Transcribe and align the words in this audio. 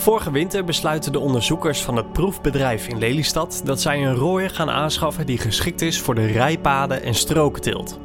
Vorige 0.00 0.30
winter 0.30 0.64
besluiten 0.64 1.12
de 1.12 1.18
onderzoekers 1.18 1.82
van 1.82 1.96
het 1.96 2.12
proefbedrijf 2.12 2.88
in 2.88 2.98
Lelystad 2.98 3.60
dat 3.64 3.80
zij 3.80 4.06
een 4.06 4.14
rooier 4.14 4.50
gaan 4.50 4.70
aanschaffen 4.70 5.26
die 5.26 5.38
geschikt 5.38 5.80
is 5.80 6.00
voor 6.00 6.14
de 6.14 6.26
rijpaden 6.26 7.02
en 7.02 7.14
strookteelt. 7.14 8.00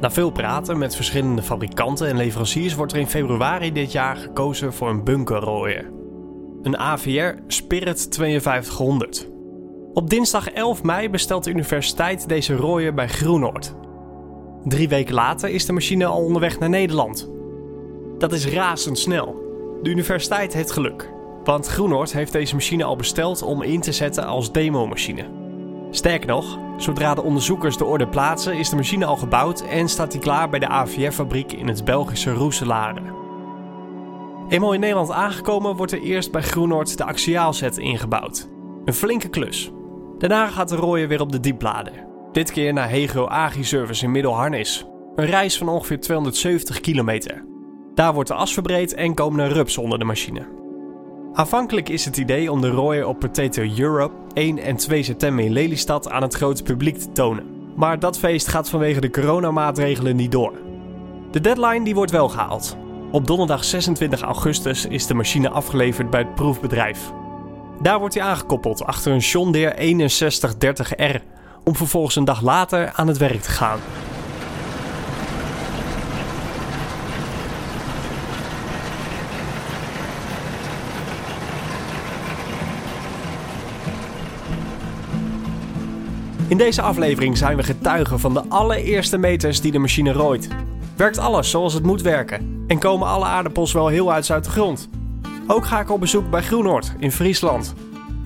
Na 0.00 0.10
veel 0.10 0.30
praten 0.30 0.78
met 0.78 0.96
verschillende 0.96 1.42
fabrikanten 1.42 2.08
en 2.08 2.16
leveranciers 2.16 2.74
wordt 2.74 2.92
er 2.92 2.98
in 2.98 3.06
februari 3.06 3.72
dit 3.72 3.92
jaar 3.92 4.16
gekozen 4.16 4.72
voor 4.72 4.88
een 4.88 5.04
bunkerrooier. 5.04 5.90
Een 6.62 6.78
AVR 6.78 7.34
Spirit 7.46 8.08
5200. 8.10 9.28
Op 9.92 10.10
dinsdag 10.10 10.48
11 10.48 10.82
mei 10.82 11.10
bestelt 11.10 11.44
de 11.44 11.50
universiteit 11.50 12.28
deze 12.28 12.56
rooier 12.56 12.94
bij 12.94 13.08
Groenoord. 13.08 13.74
Drie 14.64 14.88
weken 14.88 15.14
later 15.14 15.48
is 15.48 15.66
de 15.66 15.72
machine 15.72 16.06
al 16.06 16.24
onderweg 16.24 16.58
naar 16.58 16.68
Nederland. 16.68 17.30
Dat 18.18 18.32
is 18.32 18.46
razendsnel. 18.46 19.43
De 19.82 19.90
universiteit 19.90 20.54
heeft 20.54 20.70
geluk, 20.70 21.12
want 21.44 21.66
Groenoord 21.66 22.12
heeft 22.12 22.32
deze 22.32 22.54
machine 22.54 22.84
al 22.84 22.96
besteld 22.96 23.42
om 23.42 23.62
in 23.62 23.80
te 23.80 23.92
zetten 23.92 24.26
als 24.26 24.52
demomachine. 24.52 25.42
Sterker 25.90 26.28
nog, 26.28 26.58
zodra 26.76 27.14
de 27.14 27.22
onderzoekers 27.22 27.76
de 27.76 27.84
orde 27.84 28.08
plaatsen, 28.08 28.58
is 28.58 28.68
de 28.68 28.76
machine 28.76 29.04
al 29.04 29.16
gebouwd 29.16 29.60
en 29.60 29.88
staat 29.88 30.10
die 30.10 30.20
klaar 30.20 30.48
bij 30.48 30.58
de 30.58 30.68
AVR-fabriek 30.68 31.52
in 31.52 31.68
het 31.68 31.84
Belgische 31.84 32.32
Roeselare. 32.32 33.00
Eenmaal 34.48 34.72
in 34.72 34.80
Nederland 34.80 35.10
aangekomen 35.10 35.76
wordt 35.76 35.92
er 35.92 36.00
eerst 36.00 36.32
bij 36.32 36.42
Groenoord 36.42 36.96
de 36.96 37.04
axiaalset 37.04 37.78
ingebouwd. 37.78 38.48
Een 38.84 38.94
flinke 38.94 39.28
klus. 39.28 39.70
Daarna 40.18 40.46
gaat 40.46 40.68
de 40.68 40.76
rooier 40.76 41.08
weer 41.08 41.20
op 41.20 41.32
de 41.32 41.40
dieplader. 41.40 41.92
Dit 42.32 42.50
keer 42.50 42.72
naar 42.72 42.90
Hegro 42.90 43.26
Agri-service 43.26 44.04
in 44.04 44.10
Middelharnis. 44.10 44.84
Een 45.14 45.26
reis 45.26 45.58
van 45.58 45.68
ongeveer 45.68 46.00
270 46.00 46.80
kilometer. 46.80 47.53
Daar 47.94 48.14
wordt 48.14 48.28
de 48.28 48.34
as 48.34 48.52
verbreed 48.52 48.94
en 48.94 49.14
komen 49.14 49.40
er 49.40 49.52
rups 49.52 49.78
onder 49.78 49.98
de 49.98 50.04
machine. 50.04 50.46
Aanvankelijk 51.32 51.88
is 51.88 52.04
het 52.04 52.16
idee 52.16 52.52
om 52.52 52.60
de 52.60 52.70
rooier 52.70 53.06
op 53.06 53.18
Potato 53.18 53.62
Europe 53.78 54.14
1 54.32 54.58
en 54.58 54.76
2 54.76 55.02
september 55.02 55.44
in 55.44 55.52
Lelystad 55.52 56.10
aan 56.10 56.22
het 56.22 56.34
grote 56.34 56.62
publiek 56.62 56.98
te 56.98 57.12
tonen. 57.12 57.46
Maar 57.76 57.98
dat 57.98 58.18
feest 58.18 58.46
gaat 58.46 58.70
vanwege 58.70 59.00
de 59.00 59.10
coronamaatregelen 59.10 60.16
niet 60.16 60.32
door. 60.32 60.52
De 61.30 61.40
deadline 61.40 61.84
die 61.84 61.94
wordt 61.94 62.10
wel 62.10 62.28
gehaald. 62.28 62.76
Op 63.10 63.26
donderdag 63.26 63.64
26 63.64 64.20
augustus 64.20 64.86
is 64.86 65.06
de 65.06 65.14
machine 65.14 65.50
afgeleverd 65.50 66.10
bij 66.10 66.20
het 66.20 66.34
proefbedrijf. 66.34 67.12
Daar 67.82 67.98
wordt 67.98 68.14
hij 68.14 68.22
aangekoppeld 68.22 68.84
achter 68.84 69.12
een 69.12 69.18
John 69.18 69.50
Deere 69.50 70.08
6130R 70.10 71.22
om 71.64 71.76
vervolgens 71.76 72.16
een 72.16 72.24
dag 72.24 72.42
later 72.42 72.92
aan 72.92 73.08
het 73.08 73.18
werk 73.18 73.40
te 73.40 73.50
gaan. 73.50 73.78
In 86.48 86.56
deze 86.56 86.82
aflevering 86.82 87.36
zijn 87.36 87.56
we 87.56 87.62
getuigen 87.62 88.20
van 88.20 88.34
de 88.34 88.42
allereerste 88.48 89.18
meters 89.18 89.60
die 89.60 89.72
de 89.72 89.78
machine 89.78 90.12
rooit. 90.12 90.48
Werkt 90.96 91.18
alles 91.18 91.50
zoals 91.50 91.74
het 91.74 91.82
moet 91.82 92.02
werken? 92.02 92.64
En 92.66 92.78
komen 92.78 93.08
alle 93.08 93.24
aardappels 93.24 93.72
wel 93.72 93.88
heel 93.88 94.12
uit 94.12 94.26
de 94.44 94.50
grond? 94.50 94.88
Ook 95.46 95.66
ga 95.66 95.80
ik 95.80 95.90
op 95.90 96.00
bezoek 96.00 96.30
bij 96.30 96.42
Groenoord 96.42 96.92
in 96.98 97.12
Friesland. 97.12 97.74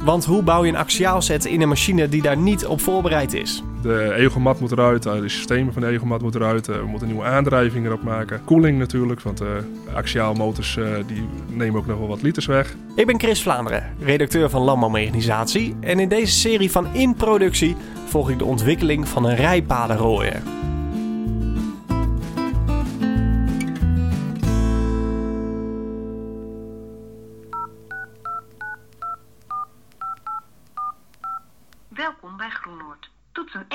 Want 0.05 0.25
hoe 0.25 0.43
bouw 0.43 0.65
je 0.65 0.71
een 0.71 0.77
axiaalset 0.77 1.45
in 1.45 1.61
een 1.61 1.69
machine 1.69 2.09
die 2.09 2.23
daar 2.23 2.37
niet 2.37 2.67
op 2.67 2.81
voorbereid 2.81 3.33
is? 3.33 3.63
De 3.83 4.13
egomat 4.15 4.61
moet 4.61 4.73
eruit, 4.73 5.07
eh, 5.07 5.13
de 5.13 5.29
systemen 5.29 5.73
van 5.73 5.83
de 5.83 5.89
egomat 5.89 6.23
moeten 6.23 6.41
eruit. 6.41 6.69
Eh, 6.69 6.77
we 6.77 6.87
moeten 6.87 7.09
nieuwe 7.09 7.25
aandrijving 7.25 7.87
erop 7.87 8.03
maken. 8.03 8.41
Koeling 8.45 8.79
natuurlijk, 8.79 9.21
want 9.21 9.39
de 9.39 9.61
axiaalmotors 9.95 10.77
eh, 10.77 10.85
die 11.07 11.29
nemen 11.47 11.81
ook 11.81 11.87
nog 11.87 11.99
wel 11.99 12.09
wat 12.09 12.23
liters 12.23 12.47
weg. 12.47 12.77
Ik 12.95 13.07
ben 13.07 13.21
Chris 13.21 13.43
Vlaanderen, 13.43 13.95
redacteur 14.01 14.51
van 14.51 14.63
Landbouwmechanisatie. 14.63 15.77
En 15.81 16.01
in 16.01 16.09
deze 16.09 16.33
serie 16.33 16.71
van 16.71 16.87
In 16.95 17.15
Productie 17.15 17.77
volg 18.07 18.31
ik 18.31 18.39
de 18.39 18.45
ontwikkeling 18.45 19.09
van 19.09 19.25
een 19.25 19.37
rijpadenrooier. 19.37 20.43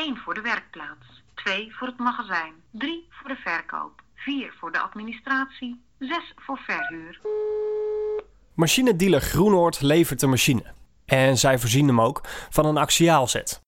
1 0.04 0.18
voor 0.18 0.34
de 0.34 0.42
werkplaats, 0.42 1.24
2 1.34 1.76
voor 1.76 1.88
het 1.88 1.98
magazijn, 1.98 2.54
3 2.72 3.08
voor 3.10 3.30
de 3.30 3.36
verkoop, 3.36 4.02
4 4.16 4.54
voor 4.60 4.72
de 4.72 4.80
administratie, 4.80 5.82
6 6.00 6.34
voor 6.36 6.58
verhuur. 6.58 7.20
Machinedealer 8.54 9.22
Groenoord 9.22 9.82
levert 9.82 10.20
de 10.20 10.28
machine. 10.28 10.64
En 11.06 11.38
zij 11.38 11.60
voorzien 11.60 11.88
hem 11.88 12.02
ook 12.02 12.22
van 12.50 12.66
een 12.66 12.78
axiaalzet. 12.78 13.62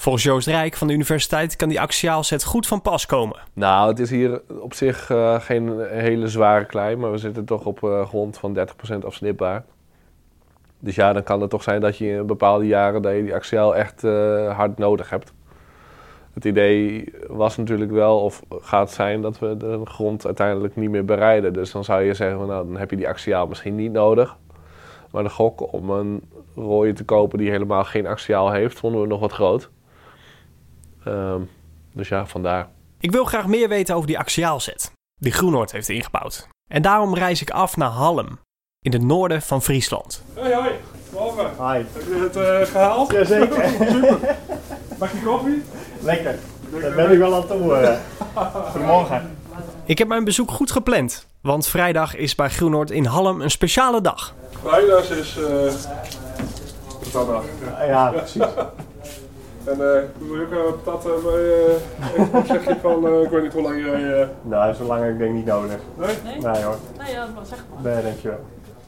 Volgens 0.00 0.24
Joost 0.24 0.46
Rijk 0.46 0.74
van 0.74 0.86
de 0.86 0.92
universiteit 0.92 1.56
kan 1.56 1.68
die 1.68 1.80
axiaalzet 1.80 2.44
goed 2.44 2.66
van 2.66 2.82
pas 2.82 3.06
komen. 3.06 3.40
Nou, 3.52 3.88
het 3.88 3.98
is 3.98 4.10
hier 4.10 4.42
op 4.60 4.74
zich 4.74 5.08
uh, 5.08 5.40
geen 5.40 5.80
hele 5.88 6.28
zware 6.28 6.66
klei, 6.66 6.96
maar 6.96 7.10
we 7.10 7.18
zitten 7.18 7.44
toch 7.44 7.64
op 7.64 7.82
uh, 7.82 8.06
grond 8.06 8.38
van 8.38 8.58
30% 8.92 9.04
afsnipbaar. 9.04 9.64
Dus 10.78 10.94
ja, 10.94 11.12
dan 11.12 11.22
kan 11.22 11.40
het 11.40 11.50
toch 11.50 11.62
zijn 11.62 11.80
dat 11.80 11.98
je 11.98 12.08
in 12.08 12.26
bepaalde 12.26 12.66
jaren 12.66 13.02
dat 13.02 13.14
je 13.14 13.22
die 13.22 13.34
axiaal 13.34 13.76
echt 13.76 14.04
uh, 14.04 14.56
hard 14.56 14.78
nodig 14.78 15.10
hebt. 15.10 15.32
Het 16.32 16.44
idee 16.44 17.12
was 17.28 17.56
natuurlijk 17.56 17.90
wel, 17.90 18.20
of 18.20 18.42
gaat 18.60 18.90
zijn, 18.90 19.22
dat 19.22 19.38
we 19.38 19.56
de 19.56 19.80
grond 19.84 20.26
uiteindelijk 20.26 20.76
niet 20.76 20.90
meer 20.90 21.04
bereiden. 21.04 21.52
Dus 21.52 21.70
dan 21.70 21.84
zou 21.84 22.02
je 22.02 22.14
zeggen, 22.14 22.46
nou, 22.46 22.66
dan 22.66 22.76
heb 22.76 22.90
je 22.90 22.96
die 22.96 23.08
axiaal 23.08 23.46
misschien 23.46 23.74
niet 23.74 23.92
nodig. 23.92 24.36
Maar 25.10 25.22
de 25.22 25.28
gok 25.28 25.72
om 25.72 25.90
een 25.90 26.22
rooie 26.54 26.92
te 26.92 27.04
kopen 27.04 27.38
die 27.38 27.50
helemaal 27.50 27.84
geen 27.84 28.06
axiaal 28.06 28.52
heeft, 28.52 28.78
vonden 28.78 29.00
we 29.00 29.06
nog 29.06 29.20
wat 29.20 29.32
groot. 29.32 29.70
Um, 31.06 31.48
dus 31.92 32.08
ja, 32.08 32.26
vandaar. 32.26 32.68
Ik 33.00 33.10
wil 33.10 33.24
graag 33.24 33.46
meer 33.46 33.68
weten 33.68 33.94
over 33.94 34.06
die 34.06 34.18
axiaalzet 34.18 34.92
die 35.22 35.32
Groenoord 35.32 35.72
heeft 35.72 35.88
ingebouwd. 35.88 36.48
En 36.70 36.82
daarom 36.82 37.14
reis 37.14 37.42
ik 37.42 37.50
af 37.50 37.76
naar 37.76 37.88
Hallem, 37.88 38.38
in 38.80 38.92
het 38.92 39.02
noorden 39.02 39.42
van 39.42 39.62
Friesland. 39.62 40.22
Hoi, 40.34 40.54
hoi. 40.54 40.70
Morgen. 41.12 41.72
Hi. 41.72 41.82
Heb 41.92 42.06
je 42.08 42.20
het 42.20 42.36
uh, 42.36 42.72
gehaald? 42.72 43.12
Jazeker. 43.12 43.68
Super. 43.92 44.36
Mag 44.98 45.12
je 45.12 45.22
koffie? 45.24 45.62
Lekker. 46.02 46.38
Daar 46.80 46.94
ben 46.94 47.10
ik 47.10 47.18
wel 47.18 47.34
aan 47.34 47.46
toe. 47.46 47.98
Goedemorgen. 48.70 49.36
Ik 49.84 49.98
heb 49.98 50.08
mijn 50.08 50.24
bezoek 50.24 50.50
goed 50.50 50.70
gepland, 50.70 51.26
want 51.40 51.66
vrijdag 51.66 52.16
is 52.16 52.34
bij 52.34 52.48
Groenoord 52.48 52.90
in 52.90 53.04
Hallem 53.04 53.40
een 53.40 53.50
speciale 53.50 54.00
dag. 54.00 54.34
Vrijdag 54.62 55.10
is 55.10 55.38
uh, 55.38 55.72
patatdag. 57.02 57.44
Ja, 57.86 58.10
precies. 58.10 58.42
En 59.64 59.72
uh, 59.72 59.78
wil 60.18 60.36
je 60.36 60.46
ook 60.46 60.74
een 60.74 60.82
patat 60.82 61.06
uh, 61.06 62.32
bij, 62.32 62.44
zeg 62.46 62.64
je 62.64 62.76
van, 62.82 63.06
uh, 63.06 63.22
ik 63.22 63.30
weet 63.30 63.42
niet 63.42 63.52
hoe 63.52 63.62
lang 63.62 63.84
jij... 63.84 64.28
Nou, 64.42 64.74
zo 64.74 64.84
lang 64.84 65.04
ik 65.04 65.18
denk 65.18 65.34
niet 65.34 65.46
nodig. 65.46 65.78
Nee? 65.98 66.16
Nee, 66.24 66.52
nee 66.52 66.62
hoor. 66.62 66.76
Nee, 66.98 67.12
ja, 67.12 67.28
zeg 67.42 67.64
maar. 67.82 67.92
Nee, 67.92 68.02
dankjewel. 68.02 68.40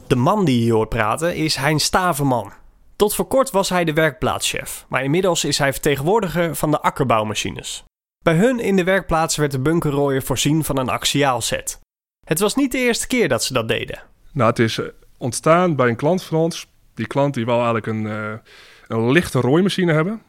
De 0.07 0.15
man 0.15 0.45
die 0.45 0.65
je 0.65 0.73
hoort 0.73 0.89
praten 0.89 1.35
is 1.35 1.55
Hein 1.55 1.79
Staverman. 1.79 2.51
Tot 2.95 3.15
voor 3.15 3.27
kort 3.27 3.51
was 3.51 3.69
hij 3.69 3.83
de 3.83 3.93
werkplaatschef, 3.93 4.85
maar 4.89 5.03
inmiddels 5.03 5.43
is 5.43 5.57
hij 5.57 5.71
vertegenwoordiger 5.71 6.55
van 6.55 6.71
de 6.71 6.81
akkerbouwmachines. 6.81 7.83
Bij 8.23 8.35
hun 8.35 8.59
in 8.59 8.75
de 8.75 8.83
werkplaats 8.83 9.35
werd 9.35 9.51
de 9.51 9.59
bunkerrooier 9.59 10.23
voorzien 10.23 10.63
van 10.63 10.77
een 10.77 10.89
axiaalset. 10.89 11.79
Het 12.25 12.39
was 12.39 12.55
niet 12.55 12.71
de 12.71 12.77
eerste 12.77 13.07
keer 13.07 13.29
dat 13.29 13.43
ze 13.43 13.53
dat 13.53 13.67
deden. 13.67 14.03
Nou, 14.31 14.49
het 14.49 14.59
is 14.59 14.79
ontstaan 15.17 15.75
bij 15.75 15.87
een 15.87 15.95
klant 15.95 16.23
van 16.23 16.39
ons. 16.39 16.67
Die 16.93 17.07
klant 17.07 17.33
die 17.33 17.45
wou 17.45 17.57
eigenlijk 17.57 17.87
een, 17.87 18.05
een 18.87 19.11
lichte 19.11 19.39
rooimachine 19.39 19.93
hebben. 19.93 20.21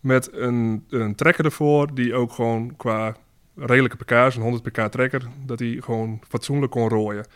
Met 0.00 0.32
een, 0.32 0.84
een 0.88 1.14
trekker 1.14 1.44
ervoor 1.44 1.94
die 1.94 2.14
ook 2.14 2.32
gewoon 2.32 2.76
qua 2.76 3.16
redelijke 3.56 3.96
pk's, 3.96 4.36
een 4.36 4.42
100 4.42 4.62
pk 4.62 4.90
trekker, 4.90 5.22
dat 5.46 5.58
hij 5.58 5.80
gewoon 5.80 6.20
fatsoenlijk 6.28 6.72
kon 6.72 6.88
rooien. 6.88 7.26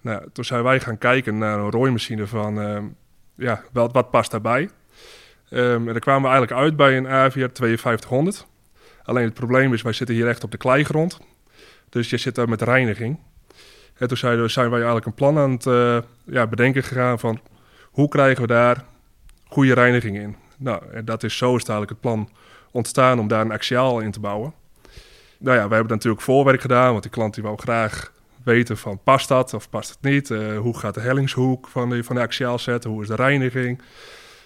Nou, 0.00 0.28
toen 0.32 0.44
zijn 0.44 0.62
wij 0.62 0.80
gaan 0.80 0.98
kijken 0.98 1.38
naar 1.38 1.58
een 1.58 1.70
rooimachine 1.70 2.26
van, 2.26 2.58
uh, 2.58 2.78
ja, 3.38 3.62
wat, 3.72 3.92
wat 3.92 4.10
past 4.10 4.30
daarbij. 4.30 4.62
Um, 5.50 5.86
en 5.86 5.92
dan 5.92 5.98
kwamen 5.98 6.22
we 6.22 6.28
eigenlijk 6.28 6.60
uit 6.60 6.76
bij 6.76 6.96
een 6.96 7.08
AVR 7.08 7.48
5200. 7.52 8.46
Alleen 9.02 9.24
het 9.24 9.34
probleem 9.34 9.72
is, 9.72 9.82
wij 9.82 9.92
zitten 9.92 10.14
hier 10.14 10.28
echt 10.28 10.44
op 10.44 10.50
de 10.50 10.56
kleigrond. 10.56 11.20
Dus 11.88 12.10
je 12.10 12.16
zit 12.16 12.34
daar 12.34 12.48
met 12.48 12.62
reiniging. 12.62 13.18
En 13.94 14.08
toen 14.08 14.16
zijn, 14.16 14.50
zijn 14.50 14.66
wij 14.66 14.78
eigenlijk 14.78 15.06
een 15.06 15.14
plan 15.14 15.38
aan 15.38 15.50
het 15.50 15.66
uh, 15.66 15.98
ja, 16.24 16.46
bedenken 16.46 16.82
gegaan 16.82 17.18
van... 17.18 17.40
hoe 17.84 18.08
krijgen 18.08 18.42
we 18.42 18.48
daar 18.48 18.84
goede 19.48 19.74
reiniging 19.74 20.18
in? 20.18 20.36
Nou, 20.58 20.82
en 20.92 21.04
dat 21.04 21.22
is 21.22 21.36
zo 21.36 21.46
is 21.46 21.62
eigenlijk 21.62 21.90
het 21.90 22.00
plan 22.00 22.28
ontstaan 22.70 23.18
om 23.18 23.28
daar 23.28 23.40
een 23.40 23.52
axiaal 23.52 24.00
in 24.00 24.10
te 24.10 24.20
bouwen. 24.20 24.54
Nou 25.38 25.56
ja, 25.56 25.68
we 25.68 25.74
hebben 25.74 25.92
natuurlijk 25.92 26.22
voorwerk 26.22 26.60
gedaan, 26.60 26.90
want 26.90 27.02
die 27.02 27.12
klant 27.12 27.34
die 27.34 27.42
wou 27.42 27.58
graag 27.58 28.12
weten 28.48 28.76
van 28.76 29.00
past 29.02 29.28
dat 29.28 29.54
of 29.54 29.70
past 29.70 29.90
het 29.90 30.00
niet? 30.00 30.30
Uh, 30.30 30.58
hoe 30.58 30.78
gaat 30.78 30.94
de 30.94 31.00
hellingshoek 31.00 31.68
van 31.68 31.90
de, 31.90 32.04
van 32.04 32.16
de 32.16 32.22
axiaal 32.22 32.58
zetten? 32.58 32.90
Hoe 32.90 33.02
is 33.02 33.08
de 33.08 33.14
reiniging? 33.14 33.80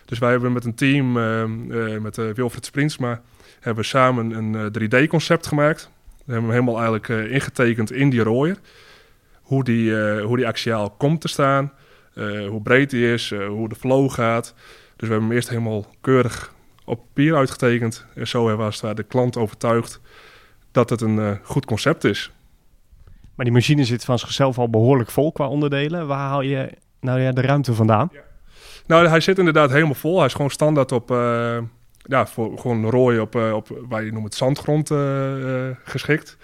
Dus 0.04 0.18
wij 0.18 0.30
hebben 0.30 0.52
met 0.52 0.64
een 0.64 0.74
team, 0.74 1.16
uh, 1.16 1.44
uh, 1.68 2.00
met 2.00 2.16
Wilfred 2.16 2.64
Sprinsma, 2.64 3.20
hebben 3.60 3.84
samen 3.84 4.30
een 4.30 4.72
3D-concept 4.78 5.46
gemaakt. 5.46 5.90
We 6.24 6.32
hebben 6.32 6.50
hem 6.50 6.60
helemaal 6.60 6.82
eigenlijk 6.82 7.30
ingetekend 7.30 7.92
in 7.92 8.10
die 8.10 8.22
rooier. 8.22 8.56
Hoe 9.42 9.64
die, 9.64 9.94
hoe 10.20 10.36
die 10.36 10.46
axiaal 10.46 10.90
komt 10.90 11.20
te 11.20 11.28
staan. 11.28 11.72
eh, 12.14 12.48
hoe 12.48 12.62
breed 12.62 12.90
die 12.90 13.12
is, 13.12 13.30
eh, 13.32 13.46
hoe 13.46 13.68
de 13.68 13.74
flow 13.74 14.10
gaat. 14.10 14.54
Dus 14.96 15.08
we 15.08 15.14
hebben 15.14 15.22
hem 15.26 15.32
eerst 15.32 15.48
helemaal 15.48 15.86
keurig 16.00 16.52
op 16.84 17.00
papier 17.06 17.36
uitgetekend. 17.36 18.06
En 18.14 18.28
zo 18.28 18.40
hebben 18.46 18.58
we 18.58 18.72
als 18.72 18.80
het 18.80 18.96
de 18.96 19.02
klant 19.02 19.36
overtuigd 19.36 20.00
dat 20.72 20.90
het 20.90 21.00
een 21.00 21.18
eh, 21.18 21.30
goed 21.42 21.64
concept 21.64 22.04
is. 22.04 22.30
Die 23.42 23.52
machine 23.52 23.84
zit 23.84 24.04
van 24.04 24.18
zichzelf 24.18 24.58
al 24.58 24.70
behoorlijk 24.70 25.10
vol 25.10 25.32
qua 25.32 25.48
onderdelen. 25.48 26.06
Waar 26.06 26.18
haal 26.18 26.40
je 26.40 26.70
nou 27.00 27.20
ja, 27.20 27.32
de 27.32 27.40
ruimte 27.40 27.74
vandaan? 27.74 28.10
Nou, 28.86 29.06
hij 29.06 29.20
zit 29.20 29.38
inderdaad 29.38 29.70
helemaal 29.70 29.94
vol. 29.94 30.16
Hij 30.16 30.26
is 30.26 30.32
gewoon 30.32 30.50
standaard 30.50 30.92
op, 30.92 31.10
eh, 31.10 31.58
ja, 31.96 32.26
voor, 32.26 32.58
gewoon 32.58 32.90
rooi 32.90 33.18
op, 33.20 33.36
eh, 33.36 33.52
op, 33.52 33.68
waar 33.88 34.04
je 34.04 34.12
noemt 34.12 34.24
het 34.24 34.34
zandgrond 34.34 34.90
eh, 34.90 35.68
geschikt. 35.84 36.36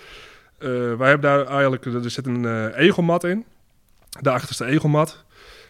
Wij 0.59 1.09
hebben 1.09 1.21
daar 1.21 1.47
eigenlijk, 1.47 1.85
er 1.85 2.11
zit 2.11 2.27
een 2.27 2.73
egelmat 2.75 3.25
in. 3.25 3.45
De 4.21 4.31
achterste 4.31 4.65
egelmat. 4.65 5.25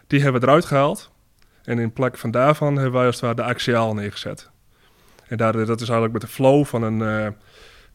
Die 0.07 0.23
hebben 0.23 0.41
we 0.41 0.47
eruit 0.47 0.65
gehaald. 0.65 1.11
En 1.65 1.79
in 1.79 1.93
plek 1.93 2.19
van 2.19 2.31
daarvan 2.31 2.75
hebben 2.75 2.93
wij 2.93 3.07
als 3.07 3.15
het 3.15 3.25
ware 3.25 3.35
de 3.35 3.43
axiaal 3.43 3.95
neergezet. 3.95 4.51
En 5.27 5.37
daar, 5.37 5.53
dat 5.53 5.81
is 5.81 5.89
eigenlijk 5.89 6.13
met 6.13 6.23
de 6.23 6.29
flow 6.29 6.65
van, 6.65 6.83
een, 6.83 7.35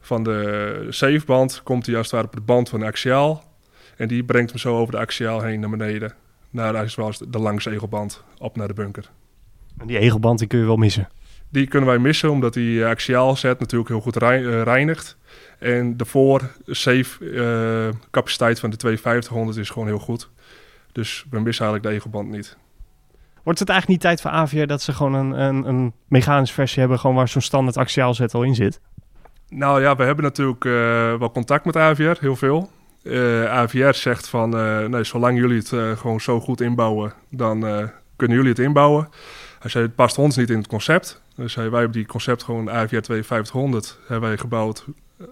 van 0.03 0.23
de 0.23 0.87
safeband 0.89 1.61
komt 1.63 1.85
hij 1.85 1.95
als 1.95 2.05
het 2.05 2.15
ware 2.15 2.27
op 2.27 2.33
de 2.33 2.41
band 2.41 2.69
van 2.69 2.79
de 2.79 2.85
axiaal. 2.85 3.43
En 3.97 4.07
die 4.07 4.23
brengt 4.23 4.49
hem 4.49 4.59
zo 4.59 4.77
over 4.77 4.93
de 4.93 4.99
axiaal 4.99 5.41
heen 5.41 5.59
naar 5.59 5.69
beneden. 5.69 6.13
Naar 6.49 6.77
als 6.77 6.95
ware 6.95 7.29
de 7.29 7.39
langs 7.39 7.65
egelband 7.65 8.23
op 8.37 8.55
naar 8.55 8.67
de 8.67 8.73
bunker. 8.73 9.09
En 9.77 9.87
die 9.87 9.97
egelband 9.97 10.39
die 10.39 10.47
kun 10.47 10.59
je 10.59 10.65
wel 10.65 10.75
missen. 10.75 11.09
Die 11.49 11.67
kunnen 11.67 11.89
wij 11.89 11.99
missen 11.99 12.31
omdat 12.31 12.53
die 12.53 12.85
axiaal 12.85 13.35
set 13.35 13.59
natuurlijk 13.59 13.89
heel 13.89 14.01
goed 14.01 14.17
eh, 14.17 14.61
reinigt. 14.61 15.17
En 15.59 15.97
de 15.97 16.05
voor 16.05 16.51
safe 16.67 17.29
eh, 17.31 17.99
capaciteit 18.11 18.59
van 18.59 18.69
de 18.69 18.77
5200 18.77 19.57
is 19.57 19.69
gewoon 19.69 19.87
heel 19.87 19.99
goed. 19.99 20.29
Dus 20.91 21.25
we 21.29 21.39
missen 21.39 21.65
eigenlijk 21.65 21.83
de 21.83 21.99
egelband 21.99 22.29
niet. 22.29 22.57
Wordt 23.43 23.59
het 23.59 23.69
eigenlijk 23.69 23.99
niet 23.99 24.09
tijd 24.09 24.21
voor 24.21 24.39
AVR 24.39 24.65
dat 24.65 24.81
ze 24.81 24.93
gewoon 24.93 25.13
een, 25.13 25.31
een, 25.31 25.67
een 25.67 25.93
mechanische 26.07 26.55
versie 26.55 26.79
hebben, 26.79 26.99
gewoon 26.99 27.15
waar 27.15 27.27
zo'n 27.27 27.41
standaard 27.41 27.77
axiaalzet 27.77 28.33
al 28.33 28.43
in 28.43 28.55
zit? 28.55 28.81
Nou 29.55 29.81
ja, 29.81 29.95
we 29.95 30.03
hebben 30.03 30.23
natuurlijk 30.23 30.65
eh, 30.65 30.71
wel 31.19 31.31
contact 31.31 31.65
met 31.65 31.77
AVR, 31.77 32.17
heel 32.19 32.35
veel. 32.35 32.71
Eh, 33.03 33.45
AVR 33.45 33.93
zegt 33.93 34.27
van, 34.27 34.57
eh, 34.57 34.85
nee, 34.85 35.03
zolang 35.03 35.37
jullie 35.37 35.57
het 35.57 35.99
gewoon 35.99 36.21
zo 36.21 36.39
goed 36.39 36.61
inbouwen, 36.61 37.13
dan 37.29 37.59
kunnen 38.15 38.37
jullie 38.37 38.51
het 38.51 38.59
inbouwen. 38.59 39.09
Hij 39.59 39.69
zei, 39.69 39.85
het 39.85 39.95
past 39.95 40.17
ons 40.17 40.35
niet 40.35 40.49
in 40.49 40.57
het 40.57 40.67
concept. 40.67 41.21
Dus 41.35 41.55
wij 41.55 41.63
hebben 41.63 41.91
die 41.91 42.05
concept 42.05 42.43
gewoon 42.43 42.69
AVR 42.69 43.01
5200 43.01 43.99
hebben 44.07 44.29
wij 44.29 44.37
gebouwd. 44.37 44.85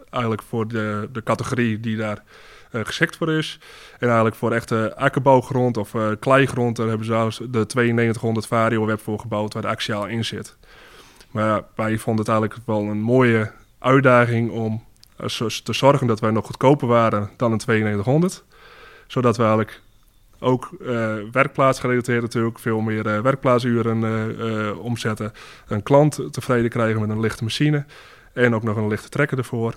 Eigenlijk 0.10 0.44
voor 0.44 0.68
de, 0.68 1.10
de 1.12 1.24
categorie 1.24 1.80
die 1.80 1.98
daar 1.98 2.24
geschikt 2.72 3.16
voor 3.16 3.32
is. 3.32 3.60
En 3.94 4.08
eigenlijk 4.08 4.36
voor 4.36 4.52
echte 4.52 4.94
akkerbouwgrond 4.96 5.78
of 5.78 5.94
eh, 5.94 6.10
kleigrond, 6.20 6.76
daar 6.76 6.88
hebben 6.88 7.06
ze 7.06 7.12
zelfs 7.12 7.38
de 7.38 7.66
9200 7.74 8.48
Vario 8.48 8.86
web 8.86 9.02
voor 9.02 9.20
gebouwd 9.20 9.54
waar 9.54 9.62
de 9.62 9.68
axiaal 9.68 10.08
in 10.08 10.26
zit. 10.26 10.58
Maar 11.32 11.46
ja, 11.46 11.66
wij 11.76 11.98
vonden 11.98 12.26
het 12.26 12.34
eigenlijk 12.34 12.62
wel 12.66 12.82
een 12.82 13.02
mooie 13.02 13.52
uitdaging 13.82 14.52
om 14.52 14.84
eh, 15.18 15.28
te 15.64 15.74
zorgen 15.74 16.08
dat 16.08 16.20
wij 16.20 16.32
nog 16.32 16.46
goedkoper 16.46 16.88
waren 16.88 17.30
dan 17.38 17.52
een 17.52 17.62
9200. 17.66 18.44
Zodat 19.08 19.38
we 19.38 19.44
eigenlijk 19.44 19.82
ook 20.40 20.70
eh 20.82 21.16
werkplaatsgerelateerd 21.32 22.22
natuurlijk 22.22 22.60
veel 22.60 22.80
meer 22.80 23.08
eh, 23.08 23.22
werkplaatsuren 23.22 24.78
omzetten. 24.80 25.32
Een 25.68 25.84
klant 25.84 26.20
tevreden 26.32 26.70
krijgen 26.70 27.02
met 27.02 27.10
een 27.10 27.20
lichte 27.20 27.44
machine. 27.44 27.86
En 28.34 28.56
ook 28.56 28.64
nog 28.64 28.76
een 28.76 28.88
lichte 28.88 29.10
trekker 29.10 29.38
ervoor. 29.38 29.76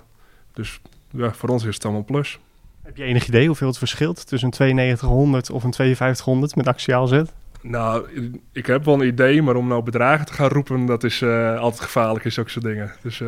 Dus 0.53 0.81
ja, 1.11 1.33
voor 1.33 1.49
ons 1.49 1.63
is 1.63 1.75
het 1.75 1.83
allemaal 1.83 2.03
plus. 2.03 2.39
Heb 2.81 2.97
je 2.97 3.03
enig 3.03 3.27
idee 3.27 3.47
hoeveel 3.47 3.67
het 3.67 3.77
verschilt 3.77 4.27
tussen 4.27 4.53
een 4.57 4.75
9200 4.75 5.49
of 5.49 5.63
een 5.63 5.73
5200 5.73 6.55
met 6.55 6.67
axiaalzet? 6.67 7.33
Nou, 7.61 8.07
ik 8.51 8.65
heb 8.65 8.85
wel 8.85 8.93
een 8.93 9.07
idee, 9.07 9.41
maar 9.41 9.55
om 9.55 9.67
nou 9.67 9.83
bedragen 9.83 10.25
te 10.25 10.33
gaan 10.33 10.49
roepen, 10.49 10.85
dat 10.85 11.03
is 11.03 11.23
altijd 11.23 11.81
gevaarlijk 11.81 12.25
in 12.25 12.31
zulke 12.31 12.49
soort 12.49 12.65
dingen. 12.65 12.91
Dus 13.01 13.21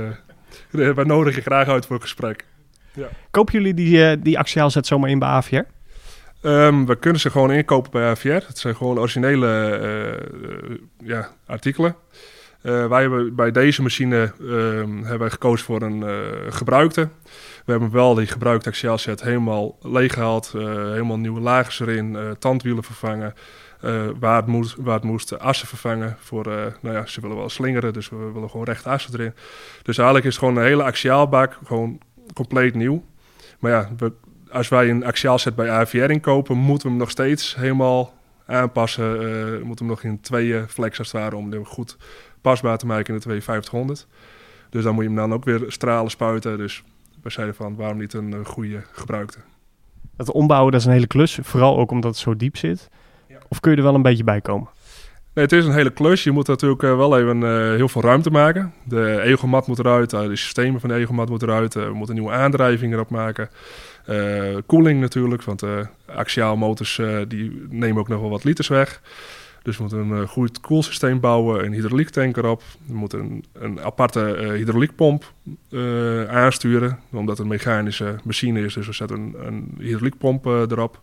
wij 0.70 1.04
nodigen 1.04 1.36
je 1.36 1.50
graag 1.50 1.68
uit 1.68 1.86
voor 1.86 1.96
een 1.96 2.02
gesprek. 2.02 2.46
Kopen 3.32 3.54
jullie 3.54 3.74
die, 3.74 4.06
eh, 4.06 4.18
die 4.20 4.40
axiaalzet 4.40 4.88
zomaar 4.88 5.10
in 5.10 5.20
bij 5.20 5.28
AVR? 5.28 5.62
Ehm, 6.42 6.86
we 6.86 6.96
kunnen 6.96 7.22
ze 7.22 7.30
gewoon 7.30 7.52
inkopen 7.52 7.92
bij 7.92 8.10
AVR. 8.10 8.48
Het 8.48 8.58
zijn 8.58 8.76
gewoon 8.76 9.00
originele 9.00 9.48
eh, 9.48 10.14
eh, 10.14 10.78
ja, 10.98 11.30
artikelen. 11.46 11.96
Wij 12.62 13.02
hebben 13.02 13.36
bij 13.36 13.52
deze 13.52 13.82
machine 13.82 14.34
ehm, 14.40 14.98
hebben 14.98 15.20
wij 15.20 15.30
gekozen 15.30 15.66
voor 15.66 15.82
een 15.82 16.04
gebruikte. 16.54 17.10
We 17.66 17.72
hebben 17.72 17.92
wel 17.92 18.14
die 18.14 18.28
gebruikte 18.28 18.70
axiaalset 18.70 19.22
helemaal 19.22 19.78
leeggehaald. 19.82 20.52
eh 20.56 20.62
helemaal 20.64 21.18
nieuwe 21.18 21.40
lagers 21.40 21.80
erin, 21.80 22.36
tandwielen 22.40 22.84
vervangen. 22.84 23.34
Eh, 23.82 24.08
waar, 24.20 24.36
het 24.36 24.46
moest, 24.46 24.76
waar 24.78 25.00
het 25.00 25.32
eh, 25.32 25.40
assen 25.40 25.68
vervangen. 25.68 26.16
Voor, 26.20 26.46
eh, 26.46 26.66
nou 26.82 26.96
ja, 26.96 27.06
ze 27.06 27.22
willen 27.22 27.38
wel 27.38 27.50
slingeren, 27.50 27.94
dus 27.94 28.10
we 28.10 28.32
willen 28.34 28.50
gewoon 28.50 28.66
rechte 28.66 28.90
assen 28.90 29.14
erin. 29.14 29.34
Dus 29.84 29.98
eigenlijk 29.98 30.28
is 30.28 30.36
het 30.36 30.44
gewoon 30.44 30.58
een 30.58 30.70
hele 30.70 30.84
axiaalbak, 30.84 31.58
gewoon 31.66 32.00
compleet 32.34 32.76
nieuw. 32.76 33.04
Maar 33.60 33.72
ja, 33.72 33.90
als 34.52 34.68
wij 34.68 34.90
een 34.90 35.06
axiaalset 35.06 35.56
bij 35.56 35.70
AVR 35.70 36.10
inkopen, 36.10 36.58
moeten 36.58 36.84
we 36.84 36.90
hem 36.90 37.00
nog 37.02 37.10
steeds 37.10 37.56
helemaal 37.56 38.14
aanpassen. 38.46 39.20
eh 39.20 39.64
moeten 39.64 39.86
we 39.86 39.92
hem 39.92 40.02
nog 40.02 40.04
in 40.04 40.22
tweeën 40.22 40.70
flex 40.70 41.00
als 41.00 41.12
het 41.12 41.34
om 41.34 41.52
hem 41.52 41.66
goed 41.66 41.98
pasbaar 42.42 42.78
te 42.78 42.86
maken 42.86 43.14
in 43.14 43.20
de 43.20 43.22
5200. 43.22 44.08
Dus 44.70 44.84
dan 44.84 44.94
moet 44.94 45.04
je 45.04 45.10
hem 45.10 45.20
dan 45.20 45.34
ook 45.34 45.44
weer 45.44 45.66
stralen 45.68 46.12
spuiten. 46.12 46.58
Dus 46.58 46.84
we 47.22 47.30
zeiden 47.30 47.56
van, 47.56 47.76
waarom 47.76 47.98
niet 47.98 48.14
een 48.14 48.46
goede 48.46 48.84
gebruikte? 48.92 49.38
Dat 50.16 50.32
ombouwen, 50.32 50.72
dat 50.72 50.82
is 50.82 50.88
een 50.88 50.94
hele 50.94 51.08
klus. 51.08 51.40
Vooral 51.42 51.78
ook 51.78 51.92
omdat 51.92 52.12
het 52.12 52.20
zo 52.20 52.36
diep 52.36 52.58
zit. 52.58 52.90
Of 53.50 53.60
kun 53.60 53.72
je 53.72 53.78
er 53.78 53.84
wel 53.84 53.96
een 53.96 54.02
beetje 54.02 54.24
bij 54.24 54.42
komen? 54.42 54.70
Nee, 55.38 55.46
het 55.46 55.56
is 55.56 55.66
een 55.66 55.74
hele 55.74 55.90
klus. 55.90 56.24
Je 56.24 56.32
moet 56.32 56.48
natuurlijk 56.48 56.84
eh, 56.84 56.96
wel 56.96 57.20
even 57.20 57.44
eh, 57.44 57.76
heel 57.76 57.90
veel 57.90 58.02
ruimte 58.02 58.30
maken. 58.30 58.74
De 58.84 59.22
egelmat 59.22 59.68
moet 59.68 59.80
eruit, 59.80 60.14
eh, 60.14 60.22
de 60.22 60.36
systemen 60.36 60.80
van 60.80 60.90
de 60.90 60.96
egelmat 60.96 61.30
moeten 61.30 61.48
eruit. 61.48 61.74
we 61.74 61.94
moeten 61.94 62.16
nieuwe 62.16 62.32
aandrijving 62.32 62.94
erop 62.94 63.10
maken. 63.10 63.50
Koeling 64.66 65.00
natuurlijk, 65.00 65.44
want 65.44 65.64
axiaalmotors 66.06 67.02
die 67.28 67.66
nemen 67.70 67.98
ook 67.98 68.08
nog 68.08 68.20
wel 68.20 68.30
wat 68.30 68.44
liters 68.44 68.68
weg. 68.68 69.02
Dus 69.64 69.78
we 69.78 69.82
moeten 69.82 70.10
een 70.10 70.28
goed 70.28 70.60
koelsysteem 70.60 71.20
bouwen, 71.20 71.66
een 71.66 71.74
hydrauliektank 71.74 72.38
erop. 72.38 72.62
We 72.86 72.94
moeten 72.94 73.44
een, 73.54 73.82
aparte 73.82 74.20
hydrauliekpomp 74.56 75.34
aansturen, 76.30 77.00
omdat 77.12 77.38
het 77.38 77.40
een 77.40 77.54
mechanische 77.54 78.16
machine 78.24 78.62
is. 78.62 78.74
Dus 78.74 78.88
we 78.88 78.94
zetten 78.94 79.18
een, 79.18 79.36
een 79.48 79.76
hydrauliekpomp 79.78 80.46
erop. 80.46 81.02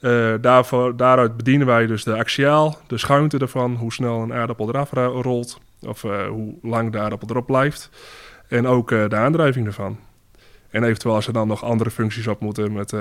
Eh, 0.00 0.34
daarvoor, 0.40 0.96
daaruit 0.96 1.36
bedienen 1.36 1.66
wij 1.66 1.86
dus 1.86 2.04
de 2.04 2.16
axiaal, 2.16 2.78
de 2.86 2.98
schuimte 2.98 3.38
ervan, 3.38 3.74
hoe 3.74 3.92
snel 3.92 4.22
een 4.22 4.32
aardappel 4.32 4.68
eraf 4.68 4.92
ra- 4.92 5.04
rolt, 5.06 5.60
of 5.80 6.04
eh, 6.04 6.26
hoe 6.28 6.54
lang 6.62 6.92
de 6.92 6.98
aardappel 6.98 7.28
erop 7.28 7.46
blijft. 7.46 7.90
En 8.48 8.66
ook 8.66 8.90
eh, 8.92 9.08
de 9.08 9.16
aandrijving 9.16 9.66
ervan. 9.66 9.98
En 10.70 10.84
eventueel 10.84 11.14
als 11.14 11.26
er 11.26 11.32
dan 11.32 11.48
nog 11.48 11.64
andere 11.64 11.90
functies 11.90 12.26
op 12.26 12.40
moeten 12.40 12.72
met, 12.72 12.92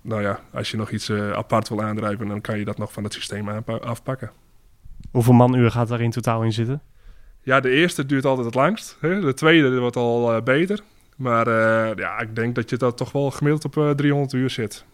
nou 0.00 0.22
ja, 0.22 0.40
als 0.52 0.70
je 0.70 0.76
nog 0.76 0.90
iets 0.90 1.12
apart 1.12 1.68
wil 1.68 1.82
aandrijven, 1.82 2.28
dan 2.28 2.40
kan 2.40 2.58
je 2.58 2.64
dat 2.64 2.78
nog 2.78 2.92
van 2.92 3.04
het 3.04 3.12
systeem 3.12 3.48
afpakken. 3.66 4.30
Hoeveel 5.10 5.32
manuur 5.32 5.70
gaat 5.70 5.88
daar 5.88 6.00
in 6.00 6.10
totaal 6.10 6.42
in 6.42 6.52
zitten? 6.52 6.82
Ja, 7.42 7.60
de 7.60 7.70
eerste 7.70 8.06
duurt 8.06 8.24
altijd 8.24 8.46
het 8.46 8.54
langst. 8.54 8.96
Hè? 9.00 9.20
De 9.20 9.34
tweede 9.34 9.78
wordt 9.78 9.96
al 9.96 10.42
beter. 10.42 10.80
Maar 11.16 11.48
ja, 11.98 12.18
ik 12.18 12.36
denk 12.36 12.54
dat 12.54 12.70
je 12.70 12.76
dat 12.76 12.96
toch 12.96 13.12
wel 13.12 13.30
gemiddeld 13.30 13.64
op 13.64 13.76
eh, 13.76 13.90
300 13.90 14.32
uur 14.32 14.50
zit. 14.50 14.84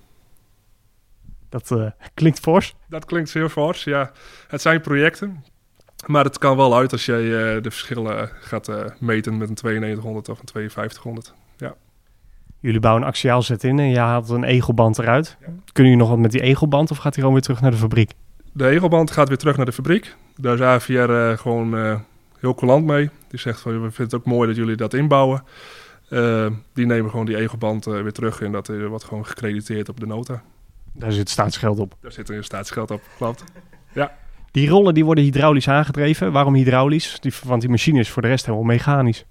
Dat 1.54 1.70
eh, 1.70 1.90
klinkt 2.14 2.40
fors. 2.40 2.75
Dat 2.88 3.04
klinkt 3.04 3.32
heel 3.32 3.49
fors, 3.49 3.84
ja. 3.84 4.12
Het 4.49 4.61
zijn 4.61 4.80
projecten. 4.80 5.44
Maar 6.06 6.25
het 6.25 6.38
kan 6.38 6.56
wel 6.56 6.76
uit 6.76 6.92
als 6.92 7.06
jij 7.06 7.23
eh, 7.23 7.62
de 7.62 7.70
verschillen 7.70 8.30
gaat 8.40 8.68
eh, 8.68 8.84
meten 8.99 9.37
met 9.37 9.49
een 9.49 9.56
9200 9.62 10.28
of 10.28 10.38
een 10.38 10.49
5200. 10.70 11.34
Jullie 12.61 12.80
bouwen 12.80 13.02
een 13.02 13.08
axiaalzet 13.08 13.64
in 13.64 13.78
en 13.78 13.88
je 13.88 13.99
haalt 13.99 14.28
een 14.28 14.44
egelband 14.44 14.99
eruit. 14.99 15.37
Ja. 15.40 15.46
Kunnen 15.46 15.92
jullie 15.92 15.96
nog 15.96 16.08
wat 16.08 16.18
met 16.18 16.30
die 16.30 16.40
egelband 16.40 16.90
of 16.90 16.96
gaat 16.96 17.04
hij 17.04 17.14
gewoon 17.14 17.32
weer 17.32 17.42
terug 17.42 17.61
naar 17.61 17.70
de 17.70 17.76
fabriek? 17.76 18.12
De 18.52 18.68
egelband 18.68 19.11
gaat 19.11 19.28
weer 19.28 19.37
terug 19.37 19.56
naar 19.56 19.66
de 19.66 19.73
fabriek. 19.73 20.16
Daar 20.37 20.54
is 20.54 20.61
AVR 20.61 21.40
gewoon 21.40 22.00
heel 22.38 22.54
coulant 22.54 22.87
mee. 22.87 23.11
Die 23.28 23.40
zegt 23.40 23.61
van, 23.61 23.73
we 23.73 23.78
vinden 23.78 24.04
het 24.04 24.14
ook 24.14 24.25
mooi 24.25 24.49
dat 24.49 24.56
jullie 24.56 24.76
dat 24.76 24.94
inbouwen. 24.94 25.44
Die 26.73 26.87
nemen 26.87 27.11
gewoon 27.11 27.26
die 27.26 27.37
egelband 27.37 27.84
weer 27.84 28.12
terug 28.12 28.40
en 28.40 28.52
dat 28.52 28.68
wordt 28.88 29.04
gewoon 29.04 29.26
gecrediteerd 29.26 29.88
op 29.88 30.00
de 30.00 30.06
nota. 30.06 30.42
Daar 30.95 31.13
zit 31.13 31.31
staatsgeld 31.31 31.79
op. 31.79 31.97
Daar 32.01 32.13
zit 32.13 32.29
een 32.29 32.45
staatsgeld 32.45 32.91
op, 32.91 33.03
klopt. 33.17 33.45
Die 34.55 34.69
rollen 34.69 34.95
die 34.95 35.05
worden 35.05 35.25
hydraulisch 35.25 35.69
aangedreven. 35.69 36.33
Waarom 36.33 36.55
hydraulisch? 36.55 37.21
Die, 37.21 37.33
want 37.45 37.61
die 37.61 37.71
machine 37.71 37.99
is 37.99 38.11
voor 38.11 38.23
de 38.23 38.29
rest 38.29 38.47
helemaal 38.47 38.67
mechanisch. 38.67 39.25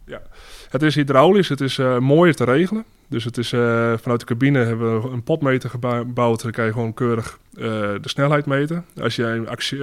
Het 0.69 0.81
is 0.81 0.95
hydraulisch, 0.95 1.49
het 1.49 1.61
is 1.61 1.77
eh, 1.77 1.97
mooier 1.99 2.35
te 2.35 2.43
regelen. 2.43 2.83
Dus 3.07 3.23
het 3.23 3.37
is, 3.37 3.53
eh, 3.53 3.93
vanuit 3.97 4.19
de 4.19 4.25
cabine 4.25 4.59
hebben 4.59 5.01
we 5.01 5.09
een 5.09 5.23
potmeter 5.23 5.69
gebouwd. 5.69 6.41
Dan 6.41 6.51
kan 6.51 6.65
je 6.65 6.71
gewoon 6.71 6.93
keurig 6.93 7.39
eh, 7.53 7.61
de 8.01 8.09
snelheid 8.09 8.45
meten. 8.45 8.85
Als 9.01 9.15
je 9.15 9.43
actie, 9.47 9.79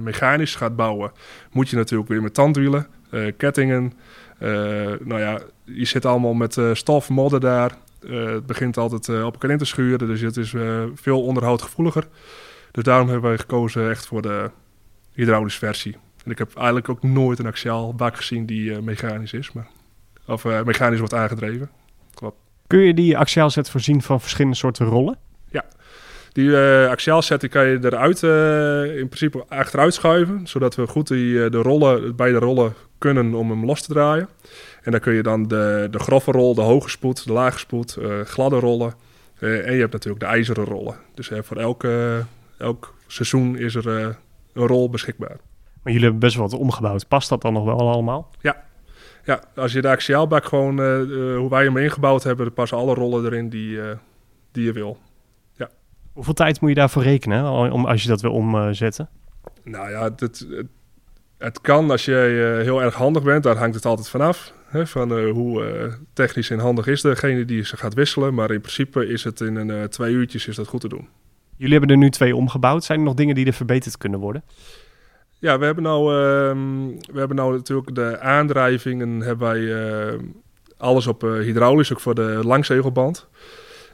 mechanisch 0.00 0.54
gaat 0.54 0.76
bouwen, 0.76 1.12
moet 1.52 1.68
je 1.68 1.76
natuurlijk 1.76 2.08
weer 2.08 2.22
met 2.22 2.34
tandwielen, 2.34 2.86
kettingen. 3.36 3.92
nou 5.00 5.18
ja, 5.18 5.40
je 5.64 5.84
zit 5.84 6.06
allemaal 6.06 6.34
met 6.34 6.60
stof, 6.72 7.08
modder 7.08 7.40
daar. 7.40 7.72
Eh, 8.08 8.32
het 8.32 8.46
begint 8.46 8.76
altijd 8.76 9.08
eh, 9.08 9.24
op 9.24 9.32
elkaar 9.32 9.50
in 9.50 9.58
te 9.58 9.64
schuren, 9.64 10.08
dus 10.08 10.20
het 10.20 10.36
is 10.36 10.54
eh, 10.54 10.82
veel 10.94 11.22
onderhoudgevoeliger. 11.22 12.08
Dus 12.70 12.84
daarom 12.84 13.08
hebben 13.08 13.28
wij 13.28 13.38
gekozen 13.38 13.90
echt 13.90 14.06
voor 14.06 14.22
de 14.22 14.50
hydraulische 15.12 15.58
versie. 15.58 15.96
En 16.24 16.30
ik 16.30 16.38
heb 16.38 16.56
eigenlijk 16.56 16.88
ook 16.88 17.02
nooit 17.02 17.38
een 17.38 17.46
axiaal 17.46 17.94
bak 17.94 18.16
gezien 18.16 18.46
die 18.46 18.80
mechanisch 18.80 19.32
is, 19.32 19.52
maar, 19.52 19.66
of 20.26 20.44
mechanisch 20.44 20.98
wordt 20.98 21.14
aangedreven. 21.14 21.70
Kun 22.66 22.80
je 22.80 22.94
die 22.94 23.18
axiaalzet 23.18 23.70
voorzien 23.70 24.02
van 24.02 24.20
verschillende 24.20 24.56
soorten 24.56 24.86
rollen? 24.86 25.18
Die 26.32 26.56
eh 26.56 26.90
axiaalset 26.90 27.40
die 27.40 27.48
kan 27.48 27.66
je 27.66 27.78
eruit, 27.82 28.22
in 28.98 29.08
principe 29.08 29.44
achteruit 29.48 29.94
schuiven, 29.94 30.46
zodat 30.46 30.74
we 30.74 30.86
goed 30.86 31.08
die, 31.08 31.50
de 31.50 31.58
rollen, 31.58 32.16
beide 32.16 32.38
rollen 32.38 32.74
kunnen 32.98 33.34
om 33.34 33.50
hem 33.50 33.64
los 33.64 33.82
te 33.82 33.92
draaien. 33.92 34.28
En 34.82 34.90
dan 34.90 35.00
kun 35.00 35.12
je 35.12 35.22
dan 35.22 35.48
de, 35.48 35.88
de 35.90 35.98
grove 35.98 36.30
rol, 36.30 36.54
de 36.54 36.60
hoge 36.60 36.90
spoed, 36.90 37.26
de 37.26 37.32
lage 37.32 37.58
spoed, 37.58 37.96
eh, 37.96 38.20
gladde 38.20 38.58
rollen. 38.58 38.94
eh, 39.38 39.66
en 39.66 39.72
je 39.74 39.80
hebt 39.80 39.92
natuurlijk 39.92 40.22
de 40.22 40.28
ijzeren 40.28 40.64
rollen. 40.64 40.96
Dus 41.14 41.30
eh, 41.30 41.42
voor 41.42 41.56
elke, 41.56 42.22
elk 42.58 42.94
seizoen 43.06 43.58
is 43.58 43.74
er 43.74 43.86
een 44.52 44.66
rol 44.66 44.90
beschikbaar. 44.90 45.36
Maar 45.82 45.92
jullie 45.92 46.02
hebben 46.02 46.20
best 46.20 46.36
wel 46.36 46.48
wat 46.48 46.60
omgebouwd. 46.60 47.08
Past 47.08 47.28
dat 47.28 47.42
dan 47.42 47.52
nog 47.52 47.64
wel 47.64 47.90
allemaal? 47.90 48.30
Ja, 49.24 49.40
als 49.54 49.72
je 49.72 49.80
de 49.80 49.88
axiaalbak 49.88 50.44
gewoon, 50.44 50.78
hoe 51.36 51.50
wij 51.50 51.64
hem 51.64 51.76
ingebouwd 51.76 52.22
hebben, 52.22 52.46
er 52.46 52.52
passen 52.52 52.78
alle 52.78 52.94
rollen 52.94 53.24
erin 53.24 53.48
die, 53.48 53.80
die 54.52 54.64
je 54.64 54.72
wil. 54.72 54.98
Hoeveel 56.12 56.34
tijd 56.34 56.60
moet 56.60 56.70
je 56.70 56.76
daarvoor 56.76 57.02
rekenen 57.02 57.50
om, 57.72 57.86
als 57.86 58.02
je 58.02 58.08
dat 58.08 58.20
wil 58.20 58.32
omzetten? 58.32 59.08
Nou 59.62 59.90
ja, 59.90 60.02
het, 60.02 60.20
het, 60.20 60.46
het 61.38 61.60
kan 61.60 61.90
als 61.90 62.04
je 62.04 62.60
heel 62.62 62.82
erg 62.82 62.94
handig 62.94 63.22
bent, 63.22 63.42
daar 63.42 63.56
hangt 63.56 63.74
het 63.74 63.84
altijd 63.84 64.08
vanaf. 64.08 64.52
Hè, 64.72 64.86
van 64.86 65.18
eh, 65.18 65.30
hoe 65.30 65.64
eh, 65.64 65.92
technisch 66.12 66.50
en 66.50 66.58
handig 66.58 66.86
is 66.86 67.00
degene 67.00 67.44
die 67.44 67.64
ze 67.64 67.76
gaat 67.76 67.94
wisselen. 67.94 68.34
Maar 68.34 68.50
in 68.50 68.60
principe 68.60 69.06
is 69.06 69.24
het 69.24 69.40
in 69.40 69.56
een 69.56 69.70
eh, 69.70 69.82
twee 69.82 70.12
uurtjes 70.12 70.46
is 70.46 70.56
dat 70.56 70.66
goed 70.66 70.80
te 70.80 70.88
doen. 70.88 71.08
Jullie 71.56 71.78
hebben 71.78 71.90
er 71.90 72.02
nu 72.02 72.10
twee 72.10 72.36
omgebouwd. 72.36 72.84
Zijn 72.84 72.98
er 72.98 73.04
nog 73.04 73.14
dingen 73.14 73.34
die 73.34 73.46
er 73.46 73.52
verbeterd 73.52 73.98
kunnen 73.98 74.20
worden? 74.20 74.42
Ja, 75.38 75.58
we 75.58 75.64
hebben 75.64 75.84
nou, 75.84 76.14
ehm, 76.14 76.86
we 77.12 77.18
hebben 77.18 77.36
nou 77.36 77.52
natuurlijk 77.52 77.94
de 77.94 78.20
aandrijvingen, 78.20 79.20
hebben 79.20 79.48
wij 79.48 80.20
alles 80.76 81.06
op 81.06 81.20
hydraulisch, 81.20 81.92
ook 81.92 82.00
voor 82.00 82.14
de 82.14 82.40
langzegelband. 82.42 83.28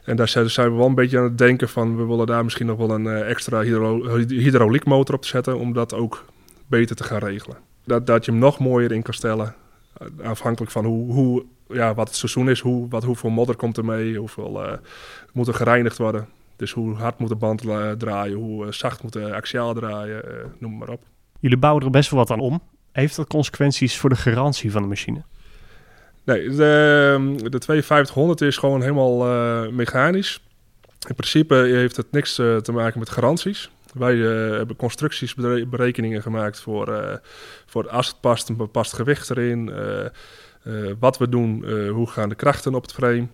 En 0.05 0.17
daar 0.17 0.29
zijn 0.29 0.71
we 0.71 0.77
wel 0.77 0.87
een 0.87 0.95
beetje 0.95 1.19
aan 1.19 1.25
het 1.25 1.39
denken 1.39 1.69
van, 1.69 1.97
we 1.97 2.05
willen 2.07 2.27
daar 2.27 2.45
misschien 2.45 2.67
nog 2.67 2.79
wel 2.79 2.91
een 2.91 3.07
extra 3.07 3.61
hydro 3.61 4.19
hydrauliekmotor 4.27 5.15
op 5.15 5.23
te 5.23 5.29
zetten, 5.29 5.59
om 5.59 5.73
dat 5.73 5.95
ook 5.95 6.25
beter 6.67 6.97
te 6.97 7.05
gaan 7.05 7.19
regelen. 7.19 7.57
Dat, 7.85 8.07
dat 8.07 8.25
je 8.25 8.31
hem 8.31 8.41
nog 8.41 8.59
mooier 8.59 8.93
in 8.93 9.03
kan 9.03 9.15
stellen, 9.15 9.55
afhankelijk 10.23 10.73
van 10.73 10.85
hoe, 10.85 11.13
hoe, 11.13 11.45
ja, 11.69 11.95
wat 11.95 12.09
het 12.09 12.17
seizoen 12.17 12.51
is, 12.51 12.61
hoe, 12.61 12.89
wat, 12.89 13.05
hoeveel 13.05 13.31
modder 13.31 13.57
komt 13.57 13.77
er 13.77 13.85
mee, 13.85 14.17
hoeveel 14.17 14.65
eh, 14.65 14.79
moet 15.33 15.49
er 15.49 15.55
gereinigd 15.55 15.99
worden. 15.99 16.29
Dus 16.57 16.73
hoe 16.73 16.95
hard 16.95 17.19
moet 17.19 17.29
de 17.29 17.35
band 17.35 17.65
eh, 17.65 17.91
draaien, 17.91 18.37
hoe 18.37 18.67
eh, 18.67 18.73
zacht 18.73 19.03
moet 19.03 19.13
de 19.13 19.35
axiaal 19.35 19.75
draaien, 19.75 20.23
noem 20.59 20.79
maar 20.79 20.89
op. 20.89 21.03
Jullie 21.41 21.57
bouwen 21.57 21.85
er 21.85 21.91
best 21.91 22.11
wel 22.11 22.19
wat 22.19 22.31
aan 22.31 22.41
om. 22.41 22.61
Heeft 22.93 23.17
dat 23.17 23.27
consequenties 23.27 23.99
voor 23.99 24.11
de 24.11 24.17
garantie 24.17 24.71
van 24.73 24.83
de 24.83 24.89
machine? 24.89 25.23
Nee, 26.25 26.49
de, 26.49 27.49
de 27.49 27.61
5200 27.61 28.41
is 28.41 28.57
gewoon 28.57 28.83
helemaal 28.83 29.25
mechanisch. 29.71 30.43
In 31.09 31.15
principe 31.15 31.55
heeft 31.55 31.97
het 31.97 32.13
niks 32.13 32.35
te 32.35 32.73
maken 32.73 32.99
met 32.99 33.11
garanties. 33.11 33.71
Wij 33.95 34.15
eh, 34.15 34.57
hebben 34.57 34.77
constructies, 34.77 35.35
bere- 35.35 35.67
berekeningen 35.67 36.23
gemaakt 36.23 36.61
voor, 36.61 36.93
eh, 36.95 37.17
voor 37.67 37.89
als 37.89 38.07
het 38.07 38.21
past, 38.21 38.49
een 38.49 38.71
past 38.71 38.93
gewicht 38.93 39.31
erin. 39.31 39.71
eh, 39.73 40.07
wat 40.99 41.19
we 41.19 41.29
doen, 41.29 41.65
hoe 41.89 42.07
gaan 42.11 42.29
de 42.29 42.35
krachten 42.35 42.75
op 42.75 42.83
het 42.83 42.93
frame. 42.93 43.27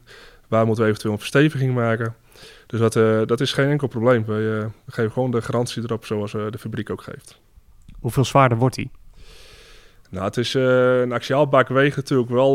Waar 0.48 0.66
moeten 0.66 0.82
we 0.84 0.88
eventueel 0.90 1.12
een 1.14 1.20
versteviging 1.20 1.74
maken. 1.74 2.14
Dus 2.66 2.80
dat, 2.80 3.28
dat 3.28 3.40
is 3.40 3.52
geen 3.52 3.68
enkel 3.68 3.88
probleem. 3.88 4.24
We 4.24 4.68
geven 4.86 5.12
gewoon 5.12 5.30
de 5.30 5.42
garantie 5.42 5.82
erop 5.82 6.06
zoals 6.06 6.32
de 6.32 6.58
fabriek 6.58 6.90
ook 6.90 7.02
geeft. 7.02 7.40
Hoeveel 8.00 8.24
zwaarder 8.24 8.58
wordt 8.58 8.74
die? 8.74 8.90
Nou, 10.10 10.24
het 10.24 10.36
is 10.36 10.54
een 10.54 11.12
axiaalbak 11.12 11.68
weegt 11.68 11.96
natuurlijk 11.96 12.30
wel 12.30 12.54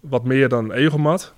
wat 0.00 0.24
meer 0.24 0.48
dan 0.48 0.64
een 0.64 0.76
egelmat. 0.76 1.34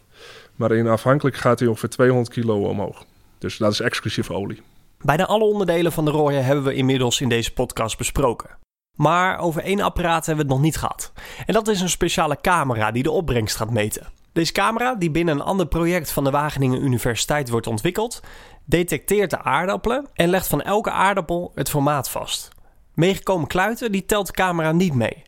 Maar 0.57 0.73
in 0.73 0.87
afhankelijk 0.87 1.37
gaat 1.37 1.59
hij 1.59 1.69
ongeveer 1.69 1.89
200 1.89 2.29
kilo 2.35 2.63
omhoog. 2.69 3.05
Dus 3.39 3.57
dat 3.57 3.73
is 3.73 3.81
exclusief 3.81 4.31
olie. 4.31 4.63
Bijna 5.03 5.27
alle 5.27 5.45
onderdelen 5.45 5.93
van 5.93 6.05
de 6.05 6.11
rooien 6.11 6.45
hebben 6.45 6.65
we 6.65 6.75
inmiddels 6.75 7.21
in 7.21 7.29
deze 7.29 7.53
podcast 7.53 7.99
besproken. 7.99 8.51
Maar 8.97 9.39
over 9.39 9.63
één 9.63 9.81
apparaat 9.81 10.27
hebben 10.27 10.47
we 10.47 10.53
het 10.53 10.61
nog 10.61 10.71
niet 10.71 10.77
gehad. 10.77 11.13
En 11.47 11.55
dat 11.55 11.69
is 11.69 11.81
een 11.81 11.89
speciale 11.89 12.41
camera 12.41 12.91
die 12.91 13.03
de 13.03 13.11
opbrengst 13.11 13.57
gaat 13.57 13.71
meten. 13.71 14.07
Deze 14.33 14.53
camera, 14.53 14.95
die 14.95 15.11
binnen 15.11 15.35
een 15.35 15.43
ander 15.43 15.67
project 15.67 16.13
van 16.13 16.25
de 16.25 16.31
Wageningen 16.31 16.85
Universiteit 16.85 17.49
wordt 17.49 17.67
ontwikkeld, 17.67 18.21
detecteert 18.65 19.31
de 19.31 19.43
aardappelen 19.43 20.09
en 20.13 20.29
legt 20.29 20.47
van 20.47 20.63
elke 20.63 20.91
aardappel 20.91 21.53
het 21.55 21.71
formaat 21.71 22.11
vast. 22.11 22.49
Meegekomen 22.95 23.47
kluiten, 23.47 23.93
die 23.93 24.07
telt 24.07 24.27
de 24.27 24.33
camera 24.33 24.73
niet 24.73 24.95
mee. 24.95 25.23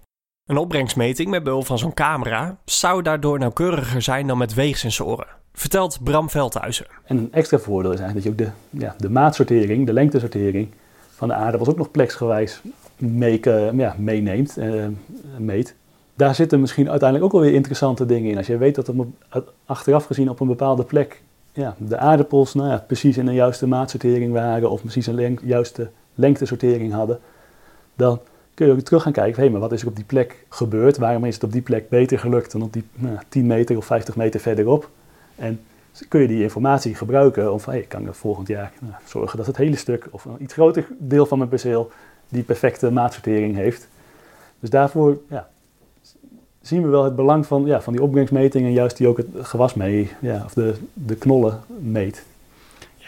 Een 0.44 0.56
opbrengstmeting 0.56 1.30
met 1.30 1.42
behulp 1.42 1.66
van 1.66 1.78
zo'n 1.78 1.94
camera 1.94 2.58
zou 2.64 3.02
daardoor 3.02 3.38
nauwkeuriger 3.38 4.02
zijn 4.02 4.26
dan 4.26 4.38
met 4.38 4.54
weegsensoren, 4.54 5.26
vertelt 5.54 5.98
Bram 6.02 6.30
Veldhuizen. 6.30 6.86
En 7.04 7.16
een 7.16 7.32
extra 7.32 7.58
voordeel 7.58 7.92
is 7.92 8.00
eigenlijk 8.00 8.26
dat 8.26 8.36
je 8.36 8.44
ook 8.44 8.52
de, 8.70 8.78
ja, 8.84 8.94
de 8.98 9.10
maatsortering, 9.10 9.86
de 9.86 9.92
lengtesortering 9.92 10.68
van 11.10 11.28
de 11.28 11.34
aardappels 11.34 11.68
ook 11.68 11.76
nog 11.76 11.90
pleksgewijs 11.90 12.60
mee, 12.96 13.40
ja, 13.76 13.94
meeneemt, 13.98 14.56
eh, 14.56 14.86
meet. 15.38 15.74
Daar 16.14 16.34
zitten 16.34 16.60
misschien 16.60 16.90
uiteindelijk 16.90 17.24
ook 17.32 17.40
wel 17.40 17.48
weer 17.48 17.56
interessante 17.56 18.06
dingen 18.06 18.30
in. 18.30 18.36
Als 18.36 18.46
je 18.46 18.56
weet 18.56 18.74
dat 18.74 18.88
er 18.88 18.94
achteraf 19.64 20.04
gezien 20.04 20.30
op 20.30 20.40
een 20.40 20.46
bepaalde 20.46 20.84
plek 20.84 21.22
ja, 21.52 21.74
de 21.78 21.98
aardappels 21.98 22.54
nou 22.54 22.68
ja, 22.68 22.84
precies 22.86 23.16
in 23.16 23.26
de 23.26 23.32
juiste 23.32 23.66
maatsortering 23.66 24.32
waren 24.32 24.70
of 24.70 24.80
precies 24.80 25.06
een 25.06 25.38
juiste 25.42 25.90
lengtesortering 26.14 26.92
hadden, 26.92 27.20
dan 27.96 28.20
kun 28.54 28.66
je 28.66 28.72
ook 28.72 28.80
terug 28.80 29.02
gaan 29.02 29.12
kijken, 29.12 29.42
hé, 29.42 29.50
maar 29.50 29.60
wat 29.60 29.72
is 29.72 29.82
er 29.82 29.88
op 29.88 29.96
die 29.96 30.04
plek 30.04 30.46
gebeurd? 30.48 30.96
Waarom 30.96 31.24
is 31.24 31.34
het 31.34 31.44
op 31.44 31.52
die 31.52 31.62
plek 31.62 31.88
beter 31.88 32.18
gelukt 32.18 32.52
dan 32.52 32.62
op 32.62 32.72
die 32.72 32.84
nou, 32.94 33.18
10 33.28 33.46
meter 33.46 33.76
of 33.76 33.84
50 33.84 34.16
meter 34.16 34.40
verderop? 34.40 34.90
En 35.36 35.60
kun 36.08 36.20
je 36.20 36.28
die 36.28 36.42
informatie 36.42 36.94
gebruiken 36.94 37.52
om 37.52 37.60
van, 37.60 37.72
hey, 37.72 37.82
kan 37.82 38.06
ik 38.06 38.14
volgend 38.14 38.48
jaar 38.48 38.72
nou, 38.80 38.94
zorgen 39.04 39.36
dat 39.36 39.46
het 39.46 39.56
hele 39.56 39.76
stuk 39.76 40.08
of 40.10 40.24
een 40.24 40.42
iets 40.42 40.52
groter 40.52 40.86
deel 40.98 41.26
van 41.26 41.38
mijn 41.38 41.50
perceel 41.50 41.90
die 42.28 42.42
perfecte 42.42 42.90
maatsortering 42.90 43.56
heeft. 43.56 43.88
Dus 44.60 44.70
daarvoor 44.70 45.18
ja, 45.28 45.48
zien 46.60 46.82
we 46.82 46.88
wel 46.88 47.04
het 47.04 47.16
belang 47.16 47.46
van, 47.46 47.64
ja, 47.64 47.80
van 47.80 47.92
die 47.92 48.02
opbrengstmeting 48.02 48.66
en 48.66 48.72
juist 48.72 48.96
die 48.96 49.08
ook 49.08 49.16
het 49.16 49.28
gewas 49.32 49.74
mee, 49.74 50.10
ja, 50.20 50.42
of 50.44 50.52
de, 50.52 50.74
de 50.92 51.16
knollen 51.16 51.60
meet. 51.78 52.24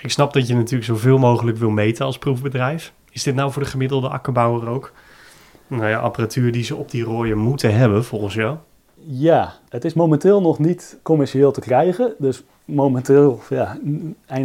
Ik 0.03 0.11
snap 0.11 0.33
dat 0.33 0.47
je 0.47 0.55
natuurlijk 0.55 0.85
zoveel 0.85 1.19
mogelijk 1.19 1.59
wil 1.59 1.71
meten 1.71 2.05
als 2.05 2.19
proefbedrijf. 2.19 2.93
Is 3.11 3.23
dit 3.23 3.35
nou 3.35 3.53
voor 3.53 3.63
de 3.63 3.69
gemiddelde 3.69 4.09
akkerbouwer 4.09 4.69
ook? 4.69 4.93
Nou 5.67 5.89
ja, 5.89 5.99
apparatuur 5.99 6.53
die 6.53 6.65
ze 6.65 6.77
op 6.77 6.91
die 6.91 7.05
rooien 7.05 7.39
moeten 7.39 7.75
hebben, 7.75 8.05
volgens 8.05 8.35
jou? 8.35 8.57
Ja, 9.09 9.53
het 9.69 9.85
is 9.85 9.95
momenteel 9.95 10.41
nog 10.41 10.59
niet 10.59 10.99
commercieel 11.03 11.53
te 11.53 11.61
krijgen. 11.61 12.15
Dus 12.19 12.43
momenteel, 12.65 13.41
ja, 13.49 13.79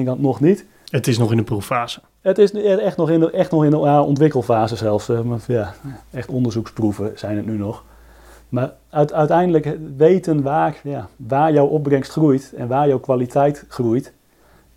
kant 0.05 0.21
nog 0.21 0.39
niet. 0.39 0.65
Het 0.89 1.07
is 1.07 1.17
nog 1.17 1.31
in 1.31 1.37
de 1.37 1.43
proeffase. 1.43 1.99
Het 2.21 2.37
is 2.37 2.51
echt 2.53 2.97
nog 2.97 3.09
in 3.09 3.19
de, 3.19 3.31
echt 3.31 3.51
nog 3.51 3.63
in 3.63 3.69
de 3.69 3.77
ontwikkelfase 3.77 4.75
zelfs. 4.75 5.09
eh, 5.09 5.19
ja, 5.47 5.73
echt 6.11 6.29
onderzoeksproeven 6.29 7.11
zijn 7.15 7.37
het 7.37 7.45
nu 7.45 7.57
nog. 7.57 7.83
Maar 8.49 8.73
uit- 8.89 9.13
uiteindelijk 9.13 9.77
weten 9.97 10.41
waar, 10.41 10.79
ja, 10.83 11.07
waar 11.15 11.53
jouw 11.53 11.65
opbrengst 11.67 12.11
groeit 12.11 12.53
en 12.57 12.67
waar 12.67 12.87
jouw 12.87 12.99
kwaliteit 12.99 13.65
groeit. 13.67 14.13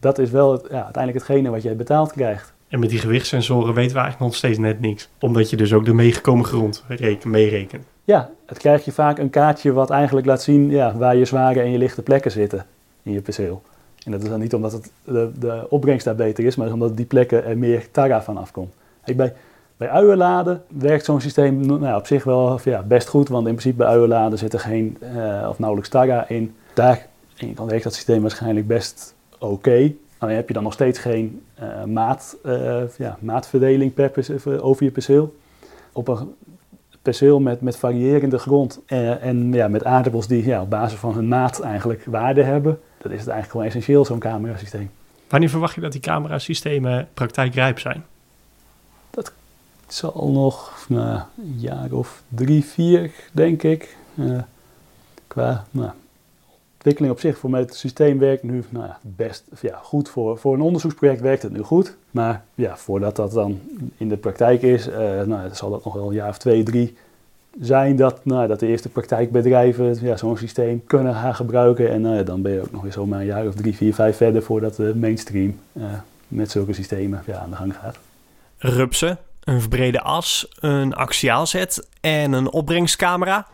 Dat 0.01 0.19
is 0.19 0.31
wel 0.31 0.53
het, 0.53 0.67
ja, 0.71 0.85
uiteindelijk 0.85 1.27
hetgene 1.27 1.51
wat 1.51 1.63
jij 1.63 1.77
betaald 1.77 2.13
krijgt. 2.13 2.53
En 2.69 2.79
met 2.81 2.91
die 2.91 2.99
gewichtssensoren 2.99 3.75
weten 3.75 3.93
we 3.95 4.01
eigenlijk 4.03 4.19
nog 4.31 4.35
steeds 4.35 4.59
net 4.59 4.81
niks. 4.81 5.09
Omdat 5.21 5.51
je 5.51 5.57
dus 5.57 5.73
ook 5.73 5.85
de 5.85 5.95
meegekomen 5.95 6.45
grond 6.45 6.85
reken, 6.89 7.31
meerekent. 7.31 7.85
Ja, 8.05 8.31
het 8.47 8.59
krijg 8.59 8.85
je 8.85 8.93
vaak 8.93 9.19
een 9.19 9.31
kaartje 9.31 9.73
wat 9.73 9.91
eigenlijk 9.91 10.27
laat 10.27 10.43
zien 10.43 10.71
ja, 10.71 10.97
waar 10.97 11.17
je 11.17 11.25
zware 11.25 11.61
en 11.61 11.71
je 11.71 11.79
lichte 11.79 12.03
plekken 12.03 12.31
zitten 12.31 12.67
in 13.03 13.13
je 13.13 13.21
perceel. 13.21 13.63
En 14.05 14.11
dat 14.11 14.23
is 14.23 14.29
dan 14.29 14.41
niet 14.41 14.55
omdat 14.55 14.73
het, 14.73 14.91
de, 15.05 15.31
de 15.39 15.67
opbrengst 15.69 16.05
daar 16.05 16.15
beter 16.15 16.45
is, 16.45 16.57
maar 16.57 16.73
omdat 16.73 16.97
die 16.97 17.07
plekken 17.07 17.45
er 17.45 17.59
meer 17.59 17.91
tarra 17.91 18.23
van 18.23 18.37
afkomt. 18.37 18.73
Bij, 19.17 19.33
bij 19.77 19.89
uienladen 19.89 20.63
werkt 20.69 21.05
zo'n 21.05 21.21
systeem 21.21 21.67
nou, 21.67 21.97
op 21.97 22.07
zich 22.07 22.25
wel 22.25 22.61
ja, 22.65 22.83
best 22.83 23.09
goed, 23.09 23.29
want 23.29 23.47
in 23.47 23.53
principe 23.53 23.77
bij 23.77 23.87
uienladen 23.87 24.39
zit 24.39 24.53
er 24.53 24.61
geen 24.61 24.97
eh, 25.01 25.47
of 25.49 25.59
nauwelijks 25.59 25.91
tarra 25.91 26.29
in. 26.29 26.55
Daar 26.75 27.07
werkt 27.67 27.85
dat 27.85 27.95
systeem 27.95 28.21
waarschijnlijk 28.21 28.67
best 28.67 29.15
oké. 29.39 29.93
Alleen 30.19 30.37
heb 30.37 30.49
je 30.49 30.55
dan 30.55 30.63
nog 30.63 30.73
steeds 30.73 30.99
geen 30.99 31.43
eh, 31.55 31.85
maat, 31.85 32.37
eh, 32.43 32.83
ja, 32.99 33.19
maatverdeling 33.21 33.95
per 33.95 34.13
over 34.61 34.85
je 34.85 34.91
perceel. 34.91 35.35
Op 35.93 36.09
een 36.09 36.35
perceel 37.05 37.41
met, 37.41 37.61
met 37.61 37.77
variërende 37.77 38.39
grond 38.39 38.81
en, 38.87 39.21
en 39.21 39.53
ja, 39.53 39.69
met 39.69 39.85
aardappels 39.85 40.27
die 40.27 40.47
ja, 40.47 40.63
op 40.63 40.71
basis 40.71 40.99
van 40.99 41.15
hun 41.15 41.29
maat 41.29 41.61
eigenlijk 41.61 42.05
waarde 42.05 42.43
hebben. 42.43 42.81
Dat 42.99 43.13
is 43.13 43.19
het 43.19 43.29
eigenlijk 43.29 43.51
gewoon 43.51 43.67
essentieel, 43.67 44.05
zo'n 44.05 44.19
camerasysteem. 44.19 44.91
Wanneer 45.29 45.49
verwacht 45.49 45.75
je 45.75 45.81
dat 45.81 45.93
die 45.93 46.01
camerasystemen 46.01 47.09
praktijkrijp 47.15 47.79
zijn? 47.79 48.05
Het 49.15 49.33
zal 49.95 50.31
nog 50.33 50.85
nou, 50.89 51.21
een 51.39 51.55
jaar 51.59 51.93
of 51.93 52.23
drie, 52.29 52.65
vier, 52.65 53.11
denk 53.33 53.63
ik. 53.63 53.97
eh, 54.15 54.43
qua 55.27 55.65
nou, 55.71 55.91
ontwikkeling 56.85 57.15
op 57.15 57.21
zich 57.21 57.39
voor 57.39 57.57
het 57.57 57.75
systeem 57.75 58.19
werkt 58.19 58.43
nu 58.43 58.65
nou 58.69 58.87
ja, 58.87 58.99
best 59.03 59.45
ja, 59.61 59.81
goed. 59.83 60.09
Voor, 60.09 60.39
voor 60.39 60.55
een 60.55 60.61
onderzoeksproject 60.61 61.21
werkt 61.21 61.43
het 61.43 61.53
nu 61.53 61.63
goed. 61.63 61.97
Maar 62.11 62.45
ja, 62.55 62.77
voordat 62.77 63.17
dat 63.17 63.33
dan 63.33 63.61
in 63.97 64.09
de 64.09 64.17
praktijk 64.17 64.63
is, 64.63 64.89
uh, 64.89 64.95
nou, 65.23 65.49
zal 65.53 65.71
dat 65.71 65.85
nog 65.85 65.95
wel 65.95 66.09
een 66.09 66.15
jaar 66.15 66.29
of 66.29 66.39
twee, 66.39 66.63
drie 66.63 66.97
zijn 67.61 67.97
dat, 67.97 68.25
nou, 68.25 68.49
dat 68.49 68.61
de 68.61 68.67
eerste 68.67 68.89
praktijkbedrijven 68.89 69.99
ja, 70.01 70.17
zo'n 70.17 70.37
systeem 70.37 70.83
kunnen 70.87 71.15
gaan 71.15 71.35
gebruiken. 71.35 71.91
En 71.91 72.05
uh, 72.05 72.27
dan 72.27 72.43
ben 72.43 72.53
je 72.53 72.61
ook 72.61 72.73
nog 72.73 72.83
weer 72.83 72.93
zomaar 72.93 73.21
een 73.21 73.27
jaar 73.27 73.47
of 73.47 73.55
drie, 73.55 73.77
vier, 73.77 73.95
vijf 73.95 74.17
verder 74.17 74.43
voordat 74.43 74.77
de 74.77 74.93
mainstream 74.95 75.59
uh, 75.73 75.85
met 76.29 76.51
zulke 76.51 76.73
systemen 76.73 77.23
ja, 77.27 77.39
aan 77.39 77.51
de 77.51 77.57
gang 77.57 77.75
gaat. 77.77 77.99
Rupsen, 78.59 79.19
een 79.45 79.61
verbrede 79.61 80.01
as, 80.01 80.49
een 80.61 80.95
axiaalzet 80.95 81.89
en 82.01 82.33
een 82.33 82.53
opbrengstcamera. 82.53 83.47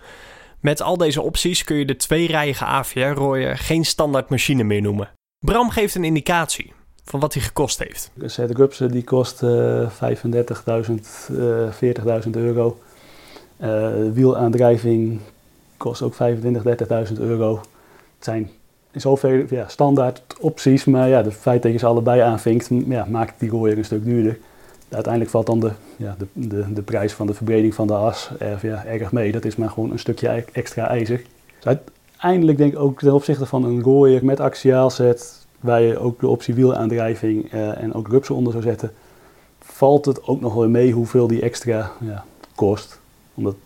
Met 0.61 0.83
al 0.83 0.97
deze 0.97 1.23
opties 1.23 1.65
kun 1.65 1.77
je 1.77 1.85
de 1.85 1.97
tweerijige 1.97 2.65
AVR-rooier 2.65 3.59
geen 3.59 3.85
standaard 3.85 4.29
machine 4.29 4.63
meer 4.63 4.83
noemen. 4.83 5.11
Bram 5.39 5.71
geeft 5.71 5.95
een 5.95 6.05
indicatie 6.05 6.73
van 7.05 7.21
wat 7.21 7.35
hij 7.35 7.43
gekost 7.43 7.79
heeft. 7.79 8.11
Een 8.19 8.31
set 8.31 8.57
Rupsen 8.57 8.91
die 8.91 9.05
kost 9.05 9.43
uh, 9.43 9.91
35.000, 9.91 9.91
40.000 11.33 12.31
euro. 12.31 12.79
Uh, 13.61 13.89
wielaandrijving 14.13 15.21
kost 15.77 16.03
ook 16.03 16.15
25.000, 16.15 16.19
30.000 17.09 17.13
euro. 17.19 17.57
Het 17.57 18.25
zijn 18.25 18.51
in 18.91 19.01
zoverre 19.01 19.47
ja, 19.51 19.69
standaard 19.69 20.23
opties, 20.41 20.85
maar 20.85 21.09
ja, 21.09 21.23
de 21.23 21.33
feit 21.33 21.63
dat 21.63 21.73
je 21.73 21.79
ze 21.79 21.87
allebei 21.87 22.21
aanvinkt, 22.21 22.69
ja, 22.87 23.07
maakt 23.09 23.41
die 23.41 23.51
rooier 23.51 23.79
een 23.79 23.85
stuk 23.85 24.05
duurder. 24.05 24.39
Uiteindelijk 24.91 25.33
valt 25.33 25.47
dan 25.47 25.61
de, 25.61 25.73
ja, 25.97 26.17
de, 26.19 26.27
de, 26.33 26.73
de 26.73 26.83
prijs 26.83 27.13
van 27.13 27.27
de 27.27 27.35
verbreding 27.35 27.75
van 27.75 27.87
de 27.87 27.95
as 27.95 28.31
er, 28.39 28.59
ja, 28.63 28.85
erg 28.85 29.13
mee. 29.13 29.33
Dat 29.33 29.45
is 29.45 29.57
maar 29.57 29.71
gewoon 29.71 29.91
een 29.91 29.99
stukje 29.99 30.45
extra 30.53 30.89
ijzer. 30.89 31.23
Dus 31.57 31.65
uiteindelijk 31.65 32.59
denk 32.59 32.73
ik 32.73 32.79
ook 32.79 32.99
ten 32.99 33.15
opzichte 33.15 33.47
van 33.47 33.65
een 33.65 33.83
rooier 33.83 34.25
met 34.25 34.41
axiaalzet, 34.41 35.47
waar 35.61 35.83
je 35.83 35.99
ook 35.99 36.21
de 36.21 36.29
optie 36.29 36.55
wielaandrijving 36.55 37.53
uh, 37.53 37.83
en 37.83 37.95
ook 37.95 38.09
rupsen 38.09 38.35
onder 38.35 38.53
zou 38.53 38.65
zetten, 38.65 38.93
valt 39.59 40.05
het 40.05 40.27
ook 40.27 40.41
nog 40.41 40.55
wel 40.55 40.69
mee 40.69 40.93
hoeveel 40.93 41.27
die 41.27 41.43
extra 41.43 41.93
ja, 42.01 42.25
kost 42.55 43.01
omdat 43.35 43.57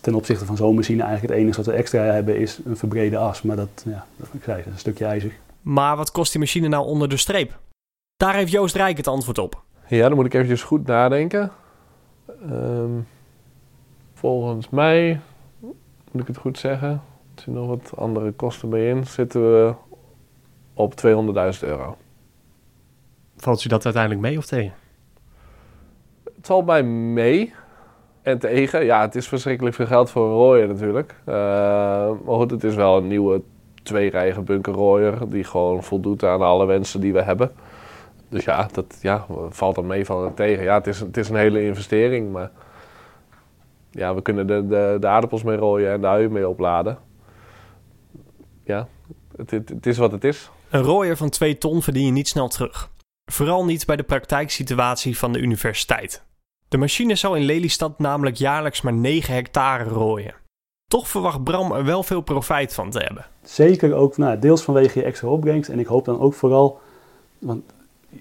ten 0.00 0.14
opzichte 0.14 0.44
van 0.44 0.56
zo'n 0.56 0.74
machine 0.74 1.02
eigenlijk 1.02 1.32
het 1.32 1.42
enige 1.42 1.56
wat 1.56 1.66
we 1.66 1.72
extra 1.72 2.02
hebben 2.02 2.38
is 2.38 2.58
een 2.64 2.76
verbrede 2.76 3.18
as. 3.18 3.42
Maar 3.42 3.56
dat, 3.56 3.84
ja, 3.84 4.06
dat 4.16 4.28
zei, 4.44 4.62
een 4.66 4.78
stukje 4.78 5.04
ijzer. 5.04 5.32
Maar 5.62 5.96
wat 5.96 6.10
kost 6.10 6.32
die 6.32 6.40
machine 6.40 6.68
nou 6.68 6.86
onder 6.86 7.08
de 7.08 7.16
streep? 7.16 7.58
Daar 8.16 8.34
heeft 8.34 8.52
Joost 8.52 8.74
Rijk 8.74 8.96
het 8.96 9.06
antwoord 9.06 9.38
op. 9.38 9.62
Ja, 9.90 10.08
dan 10.08 10.16
moet 10.16 10.26
ik 10.26 10.34
eventjes 10.34 10.62
goed 10.62 10.86
nadenken. 10.86 11.50
Um, 12.50 13.06
volgens 14.14 14.68
mij, 14.68 15.20
moet 16.10 16.22
ik 16.22 16.26
het 16.26 16.36
goed 16.36 16.58
zeggen, 16.58 16.88
er 16.88 17.00
zitten 17.34 17.52
nog 17.52 17.66
wat 17.66 17.92
andere 17.96 18.32
kosten 18.32 18.70
bij 18.70 18.88
in, 18.88 19.06
zitten 19.06 19.40
we 19.52 19.74
op 20.74 20.94
200.000 21.06 21.68
euro. 21.68 21.96
Valt 23.36 23.64
u 23.64 23.68
dat 23.68 23.84
uiteindelijk 23.84 24.22
mee 24.22 24.38
of 24.38 24.46
tegen? 24.46 24.72
Het 26.36 26.46
valt 26.46 26.66
mij 26.66 26.82
mee. 26.82 27.54
En 28.22 28.38
tegen, 28.38 28.84
ja, 28.84 29.00
het 29.00 29.14
is 29.14 29.28
verschrikkelijk 29.28 29.76
veel 29.76 29.86
geld 29.86 30.10
voor 30.10 30.26
een 30.26 30.32
rooier 30.32 30.68
natuurlijk. 30.68 31.14
Uh, 31.20 31.34
maar 32.24 32.36
goed, 32.36 32.50
het 32.50 32.64
is 32.64 32.74
wel 32.74 32.96
een 32.96 33.08
nieuwe 33.08 33.42
tweerijige 33.82 34.40
bunkerrooier 34.40 35.28
die 35.28 35.44
gewoon 35.44 35.82
voldoet 35.82 36.24
aan 36.24 36.42
alle 36.42 36.66
wensen 36.66 37.00
die 37.00 37.12
we 37.12 37.22
hebben. 37.22 37.52
Dus 38.30 38.44
ja, 38.44 38.68
dat 38.72 38.98
ja, 39.00 39.26
valt 39.48 39.74
dan 39.74 39.86
mee 39.86 40.04
van 40.04 40.24
het 40.24 40.36
tegen. 40.36 40.64
Ja, 40.64 40.74
het 40.74 40.86
is, 40.86 41.00
het 41.00 41.16
is 41.16 41.28
een 41.28 41.36
hele 41.36 41.64
investering, 41.64 42.32
maar 42.32 42.50
ja, 43.90 44.14
we 44.14 44.22
kunnen 44.22 44.46
de, 44.46 44.66
de, 44.66 44.96
de 45.00 45.06
aardappels 45.06 45.42
mee 45.42 45.56
rooien 45.56 45.92
en 45.92 46.00
de 46.00 46.06
uien 46.06 46.32
mee 46.32 46.48
opladen. 46.48 46.98
Ja, 48.64 48.88
het, 49.36 49.50
het, 49.50 49.68
het 49.68 49.86
is 49.86 49.98
wat 49.98 50.12
het 50.12 50.24
is. 50.24 50.50
Een 50.70 50.82
rooier 50.82 51.16
van 51.16 51.30
2 51.30 51.58
ton 51.58 51.82
verdien 51.82 52.06
je 52.06 52.12
niet 52.12 52.28
snel 52.28 52.48
terug. 52.48 52.90
Vooral 53.30 53.64
niet 53.64 53.86
bij 53.86 53.96
de 53.96 54.02
praktijksituatie 54.02 55.18
van 55.18 55.32
de 55.32 55.38
universiteit. 55.38 56.24
De 56.68 56.76
machine 56.76 57.14
zou 57.14 57.38
in 57.38 57.44
Lelystad 57.44 57.98
namelijk 57.98 58.36
jaarlijks 58.36 58.80
maar 58.80 58.92
9 58.92 59.34
hectare 59.34 59.84
rooien. 59.84 60.34
Toch 60.88 61.08
verwacht 61.08 61.44
Bram 61.44 61.72
er 61.72 61.84
wel 61.84 62.02
veel 62.02 62.20
profijt 62.20 62.74
van 62.74 62.90
te 62.90 62.98
hebben. 62.98 63.26
Zeker 63.42 63.94
ook 63.94 64.16
nou, 64.16 64.38
deels 64.38 64.62
vanwege 64.62 64.98
je 64.98 65.04
extra 65.04 65.28
opbrengst. 65.28 65.70
En 65.70 65.78
ik 65.78 65.86
hoop 65.86 66.04
dan 66.04 66.20
ook 66.20 66.34
vooral, 66.34 66.80
want 67.38 67.62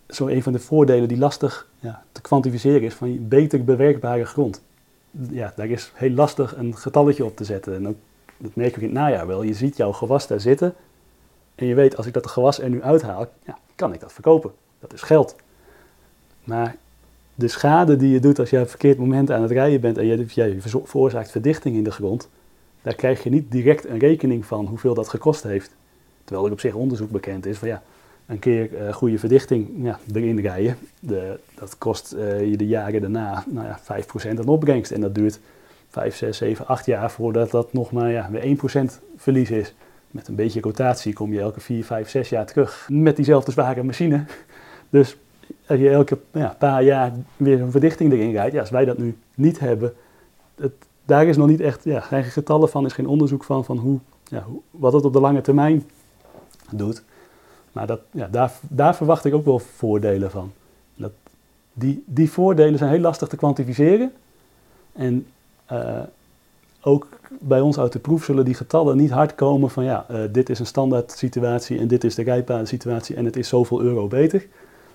zo 0.10 0.28
een 0.28 0.44
van 0.44 0.54
de 0.54 0.60
voordelen 0.60 1.08
die 1.08 1.18
lastig 1.18 1.68
ja, 1.80 2.04
te 2.12 2.22
kwantificeren 2.22 2.82
is, 2.82 2.94
van 2.94 3.28
beter 3.28 3.64
bewerkbare 3.64 4.26
grond. 4.26 4.62
Ja, 5.30 5.54
daar 5.56 5.68
is 5.68 5.92
heel 5.94 6.12
lastig 6.12 6.58
een 6.58 6.78
getalletje 6.78 7.26
op 7.26 7.36
te 7.36 7.44
zetten. 7.44 7.76
En 7.76 7.88
ook, 7.88 7.96
dat 8.38 8.56
merk 8.56 8.76
ik 8.76 8.82
in 8.82 8.84
het 8.84 8.94
najaar 8.94 9.28
wel. 9.28 9.44
Je 9.44 9.54
ziet 9.54 9.78
jouw 9.78 9.92
gewas 9.92 10.28
daar 10.28 10.40
zitten. 10.40 10.74
En 11.56 11.66
je 11.66 11.76
weet, 11.76 11.98
als 11.98 12.06
ik 12.06 12.14
dat 12.14 12.28
gewas 12.28 12.60
er 12.60 12.70
nu 12.70 12.84
uithaal, 12.84 13.28
ja, 13.46 13.58
kan 13.76 13.94
ik 13.94 14.00
dat 14.00 14.14
verkopen. 14.14 14.52
Dat 14.80 14.94
is 14.94 15.02
geld. 15.02 15.36
Maar 16.44 16.76
de 17.36 17.48
schade 17.48 17.96
die 17.96 18.12
je 18.12 18.20
doet 18.20 18.40
als 18.40 18.50
je 18.50 18.60
op 18.60 18.70
verkeerd 18.70 18.98
moment 18.98 19.32
aan 19.32 19.42
het 19.42 19.52
rijden 19.52 19.82
bent 19.82 19.98
en 19.98 20.06
je, 20.06 20.26
je 20.34 20.62
veroorzaakt 20.62 21.32
verdichting 21.32 21.76
in 21.76 21.84
de 21.84 21.92
grond, 21.92 22.30
daar 22.82 22.96
krijg 22.96 23.24
je 23.24 23.30
niet 23.30 23.52
direct 23.52 23.86
een 23.86 24.00
rekening 24.00 24.46
van 24.46 24.66
hoeveel 24.66 24.94
dat 24.94 25.10
gekost 25.10 25.44
heeft. 25.44 25.76
Terwijl 26.24 26.46
er 26.46 26.54
op 26.54 26.60
zich 26.60 26.74
onderzoek 26.74 27.10
bekend 27.10 27.46
is 27.46 27.58
van 27.58 27.68
ja, 27.68 27.84
een 28.30 28.40
keer 28.40 28.70
uh, 28.72 28.94
goede 28.94 29.20
verdichting 29.20 29.70
ja, 29.82 30.00
erin 30.14 30.40
rijden, 30.40 30.78
de, 31.00 31.40
dat 31.56 31.78
kost 31.78 32.14
uh, 32.14 32.50
je 32.50 32.58
de 32.58 32.68
jaren 32.68 33.02
daarna 33.02 33.44
nou 33.48 33.68
ja, 33.68 33.80
5% 33.80 34.40
aan 34.40 34.48
opbrengst. 34.48 34.92
En 34.92 35.02
dat 35.02 35.16
duurt 35.16 35.40
5, 35.90 36.16
6, 36.16 36.38
7, 36.38 36.68
8 36.68 36.86
jaar 36.86 37.12
voordat 37.12 37.52
dat 37.52 37.74
nog 37.74 37.92
maar 37.92 38.12
ja, 38.12 38.30
weer 38.32 38.58
1% 38.58 38.92
verlies 39.16 39.52
is. 39.52 39.74
Met 40.12 40.28
een 40.28 40.36
beetje 40.36 40.62
rotatie 40.62 41.14
kom 41.14 41.34
je 41.34 41.40
elke 41.40 41.60
4, 41.60 41.86
5, 41.86 42.10
6 42.10 42.30
jaar 42.30 42.46
terug 42.46 42.88
met 42.92 43.16
diezelfde 43.16 43.52
zware 43.52 43.84
machine. 43.84 44.26
Dus 44.90 45.18
als 45.68 45.80
je 45.80 45.90
elke 45.90 46.18
ja, 46.34 46.56
paar 46.60 46.84
jaar 46.84 47.12
weer 47.38 47.62
een 47.62 47.72
verdichting 47.72 48.12
erin 48.12 48.32
rijdt, 48.32 48.54
ja, 48.54 48.60
als 48.60 48.70
wij 48.70 48.86
dat 48.86 48.98
nu 48.98 49.18
niet 49.36 49.60
hebben, 49.60 49.94
het, 50.56 50.74
daar 51.06 51.28
is 51.28 51.38
nog 51.38 51.48
niet 51.48 51.62
echt, 51.62 51.84
ja, 51.84 52.00
geen 52.00 52.24
getallen 52.24 52.70
van, 52.70 52.86
is 52.86 52.94
geen 52.94 53.08
onderzoek 53.08 53.44
van, 53.44 53.66
van 53.66 53.78
hoe, 53.78 54.00
ja, 54.24 54.46
wat 54.72 54.94
het 54.94 55.06
op 55.06 55.14
de 55.14 55.20
lange 55.20 55.42
termijn 55.42 55.84
doet. 56.72 57.04
Maar 57.72 57.88
dat, 57.88 58.00
ja, 58.12 58.28
daar, 58.32 58.52
daar 58.62 58.96
verwacht 58.96 59.26
ik 59.26 59.34
ook 59.34 59.46
wel 59.46 59.60
voordelen 59.60 60.32
van. 60.32 60.52
Dat, 60.96 61.12
die, 61.74 62.04
die 62.06 62.32
voordelen 62.32 62.78
zijn 62.78 62.92
heel 62.92 63.00
lastig 63.00 63.28
te 63.28 63.36
kwantificeren. 63.36 64.12
En 64.94 65.28
uh, 65.72 66.00
ook 66.82 67.08
bij 67.40 67.62
ons 67.62 67.80
uit 67.80 67.92
de 67.92 68.00
proef 68.00 68.24
zullen 68.24 68.46
die 68.46 68.54
getallen 68.54 68.98
niet 68.98 69.12
hard 69.12 69.36
komen 69.36 69.70
van 69.70 69.84
ja, 69.84 70.06
uh, 70.12 70.22
dit 70.32 70.50
is 70.50 70.60
een 70.60 70.66
standaard 70.66 71.12
situatie 71.12 71.80
en 71.80 71.88
dit 71.88 72.04
is 72.04 72.16
de 72.16 72.24
rijpbare 72.24 72.66
situatie 72.66 73.16
en 73.16 73.26
het 73.26 73.36
is 73.36 73.48
zoveel 73.48 73.82
euro 73.82 74.08
beter. 74.08 74.48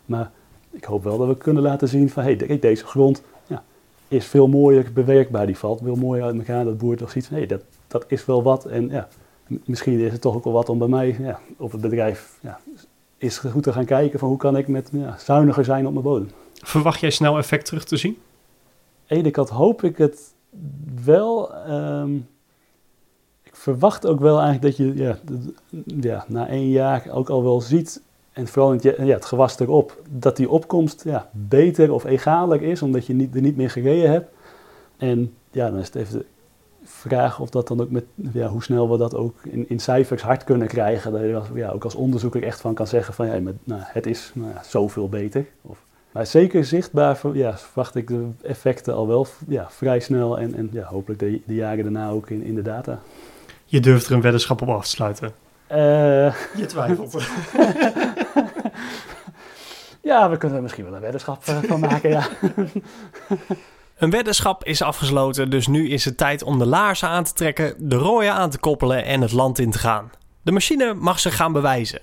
Maar 0.05 0.31
ik 0.71 0.85
hoop 0.85 1.05
wel 1.05 1.19
dat 1.19 1.29
we 1.29 1.37
kunnen 1.37 1.63
laten 1.63 1.89
zien 1.89 2.11
van 2.11 2.23
hé, 2.23 2.37
hey, 2.37 2.59
deze 2.59 2.87
grond 2.87 3.23
ja, 3.47 3.63
is 4.09 4.27
veel 4.27 4.49
mooier 4.49 4.93
bewerkbaar. 4.95 5.47
Die 5.47 5.59
valt 5.59 5.81
veel 5.83 5.97
mooier 5.97 6.25
uit 6.25 6.37
elkaar. 6.37 6.65
Dat 6.65 6.79
boert 6.79 6.99
toch 6.99 7.11
ziet 7.11 7.27
van 7.27 7.37
hey, 7.37 7.47
dat, 7.47 7.61
dat 7.87 8.05
is 8.09 8.25
wel 8.25 8.43
wat. 8.43 8.65
En 8.65 8.89
ja, 8.89 9.09
misschien 9.65 10.01
is 10.01 10.13
het 10.13 10.21
toch 10.21 10.35
ook 10.35 10.45
wel 10.45 10.53
wat 10.53 10.69
om 10.69 10.79
bij 10.79 10.89
mij 10.89 11.17
ja, 11.19 11.41
op 11.57 11.73
het 11.73 11.81
bedrijf 11.81 12.39
ja, 12.41 12.61
is 13.19 13.39
goed 13.39 13.63
te 13.63 13.73
gaan 13.73 13.85
kijken 13.85 14.19
van 14.19 14.29
hoe 14.29 14.39
kan 14.39 14.57
ik 14.57 14.69
met 14.69 14.89
ja, 14.93 15.19
zuiniger 15.19 15.65
zijn 15.65 15.87
op 15.87 15.93
mijn 15.93 16.05
bodem. 16.05 16.31
Verwacht 16.55 17.01
jij 17.01 17.11
snel 17.11 17.39
effect 17.39 17.67
terug 17.67 17.85
te 17.85 17.97
zien? 17.97 18.19
Aan 19.09 19.23
de 19.23 19.31
kant 19.31 19.49
hoop 19.49 19.83
ik 19.83 19.99
het 19.99 20.35
wel. 21.05 21.51
Um, 21.71 22.29
ik 23.43 23.57
verwacht 23.57 24.07
ook 24.07 24.21
wel 24.21 24.41
eigenlijk 24.41 24.63
dat 24.63 24.87
je 24.87 24.95
ja, 25.03 25.19
ja, 26.01 26.25
na 26.29 26.49
één 26.49 26.69
jaar 26.69 27.09
ook 27.11 27.29
al 27.29 27.43
wel 27.43 27.61
ziet 27.61 28.03
en 28.33 28.47
vooral 28.47 28.73
het, 28.73 28.83
ja, 28.83 28.93
het 29.05 29.25
gewas 29.25 29.59
erop, 29.59 30.03
dat 30.11 30.37
die 30.37 30.49
opkomst 30.49 31.05
ja, 31.05 31.31
beter 31.33 31.93
of 31.93 32.05
egaler 32.05 32.63
is, 32.63 32.83
omdat 32.83 33.07
je 33.07 33.15
niet, 33.15 33.35
er 33.35 33.41
niet 33.41 33.57
meer 33.57 33.71
gereden 33.71 34.11
hebt. 34.11 34.31
En 34.97 35.35
ja, 35.51 35.71
dan 35.71 35.79
is 35.79 35.87
het 35.87 35.95
even 35.95 36.25
vraag 36.85 37.41
of 37.41 37.51
dat 37.51 37.69
dan 37.69 37.81
ook 37.81 37.91
met, 37.91 38.05
ja, 38.15 38.49
hoe 38.49 38.63
snel 38.63 38.91
we 38.91 38.97
dat 38.97 39.15
ook 39.15 39.35
in, 39.43 39.69
in 39.69 39.81
cijfers 39.81 40.23
hard 40.23 40.45
kunnen 40.45 40.69
krijgen. 40.69 41.13
Dat 41.13 41.21
je 41.21 41.43
ja, 41.55 41.71
ook 41.71 41.85
als 41.85 41.95
onderzoeker 41.95 42.43
echt 42.43 42.61
van 42.61 42.75
kan 42.75 42.87
zeggen 42.87 43.15
van, 43.15 43.27
ja, 43.27 43.41
maar, 43.41 43.53
nou, 43.65 43.81
het 43.85 44.07
is 44.07 44.31
nou, 44.35 44.51
ja, 44.51 44.63
zoveel 44.63 45.09
beter. 45.09 45.47
Of, 45.63 45.79
maar 46.13 46.27
zeker 46.27 46.65
zichtbaar 46.65 47.19
ja, 47.33 47.59
verwacht 47.59 47.95
ik 47.95 48.09
de 48.09 48.29
effecten 48.43 48.95
al 48.95 49.07
wel 49.07 49.27
ja, 49.49 49.67
vrij 49.71 50.01
snel 50.01 50.39
en, 50.39 50.55
en 50.55 50.69
ja, 50.73 50.85
hopelijk 50.85 51.21
de, 51.21 51.41
de 51.47 51.55
jaren 51.55 51.83
daarna 51.83 52.11
ook 52.11 52.31
in, 52.31 52.43
in 52.43 52.55
de 52.55 52.63
data. 52.63 53.01
Je 53.65 53.81
durft 53.81 54.07
er 54.07 54.13
een 54.13 54.21
weddenschap 54.21 54.63
op 54.63 54.69
af 54.69 54.85
te 54.85 54.91
sluiten? 54.91 55.33
Uh, 55.71 56.35
je 56.57 56.67
twijfelt. 56.67 57.13
ja, 60.11 60.31
we 60.31 60.37
kunnen 60.37 60.57
er 60.57 60.63
misschien 60.63 60.85
wel 60.85 60.95
een 60.95 61.01
weddenschap 61.01 61.47
uh, 61.49 61.59
van 61.63 61.81
maken, 61.81 62.11
ja. 62.11 62.29
Een 63.95 64.11
weddenschap 64.11 64.65
is 64.65 64.83
afgesloten, 64.83 65.51
dus 65.51 65.67
nu 65.67 65.89
is 65.89 66.05
het 66.05 66.17
tijd 66.17 66.43
om 66.43 66.59
de 66.59 66.67
laarzen 66.67 67.09
aan 67.09 67.25
te 67.25 67.33
trekken, 67.33 67.75
de 67.79 67.97
rooien 67.97 68.35
aan 68.35 68.51
te 68.51 68.59
koppelen 68.59 69.05
en 69.05 69.21
het 69.21 69.33
land 69.33 69.59
in 69.59 69.71
te 69.71 69.79
gaan. 69.79 70.11
De 70.43 70.53
machine 70.53 70.95
mag 70.95 71.21
zich 71.21 71.37
gaan 71.37 71.53
bewijzen. 71.53 72.01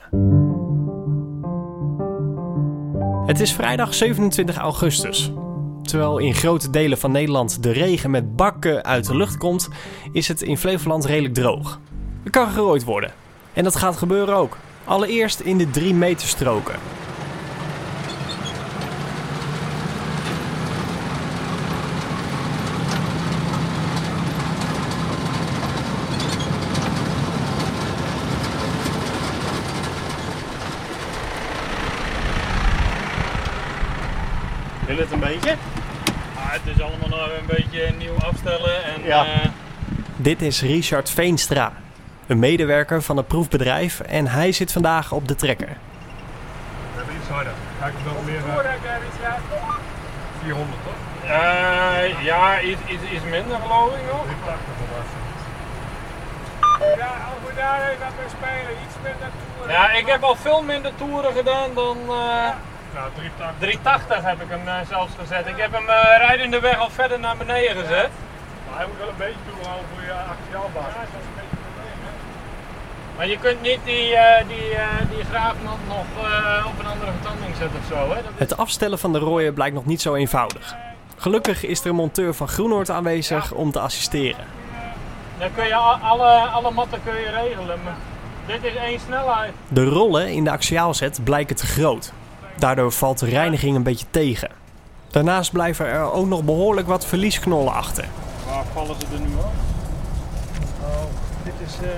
Het 3.26 3.40
is 3.40 3.54
vrijdag 3.54 3.94
27 3.94 4.58
augustus. 4.58 5.32
Terwijl 5.82 6.18
in 6.18 6.34
grote 6.34 6.70
delen 6.70 6.98
van 6.98 7.12
Nederland 7.12 7.64
de 7.64 7.72
regen 7.72 8.12
met 8.12 8.36
bakken 8.36 8.84
uit 8.84 9.08
de 9.08 9.16
lucht 9.16 9.38
komt, 9.38 9.70
is 10.12 10.28
het 10.28 10.42
in 10.42 10.58
Flevoland 10.58 11.06
redelijk 11.06 11.34
droog. 11.34 11.80
Er 12.24 12.32
kan 12.32 12.50
gerooid 12.50 12.84
worden. 12.84 13.12
En 13.54 13.64
dat 13.64 13.76
gaat 13.76 13.98
gebeuren 13.98 14.36
ook. 14.36 14.58
Allereerst 14.84 15.40
in 15.40 15.58
de 15.58 15.70
3 15.70 15.94
meter 15.94 16.28
stroken. 16.28 16.76
Wil 34.92 35.00
het 35.00 35.12
een 35.12 35.20
beetje? 35.20 35.52
Ah, 36.36 36.52
het 36.52 36.62
is 36.76 36.82
allemaal 36.82 37.10
nog 37.10 37.28
een 37.40 37.46
beetje 37.56 37.94
nieuw 37.98 38.16
afstellen. 38.26 38.84
En, 38.84 39.04
Ja. 39.04 39.26
eh, 39.26 39.50
Dit 40.16 40.42
is 40.42 40.62
Richard 40.62 41.10
Veenstra, 41.10 41.72
een 42.28 42.40
medewerker 42.40 43.02
van 43.02 43.18
het 43.18 43.28
proefbedrijf 43.28 44.00
en 44.00 44.28
hij 44.28 44.52
zit 44.52 44.72
vandaag 44.72 45.12
op 45.12 45.28
de 45.28 45.36
trekker. 45.36 45.68
We 45.68 45.74
hebben 46.96 47.16
iets 47.16 47.30
harder. 47.30 47.54
Kijk, 47.80 47.94
het 47.98 48.14
wel 48.14 48.22
meer 48.26 48.36
uh, 48.36 48.44
400 50.44 50.78
toch? 50.84 50.94
eh, 51.30 52.24
ja, 52.24 52.60
iets, 52.62 52.82
iets, 52.88 53.04
iets 53.14 53.24
minder 53.30 53.58
geloof 53.62 53.96
ik 53.96 54.02
nog. 54.12 54.24
380 54.24 54.74
of 54.84 54.90
wat. 54.96 55.08
Ja, 56.98 57.06
als 57.08 57.50
we 57.50 57.54
daar 57.56 57.90
even 57.90 58.06
aan 58.06 58.12
spelen, 58.38 58.72
iets 58.86 58.96
minder 59.04 59.30
toeren. 59.56 59.74
Ja, 59.74 59.92
ik 59.92 60.06
heb 60.08 60.24
al 60.24 60.36
veel 60.36 60.62
minder 60.62 60.92
toeren 60.96 61.34
gedaan 61.34 61.70
dan 61.74 61.98
eh, 62.10 62.50
Nou, 62.96 63.10
380. 63.16 63.60
380 63.60 64.22
heb 64.32 64.42
ik 64.42 64.50
hem 64.50 64.68
eh, 64.68 64.76
zelfs 64.90 65.12
gezet. 65.20 65.48
Ik 65.48 65.58
heb 65.58 65.72
hem 65.72 65.90
eh 65.90 66.18
rijdende 66.28 66.60
weg 66.60 66.78
al 66.80 66.90
verder 66.90 67.20
naar 67.20 67.38
beneden 67.38 67.76
gezet. 67.76 68.10
Maar 68.68 68.78
hij 68.80 68.88
moet 68.88 68.98
wel 68.98 69.08
een 69.10 69.24
beetje 69.26 69.44
toehouden 69.50 69.86
voor 69.94 70.04
je 70.04 70.14
axiaalbaas. 70.36 70.94
Maar 73.18 73.28
je 73.28 73.38
kunt 73.40 73.62
niet 73.62 73.80
die, 73.84 74.16
eh 74.16 74.48
die, 74.48 74.76
eh 74.76 74.88
die 75.16 75.24
graafmat 75.26 75.78
nog 75.88 76.06
eh, 76.26 76.66
op 76.68 76.80
een 76.80 76.86
andere 76.86 77.12
vertanding 77.12 77.56
zetten 77.56 77.80
of 77.80 77.86
zo. 77.98 78.10
Hè? 78.10 78.16
Dat 78.16 78.32
is- 78.34 78.40
Het 78.40 78.58
afstellen 78.58 79.00
van 79.00 79.12
de 79.14 79.20
rooien 79.20 79.54
blijkt 79.54 79.76
nog 79.76 79.86
niet 79.86 80.02
zo 80.02 80.16
eenvoudig. 80.16 80.76
Gelukkig 81.18 81.66
is 81.66 81.80
er 81.82 81.88
een 81.90 81.96
monteur 81.96 82.34
van 82.34 82.48
Groenoord 82.48 82.90
aanwezig 82.90 83.52
om 83.52 83.72
te 83.72 83.80
assisteren. 83.80 84.46
Dan 85.38 85.50
kun 85.56 85.66
je 85.66 85.76
al- 85.76 85.96
alle, 86.02 86.28
alle 86.40 86.72
matten 86.72 87.00
kun 87.04 87.14
je 87.16 87.30
regelen. 87.30 87.80
Maar 87.84 87.96
dit 88.46 88.64
is 88.64 88.76
één 88.76 89.00
snelheid. 89.00 89.52
De 89.68 89.84
rollen 89.86 90.28
in 90.28 90.44
de 90.44 90.52
axiaalzet 90.52 91.24
blijken 91.24 91.56
te 91.56 91.66
groot. 91.66 92.12
Daardoor 92.62 92.92
valt 92.92 93.20
de 93.20 93.26
reiniging 93.26 93.76
een 93.76 93.84
beetje 93.84 94.06
tegen. 94.12 94.50
Daarnaast 95.12 95.52
blijven 95.52 95.86
er 95.86 96.12
ook 96.12 96.28
nog 96.28 96.44
behoorlijk 96.44 96.88
wat 96.88 97.06
verliesknollen 97.06 97.74
achter. 97.74 98.06
Waar 98.48 98.64
vallen 98.74 98.96
ze 99.00 99.06
er 99.14 99.20
nu 99.20 99.36
af? 99.38 99.52
Dit 101.44 101.54
is, 101.68 101.74
eh, 101.74 101.90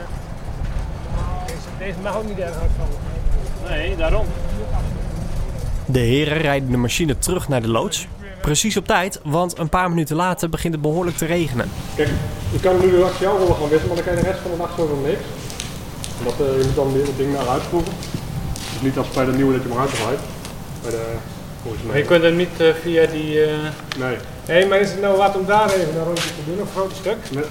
deze, 1.46 1.68
deze 1.78 2.00
mag 2.04 2.18
ook 2.18 2.28
niet 2.28 2.40
erg 2.40 2.56
hard 2.56 2.72
vallen. 2.78 3.78
Nee, 3.78 3.96
daarom. 3.96 4.26
De 5.86 6.00
heren 6.00 6.38
rijden 6.38 6.72
de 6.72 6.78
machine 6.78 7.18
terug 7.18 7.48
naar 7.48 7.62
de 7.62 7.70
loods. 7.70 8.08
Precies 8.42 8.78
op 8.78 8.86
tijd, 8.86 9.20
want 9.24 9.58
een 9.58 9.70
paar 9.70 9.90
minuten 9.90 10.16
later 10.16 10.50
begint 10.50 10.74
het 10.74 10.82
behoorlijk 10.82 11.18
te 11.18 11.26
regenen. 11.26 11.70
Kijk, 11.96 12.10
je 12.52 12.60
kan 12.60 12.80
nu 12.80 12.90
de 12.90 13.04
axiaalrollen 13.04 13.56
gaan 13.56 13.70
wisselen, 13.70 13.96
maar 13.96 14.04
dan 14.04 14.06
kan 14.06 14.16
je 14.16 14.22
de 14.22 14.30
rest 14.30 14.42
van 14.42 14.52
de 14.52 14.58
dag 14.58 14.74
zo 14.78 14.88
nog 14.88 15.06
niks. 15.06 15.24
Omdat 16.18 16.48
eh, 16.48 16.58
je 16.60 16.66
moet 16.66 16.76
dan 16.76 16.94
weer 16.94 17.06
het 17.06 17.18
ding 17.18 17.34
naar 17.34 17.48
uitproeven. 17.48 17.94
Dus 18.74 18.82
niet 18.82 18.98
als 18.98 19.10
bij 19.10 19.26
de 19.26 19.32
nieuwe 19.32 19.54
dat 19.54 19.64
je 19.64 19.70
hem 19.70 19.78
eruit 19.78 20.20
de 20.92 21.02
originele. 21.70 21.98
Je 21.98 22.04
kunt 22.06 22.24
hem 22.24 22.36
niet 22.36 22.60
eh, 22.62 22.68
via 22.82 23.06
die... 23.06 23.44
eh, 23.44 23.52
Nee, 23.98 24.18
Hé, 24.46 24.66
maar 24.68 24.80
is 24.80 24.92
het 24.92 25.02
nou 25.02 25.18
wat 25.18 25.36
om 25.38 25.46
daar 25.46 25.70
even 25.70 25.96
een 25.98 26.04
rondje 26.04 26.30
te 26.30 26.44
doen, 26.46 26.60
een 26.60 26.68
groot 26.76 26.92
stuk? 27.00 27.18
nee. 27.32 27.44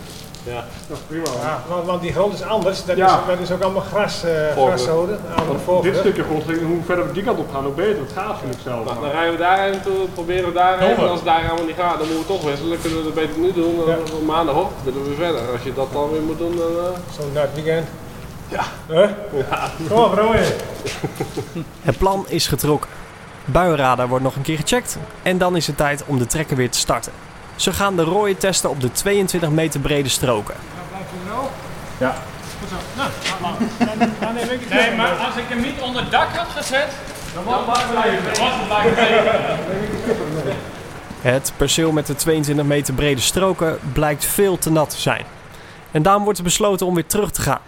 Ja. 0.44 0.64
dat 0.88 0.96
is 0.96 1.02
prima. 1.06 1.24
Ja, 1.42 1.62
want, 1.68 1.86
want 1.86 2.02
die 2.02 2.12
grond 2.12 2.34
is 2.34 2.42
anders, 2.42 2.84
dat, 2.84 2.96
Ja. 2.96 3.06
is, 3.20 3.26
dat 3.26 3.38
is 3.40 3.50
ook 3.50 3.62
allemaal 3.62 3.82
gras, 3.82 4.24
eh 4.24 4.32
graszoden, 4.66 5.20
dit 5.82 5.96
stukje 5.96 6.22
grond, 6.22 6.44
hoe 6.44 6.78
verder 6.84 7.06
we 7.06 7.12
die 7.12 7.22
kant 7.22 7.38
op 7.38 7.48
gaan, 7.52 7.64
hoe 7.64 7.72
beter. 7.72 7.98
Het 8.00 8.12
gaat 8.14 8.36
vind 8.40 8.54
ik 8.54 8.60
zelf. 8.64 8.84
Nou, 8.84 9.00
dan 9.00 9.10
rijden 9.10 9.32
we 9.32 9.38
daarheen 9.38 9.80
toe, 9.82 10.08
proberen 10.14 10.44
we 10.46 10.52
daarheen. 10.52 10.96
En 10.96 11.08
als 11.08 11.18
het 11.18 11.24
daar 11.24 11.48
allemaal 11.48 11.66
niet 11.66 11.76
gaat, 11.78 11.98
dan 11.98 12.06
moeten 12.06 12.18
we 12.26 12.32
toch 12.32 12.42
wisselen. 12.44 12.70
Dan 12.70 12.80
kunnen 12.80 12.98
we 12.98 13.04
het 13.04 13.14
beter 13.14 13.38
nu 13.40 13.52
doen. 13.52 13.76
Dan 13.76 13.88
Ja. 13.88 13.96
op 14.14 14.24
maandagochtend 14.26 14.84
willen 14.84 15.08
we 15.08 15.14
verder. 15.14 15.40
Als 15.52 15.62
je 15.62 15.74
dat 15.74 15.92
dan 15.92 16.10
weer 16.10 16.22
moet 16.22 16.38
doen, 16.38 16.56
dan... 16.56 16.70
eh, 16.78 16.98
Zo 17.18 17.22
na 17.34 17.40
het 17.40 17.54
weekend. 17.54 17.86
Ja. 18.48 18.64
Huh? 18.88 19.08
Kom 19.88 19.98
op. 19.98 20.34
Het 21.82 21.98
plan 21.98 22.24
is 22.28 22.46
getrokken. 22.46 22.90
Buienradar 23.44 24.08
wordt 24.08 24.24
nog 24.24 24.36
een 24.36 24.42
keer 24.42 24.56
gecheckt 24.56 24.98
en 25.22 25.38
dan 25.38 25.56
is 25.56 25.66
het 25.66 25.76
tijd 25.76 26.04
om 26.06 26.18
de 26.18 26.26
trekker 26.26 26.56
weer 26.56 26.70
te 26.70 26.78
starten. 26.78 27.12
Ze 27.56 27.72
gaan 27.72 27.96
de 27.96 28.02
rooien 28.02 28.38
testen 28.38 28.70
op 28.70 28.80
de 28.80 28.92
22 28.92 29.50
meter 29.50 29.80
brede 29.80 30.08
stroken. 30.08 30.54
Blijft 30.88 31.10
u 31.24 31.28
wel? 31.28 31.50
Ja. 31.98 32.14
Goed 32.60 32.68
zo. 32.68 32.74
Nou, 32.96 33.54
dan, 33.98 34.10
dan 34.20 34.34
neem 34.34 34.50
ik 34.50 34.60
het 34.60 34.68
Nee, 34.68 34.96
maar 34.96 35.10
als 35.10 35.36
ik 35.36 35.44
hem 35.48 35.60
niet 35.60 35.80
onder 35.80 36.10
dak 36.10 36.28
had 36.36 36.48
gezet, 36.56 36.88
dan 37.34 37.44
was 37.44 37.78
het 37.78 37.90
blijven. 37.90 38.24
Was 38.24 38.52
het 38.52 38.66
blijven. 38.66 40.56
Het 41.20 41.52
perceel 41.56 41.92
met 41.92 42.06
de 42.06 42.14
22 42.14 42.64
meter 42.64 42.94
brede 42.94 43.20
stroken 43.20 43.78
blijkt 43.92 44.24
veel 44.24 44.58
te 44.58 44.70
nat 44.70 44.90
te 44.90 45.00
zijn. 45.00 45.24
En 45.90 46.02
daarom 46.02 46.24
wordt 46.24 46.38
er 46.38 46.44
besloten 46.44 46.86
om 46.86 46.94
weer 46.94 47.06
terug 47.06 47.30
te 47.30 47.42
gaan 47.42 47.60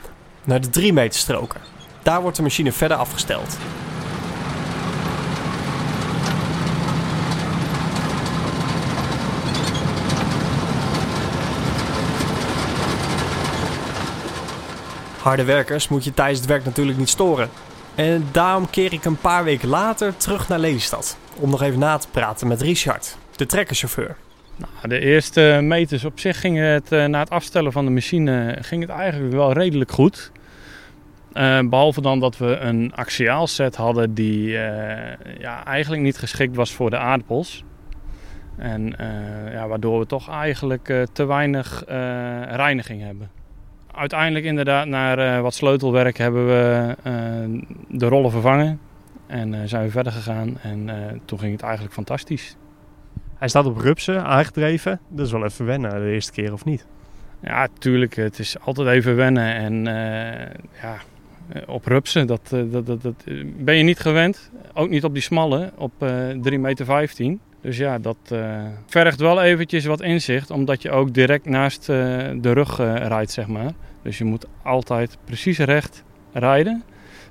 naar 0.45 0.61
de 0.61 0.71
3 0.71 0.93
meter 0.93 1.21
stroken. 1.21 1.61
Daar 2.03 2.21
wordt 2.21 2.37
de 2.37 2.43
machine 2.43 2.73
verder 2.73 2.97
afgesteld. 2.97 3.57
Harde 15.25 15.45
werkers 15.45 15.89
moet 15.89 16.05
je 16.05 16.15
tijdens 16.15 16.39
het 16.39 16.49
werk 16.49 16.65
natuurlijk 16.65 16.99
niet 16.99 17.09
storen. 17.09 17.49
En 17.95 18.27
daarom 18.33 18.71
keer 18.71 18.93
ik 18.93 19.05
een 19.05 19.17
paar 19.17 19.45
weken 19.45 19.69
later 19.69 20.17
terug 20.17 20.49
naar 20.49 20.59
Lelystad. 20.59 21.19
Om 21.37 21.51
nog 21.51 21.63
even 21.63 21.79
na 21.79 21.97
te 21.97 22.09
praten 22.11 22.49
met 22.49 22.61
Richard, 22.61 23.17
de 23.37 23.47
trekkerchauffeur. 23.47 24.17
De 24.83 24.99
eerste 24.99 25.61
meters 25.63 26.05
op 26.05 26.21
zich 26.21 26.41
ging 26.41 26.59
het, 26.59 26.93
eh, 26.93 27.05
na 27.05 27.19
het 27.19 27.31
afstellen 27.31 27.73
van 27.73 27.85
de 27.85 27.91
machine, 27.91 28.57
ging 28.61 28.83
het 28.83 28.91
eigenlijk 28.91 29.35
wel 29.35 29.53
redelijk 29.53 29.91
goed. 29.91 30.33
Eh, 31.33 31.59
behalve 31.69 32.01
dan 32.01 32.21
dat 32.21 32.39
we 32.39 32.57
een 32.57 32.93
axiaalset 32.95 33.77
hadden 33.77 34.15
die 34.15 34.59
eh, 34.59 35.39
ja, 35.39 35.65
eigenlijk 35.65 36.03
niet 36.03 36.19
geschikt 36.19 36.57
was 36.57 36.73
voor 36.73 36.91
de 36.91 36.99
aardappels. 36.99 37.65
En 38.57 38.95
ja, 39.53 39.69
waardoor 39.69 39.99
we 39.99 40.07
toch 40.07 40.31
eigenlijk 40.31 41.07
te 41.13 41.25
weinig 41.25 41.83
reiniging 42.57 43.03
hebben. 43.03 43.31
Uiteindelijk 43.95 44.45
inderdaad 44.45 44.87
naar 44.87 45.19
eh, 45.19 45.41
wat 45.41 45.55
sleutelwerk 45.55 46.19
hebben 46.19 46.47
we 46.47 46.95
eh, 47.03 47.13
de 47.89 48.07
rollen 48.07 48.31
vervangen. 48.31 48.81
En 49.27 49.55
eh, 49.55 49.61
zijn 49.65 49.85
we 49.85 49.91
verder 49.91 50.13
gegaan 50.13 50.59
en 50.61 50.91
toen 51.25 51.39
ging 51.39 51.53
het 51.53 51.63
eigenlijk 51.63 51.95
fantastisch. 51.95 52.57
Hij 53.35 53.49
staat 53.49 53.67
op 53.67 53.79
rupsen, 53.79 54.25
aangedreven. 54.25 55.01
Dat 55.09 55.27
is 55.27 55.33
wel 55.33 55.45
even 55.45 55.67
wennen 55.67 55.91
de 55.91 56.11
eerste 56.11 56.33
keer, 56.33 56.53
of 56.53 56.65
niet? 56.65 56.87
Ja, 57.43 57.69
tuurlijk. 57.79 58.17
Het 58.17 58.39
is 58.39 58.61
altijd 58.61 58.89
even 58.89 59.17
wennen. 59.17 59.55
En 59.55 59.85
ja, 60.83 60.97
op 61.67 61.87
rupsen, 61.87 62.27
dat, 62.27 62.49
dat, 62.49 62.87
dat, 62.87 63.03
dat 63.03 63.25
ben 63.57 63.77
je 63.77 63.83
niet 63.83 63.99
gewend. 63.99 64.51
Ook 64.75 64.89
niet 64.89 65.05
op 65.05 65.13
die 65.13 65.23
smalle, 65.23 65.73
op 65.77 65.93
eh 66.03 66.29
3 66.43 66.59
meter 66.59 66.85
15. 66.85 67.41
Dus 67.65 67.77
ja, 67.77 67.99
dat 67.99 68.17
eh, 68.29 68.63
vergt 68.87 69.21
wel 69.21 69.43
eventjes 69.43 69.85
wat 69.85 70.01
inzicht. 70.01 70.51
Omdat 70.51 70.83
je 70.83 70.91
ook 70.91 71.15
direct 71.15 71.45
naast 71.45 71.89
eh, 71.89 71.97
de 72.37 72.53
rug 72.53 72.79
eh, 72.79 72.97
rijdt, 72.97 73.31
zeg 73.31 73.47
maar. 73.47 73.71
Dus 74.03 74.19
je 74.19 74.25
moet 74.25 74.47
altijd 74.63 75.19
precies 75.25 75.59
recht 75.59 76.05
rijden. 76.33 76.83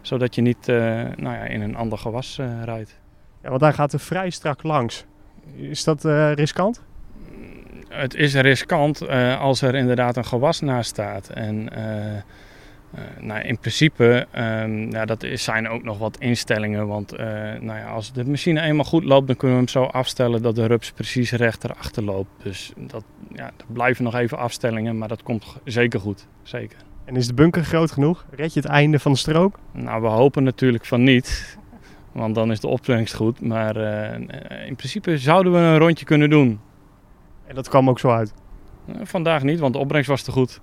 Zodat 0.01 0.35
je 0.35 0.41
niet 0.41 0.67
nou 0.67 1.35
ja, 1.35 1.43
in 1.43 1.61
een 1.61 1.75
ander 1.75 1.97
gewas 1.97 2.39
rijdt. 2.63 2.99
Ja, 3.43 3.49
want 3.49 3.61
hij 3.61 3.73
gaat 3.73 3.93
er 3.93 3.99
vrij 3.99 4.29
strak 4.29 4.63
langs. 4.63 5.05
Is 5.55 5.83
dat 5.83 6.03
riskant? 6.35 6.81
Het 7.89 8.15
is 8.15 8.33
riskant 8.33 9.07
als 9.39 9.61
er 9.61 9.75
inderdaad 9.75 10.17
een 10.17 10.25
gewas 10.25 10.59
naast 10.59 10.89
staat. 10.89 11.29
En 11.29 11.69
nou, 13.19 13.41
in 13.41 13.57
principe 13.57 14.27
ehm, 14.31 14.91
ja, 14.91 15.05
dat 15.05 15.23
is, 15.23 15.43
zijn 15.43 15.69
ook 15.69 15.83
nog 15.83 15.97
wat 15.97 16.17
instellingen. 16.17 16.87
Want 16.87 17.13
eh, 17.13 17.25
nou 17.59 17.79
ja, 17.79 17.89
als 17.89 18.13
de 18.13 18.25
machine 18.25 18.61
eenmaal 18.61 18.85
goed 18.85 19.03
loopt, 19.03 19.27
dan 19.27 19.35
kunnen 19.35 19.57
we 19.57 19.63
hem 19.63 19.71
zo 19.71 19.83
afstellen 19.83 20.41
dat 20.41 20.55
de 20.55 20.65
rups 20.65 20.91
precies 20.91 21.31
recht 21.31 21.63
erachter 21.63 22.03
loopt. 22.03 22.29
Dus 22.43 22.73
dat, 22.77 23.03
ja, 23.33 23.45
er 23.45 23.73
blijven 23.73 24.03
nog 24.03 24.15
even 24.15 24.37
afstellingen, 24.37 24.97
maar 24.97 25.07
dat 25.07 25.23
komt 25.23 25.57
zeker 25.63 25.99
goed. 25.99 26.27
Zeker. 26.43 26.77
En 27.05 27.15
is 27.15 27.27
de 27.27 27.33
bunker 27.33 27.63
groot 27.63 27.91
genoeg? 27.91 28.25
Red 28.31 28.53
je 28.53 28.59
het 28.59 28.69
einde 28.69 28.99
van 28.99 29.11
de 29.11 29.17
strook? 29.17 29.59
Nou, 29.71 30.01
we 30.01 30.07
hopen 30.07 30.43
natuurlijk 30.43 30.85
van 30.85 31.03
niet. 31.03 31.57
Want 32.11 32.35
dan 32.35 32.51
is 32.51 32.59
de 32.59 32.67
opbrengst 32.67 33.13
goed. 33.13 33.41
Maar 33.41 33.75
eh, 33.75 34.67
in 34.67 34.75
principe 34.75 35.17
zouden 35.17 35.51
we 35.51 35.57
een 35.57 35.77
rondje 35.77 36.05
kunnen 36.05 36.29
doen. 36.29 36.59
En 37.47 37.55
dat 37.55 37.69
kwam 37.69 37.89
ook 37.89 37.99
zo 37.99 38.09
uit. 38.09 38.33
Eh, 38.87 38.95
vandaag 39.03 39.43
niet, 39.43 39.59
want 39.59 39.73
de 39.73 39.79
opbrengst 39.79 40.09
was 40.09 40.21
te 40.21 40.31
goed. 40.31 40.59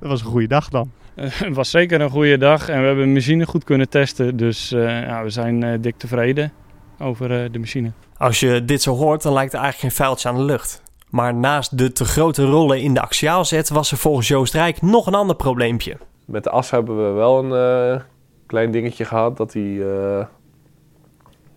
Dat 0.00 0.08
was 0.08 0.20
een 0.20 0.26
goede 0.26 0.46
dag 0.46 0.68
dan. 0.68 0.90
Het 1.20 1.54
was 1.54 1.70
zeker 1.70 2.00
een 2.00 2.10
goede 2.10 2.38
dag 2.38 2.68
en 2.68 2.80
we 2.80 2.86
hebben 2.86 3.04
de 3.06 3.12
machine 3.12 3.46
goed 3.46 3.64
kunnen 3.64 3.88
testen. 3.88 4.36
Dus 4.36 4.72
eh, 4.72 5.02
ja, 5.02 5.22
we 5.22 5.30
zijn 5.30 5.62
eh, 5.62 5.78
dik 5.80 5.96
tevreden 5.98 6.52
over 6.98 7.42
eh, 7.42 7.52
de 7.52 7.58
machine. 7.58 7.90
Als 8.16 8.40
je 8.40 8.64
dit 8.64 8.82
zo 8.82 8.94
hoort, 8.94 9.22
dan 9.22 9.32
lijkt 9.32 9.52
er 9.52 9.60
eigenlijk 9.60 9.94
geen 9.94 10.04
vuiltje 10.04 10.28
aan 10.28 10.36
de 10.36 10.42
lucht. 10.42 10.82
Maar 11.10 11.34
naast 11.34 11.78
de 11.78 11.92
te 11.92 12.04
grote 12.04 12.44
rollen 12.44 12.80
in 12.80 12.94
de 12.94 13.00
axiaalzet 13.00 13.68
was 13.68 13.90
er 13.90 13.96
volgens 13.96 14.28
Joost 14.28 14.54
Rijk 14.54 14.82
nog 14.82 15.06
een 15.06 15.14
ander 15.14 15.36
probleempje. 15.36 15.96
met 16.24 16.44
de 16.44 16.50
as 16.50 16.70
hebben 16.70 17.06
we 17.06 17.12
wel 17.12 17.44
een 17.44 17.52
eh, 17.94 18.00
klein 18.46 18.70
dingetje 18.70 19.04
gehad 19.04 19.36
dat 19.36 19.52
hij, 19.52 19.80
eh, 19.82 20.24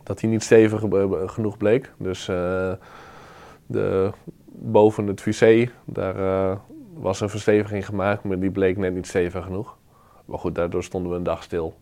dat 0.03 0.21
hij 0.21 0.29
niet 0.29 0.43
stevig 0.43 0.83
eh, 0.83 1.05
genoeg 1.25 1.57
bleek. 1.57 1.91
Dus 1.97 2.27
eh, 2.27 2.71
de, 3.65 4.11
boven 4.51 5.07
het 5.07 5.21
VC, 5.21 5.69
daar 5.85 6.15
eh, 6.15 6.57
was 6.99 7.21
een 7.21 7.29
versteviging 7.29 7.85
gemaakt, 7.85 8.23
maar 8.23 8.39
die 8.39 8.51
bleek 8.51 8.77
net 8.77 8.93
niet 8.93 9.07
stevig 9.07 9.43
genoeg. 9.43 9.77
Maar 10.25 10.39
goed, 10.39 10.55
daardoor 10.55 10.83
stonden 10.83 11.11
we 11.11 11.17
een 11.17 11.23
dag 11.23 11.43
stil. 11.43 11.75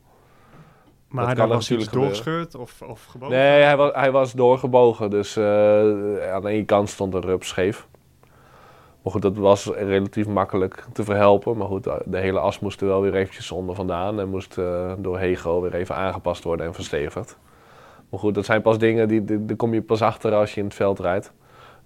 Maar 1.07 1.25
kan 1.25 1.35
daar 1.35 1.45
er 1.45 1.53
was 1.53 1.69
natuurlijk 1.69 1.91
doorgescheurd 1.91 2.55
of, 2.55 2.81
of 2.81 3.05
gebogen? 3.05 3.35
Nee, 3.35 3.61
hij 3.61 3.77
was, 3.77 3.91
hij 3.93 4.11
was 4.11 4.33
doorgebogen, 4.33 5.09
dus 5.09 5.35
eh, 5.35 6.33
aan 6.33 6.47
één 6.47 6.65
kant 6.65 6.89
stond 6.89 7.11
de 7.11 7.19
rups 7.19 7.47
scheef. 7.47 7.87
Maar 9.01 9.11
goed, 9.11 9.21
dat 9.21 9.37
was 9.37 9.65
relatief 9.65 10.27
makkelijk 10.27 10.85
te 10.93 11.03
verhelpen. 11.03 11.57
Maar 11.57 11.67
goed, 11.67 11.83
de 12.05 12.17
hele 12.17 12.39
as 12.39 12.59
moest 12.59 12.81
er 12.81 12.87
wel 12.87 13.01
weer 13.01 13.15
eventjes 13.15 13.51
onder 13.51 13.75
vandaan. 13.75 14.19
En 14.19 14.29
moest 14.29 14.57
eh, 14.57 14.91
door 14.97 15.19
Hego 15.19 15.61
weer 15.61 15.73
even 15.73 15.95
aangepast 15.95 16.43
worden 16.43 16.65
en 16.65 16.73
verstevigd. 16.73 17.37
Maar 18.09 18.19
goed, 18.19 18.35
dat 18.35 18.45
zijn 18.45 18.61
pas 18.61 18.77
dingen, 18.77 19.07
die, 19.07 19.45
die, 19.45 19.55
kom 19.55 19.73
je 19.73 19.81
pas 19.81 20.01
achter 20.01 20.33
als 20.33 20.53
je 20.53 20.59
in 20.59 20.65
het 20.65 20.75
veld 20.75 20.99
rijdt. 20.99 21.33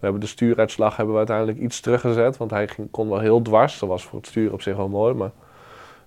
We 0.02 0.08
hebben 0.08 0.20
de 0.20 0.28
stuuruitslag 0.28 0.96
hebben 0.96 1.14
we 1.14 1.20
uiteindelijk 1.20 1.60
iets 1.60 1.80
teruggezet. 1.80 2.38
Want 2.38 2.52
hij 2.52 2.68
ging, 2.68 2.92
kon 2.92 3.10
wel 3.10 3.20
heel 3.20 3.42
dwars. 3.42 3.80
Dat 3.80 3.90
was 3.90 4.04
voor 4.04 4.20
het 4.20 4.28
stuur 4.28 4.54
op 4.54 4.62
zich 4.62 4.76
wel 4.76 4.88
mooi. 4.88 5.14
Maar 5.14 5.32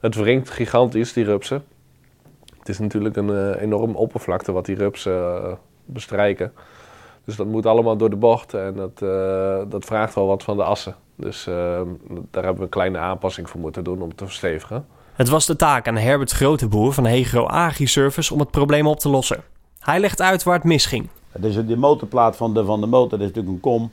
het 0.00 0.14
wringt 0.14 0.50
gigantisch, 0.50 1.12
die 1.12 1.24
rupsen. 1.24 1.64
Het 2.58 2.68
is 2.68 2.78
natuurlijk 2.78 3.16
een 3.16 3.30
eh, 3.30 3.62
enorm 3.62 3.94
oppervlakte 3.94 4.52
wat 4.52 4.64
die 4.64 4.76
rupsen 4.76 5.44
eh, 5.44 5.52
bestrijken. 5.84 6.52
Dus 7.24 7.36
dat 7.36 7.46
moet 7.46 7.66
allemaal 7.66 7.96
door 7.96 8.10
de 8.10 8.16
bocht 8.16 8.54
en 8.54 8.74
dat, 8.74 9.02
eh, 9.02 9.70
dat 9.70 9.84
vraagt 9.84 10.14
wel 10.14 10.26
wat 10.26 10.42
van 10.42 10.56
de 10.56 10.64
assen. 10.64 10.96
Dus 11.16 11.46
eh, 11.46 11.54
daar 12.30 12.42
hebben 12.44 12.56
we 12.56 12.62
een 12.62 12.68
kleine 12.68 12.98
aanpassing 12.98 13.50
voor 13.50 13.60
moeten 13.60 13.84
doen 13.84 14.02
om 14.02 14.14
te 14.14 14.24
verstevigen. 14.24 14.86
Het 15.12 15.28
was 15.28 15.46
de 15.46 15.56
taak 15.56 15.88
aan 15.88 15.96
Herbert 15.96 16.30
Groteboer 16.30 16.92
van 16.92 17.06
Hegro 17.06 17.46
Agri-Service 17.46 18.32
om 18.32 18.40
het 18.40 18.50
probleem 18.50 18.86
op 18.86 18.98
te 18.98 19.08
lossen. 19.08 19.42
Hij 19.78 20.00
legt 20.00 20.20
uit 20.20 20.42
waar 20.42 20.54
het 20.54 20.64
misging. 20.64 21.08
Dus 21.38 21.66
de 21.66 21.76
motorplaat 21.76 22.36
van 22.36 22.54
de, 22.54 22.64
van 22.64 22.80
de 22.80 22.86
motor 22.86 23.18
dat 23.18 23.20
is 23.20 23.26
natuurlijk 23.34 23.54
een 23.54 23.60
kom. 23.60 23.90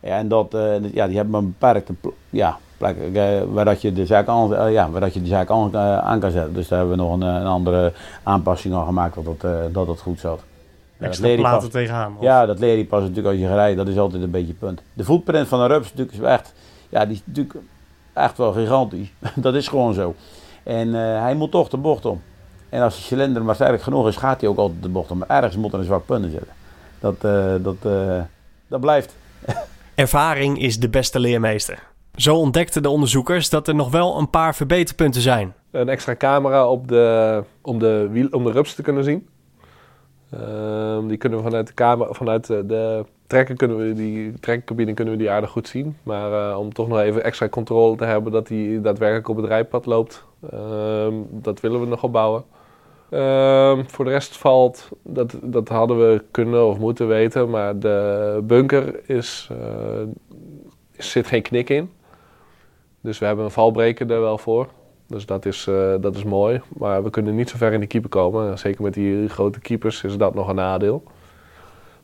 Ja, 0.00 0.16
en 0.18 0.28
dat, 0.28 0.54
eh, 0.54 0.92
ja, 0.94 1.06
die 1.06 1.16
hebben 1.16 1.34
een 1.34 1.46
beperkte 1.58 1.94
ja, 2.30 2.58
plek 2.76 2.96
eh, 3.14 3.24
waar, 3.52 3.64
dat 3.64 3.82
je 3.82 3.92
de 3.92 4.06
zaak 4.06 4.28
aan, 4.28 4.54
eh, 4.54 4.72
ja, 4.72 4.90
waar 4.90 5.00
dat 5.00 5.14
je 5.14 5.20
de 5.22 5.26
zaak 5.28 5.50
aan, 5.50 5.74
eh, 5.74 5.98
aan 5.98 6.20
kan 6.20 6.30
zetten. 6.30 6.54
Dus 6.54 6.68
daar 6.68 6.78
hebben 6.78 6.96
we 6.96 7.02
nog 7.02 7.12
een, 7.12 7.22
eh, 7.22 7.34
een 7.34 7.46
andere 7.46 7.92
aanpassing 8.22 8.74
aan 8.74 8.86
gemaakt 8.86 9.14
dat 9.14 9.24
het, 9.24 9.44
eh, 9.44 9.50
dat 9.72 9.86
het 9.86 10.00
goed 10.00 10.20
zat. 10.20 10.38
Ja, 10.38 10.44
dat 10.98 11.08
Extra 11.08 11.28
pas- 11.28 11.36
platen 11.36 11.70
tegenaan. 11.70 12.14
of- 12.16 12.22
Ja, 12.22 12.46
dat 12.46 12.58
leer 12.58 12.76
je 12.76 12.86
pas 12.86 13.00
natuurlijk 13.00 13.26
als 13.28 13.36
je 13.36 13.54
rijdt. 13.54 13.76
Dat 13.76 13.88
is 13.88 13.98
altijd 13.98 14.22
een 14.22 14.30
beetje 14.30 14.52
punt. 14.54 14.82
De 14.92 15.04
footprint 15.04 15.48
van 15.48 15.60
een 15.60 15.68
rups 15.68 15.84
is 15.92 15.94
natuurlijk 15.98 16.28
echt, 16.28 16.52
ja, 16.88 17.04
die 17.04 17.14
is 17.14 17.22
natuurlijk 17.24 17.58
echt 18.12 18.38
wel 18.38 18.52
gigantisch. 18.52 19.12
dat 19.36 19.54
is 19.54 19.68
gewoon 19.68 19.94
zo. 19.94 20.14
En 20.62 20.88
eh, 20.94 21.20
hij 21.22 21.34
moet 21.34 21.50
toch 21.50 21.68
de 21.68 21.76
bocht 21.76 22.04
om. 22.06 22.20
En 22.68 22.82
als 22.82 22.96
de 22.96 23.02
cilinder 23.02 23.44
maar 23.44 23.54
sterk 23.54 23.82
genoeg 23.82 24.08
is, 24.08 24.16
gaat 24.16 24.40
hij 24.40 24.50
ook 24.50 24.58
altijd 24.58 24.82
de 24.82 24.88
bocht 24.88 25.10
om. 25.10 25.18
Maar 25.18 25.28
ergens 25.28 25.56
moet 25.56 25.72
er 25.72 25.78
een 25.78 25.84
zwak 25.84 26.06
punt 26.06 26.24
in 26.24 26.30
zitten. 26.30 26.48
Dat, 27.00 27.24
eh, 27.24 27.54
dat, 27.60 27.76
eh, 27.82 28.20
dat 28.68 28.80
blijft. 28.80 29.16
Ervaring 29.94 30.60
is 30.60 30.78
de 30.78 30.88
beste 30.88 31.20
leermeester. 31.20 31.82
Zo 32.16 32.36
ontdekten 32.36 32.82
de 32.82 32.88
onderzoekers 32.88 33.50
dat 33.50 33.68
er 33.68 33.74
nog 33.74 33.90
wel 33.90 34.18
een 34.18 34.30
paar 34.30 34.54
verbeterpunten 34.54 35.20
zijn. 35.20 35.54
Een 35.70 35.88
extra 35.88 36.16
camera 36.16 36.68
op 36.68 36.88
de, 36.88 37.42
om, 37.62 37.78
de 37.78 38.08
wiel, 38.10 38.28
om 38.30 38.44
de 38.44 38.50
rups 38.50 38.74
te 38.74 38.82
kunnen 38.82 39.04
zien. 39.04 39.28
Ehm, 40.30 41.06
die 41.06 41.16
kunnen 41.16 41.38
we 41.38 41.44
vanuit 41.44 41.66
de 41.66 41.74
camera, 41.74 42.12
vanuit 42.12 42.46
de, 42.46 43.04
trekker 43.28 43.56
kunnen 43.56 43.76
we 43.76 43.92
die 43.92 44.40
trekcabine 44.40 44.94
kunnen 44.94 45.14
we 45.14 45.20
die 45.20 45.30
aardig 45.30 45.50
goed 45.50 45.68
zien. 45.68 45.96
Maar 46.02 46.50
eh, 46.50 46.58
om 46.58 46.72
toch 46.72 46.88
nog 46.88 47.00
even 47.00 47.24
extra 47.24 47.48
controle 47.48 47.96
te 47.96 48.04
hebben 48.04 48.32
dat 48.32 48.48
hij 48.48 48.78
daadwerkelijk 48.82 49.28
op 49.28 49.36
het 49.36 49.46
rijpad 49.46 49.86
loopt, 49.86 50.24
ehm, 50.50 51.14
dat 51.30 51.60
willen 51.60 51.80
we 51.80 51.86
nog 51.86 52.02
opbouwen. 52.02 52.44
Ehm, 53.10 53.84
voor 53.86 54.04
de 54.04 54.10
rest 54.10 54.36
valt, 54.36 54.88
dat, 55.02 55.38
dat 55.42 55.68
hadden 55.68 55.98
we 55.98 56.24
kunnen 56.30 56.66
of 56.66 56.78
moeten 56.78 57.08
weten, 57.08 57.50
maar 57.50 57.78
de 57.78 58.40
bunker 58.44 59.08
is, 59.10 59.48
eh, 59.50 60.02
zit 60.96 61.26
geen 61.26 61.42
knik 61.42 61.70
in. 61.70 61.90
Dus 63.00 63.18
we 63.18 63.26
hebben 63.26 63.44
een 63.44 63.50
valbreker 63.50 64.10
er 64.10 64.20
wel 64.20 64.38
voor. 64.38 64.68
Dus 65.06 65.26
dat 65.26 65.46
is, 65.46 65.66
eh, 65.66 65.94
dat 66.00 66.16
is 66.16 66.24
mooi. 66.24 66.60
Maar 66.78 67.02
we 67.02 67.10
kunnen 67.10 67.34
niet 67.34 67.50
zo 67.50 67.56
ver 67.56 67.72
in 67.72 67.80
de 67.80 67.86
keeper 67.86 68.10
komen. 68.10 68.58
Zeker 68.58 68.82
met 68.82 68.94
die 68.94 69.28
grote 69.28 69.60
keepers 69.60 70.04
is 70.04 70.16
dat 70.16 70.34
nog 70.34 70.48
een 70.48 70.54
nadeel. 70.54 71.02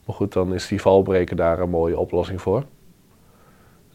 Maar 0.05 0.17
goed, 0.17 0.33
dan 0.33 0.55
is 0.55 0.69
die 0.69 0.81
valbreker 0.81 1.37
daar 1.37 1.61
een 1.61 1.71
mooie 1.71 1.99
oplossing 1.99 2.40
voor. 2.40 2.64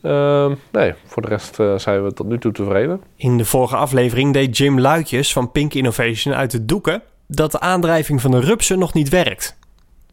Ehm, 0.01 0.53
nee, 0.71 0.93
voor 1.05 1.21
de 1.21 1.27
rest 1.27 1.59
eh, 1.59 1.77
zijn 1.77 2.03
we 2.03 2.13
tot 2.13 2.27
nu 2.27 2.39
toe 2.39 2.51
tevreden. 2.51 3.01
In 3.15 3.38
de 3.38 3.45
vorige 3.45 3.75
aflevering 3.75 4.33
deed 4.33 4.57
Jim 4.57 4.79
Luitjes 4.79 5.33
van 5.33 5.51
Pink 5.51 5.73
Innovation 5.73 6.33
uit 6.33 6.51
de 6.51 6.65
doeken 6.65 7.01
dat 7.27 7.51
de 7.51 7.59
aandrijving 7.59 8.21
van 8.21 8.31
de 8.31 8.39
rupsen 8.39 8.79
nog 8.79 8.93
niet 8.93 9.09
werkt. 9.09 9.57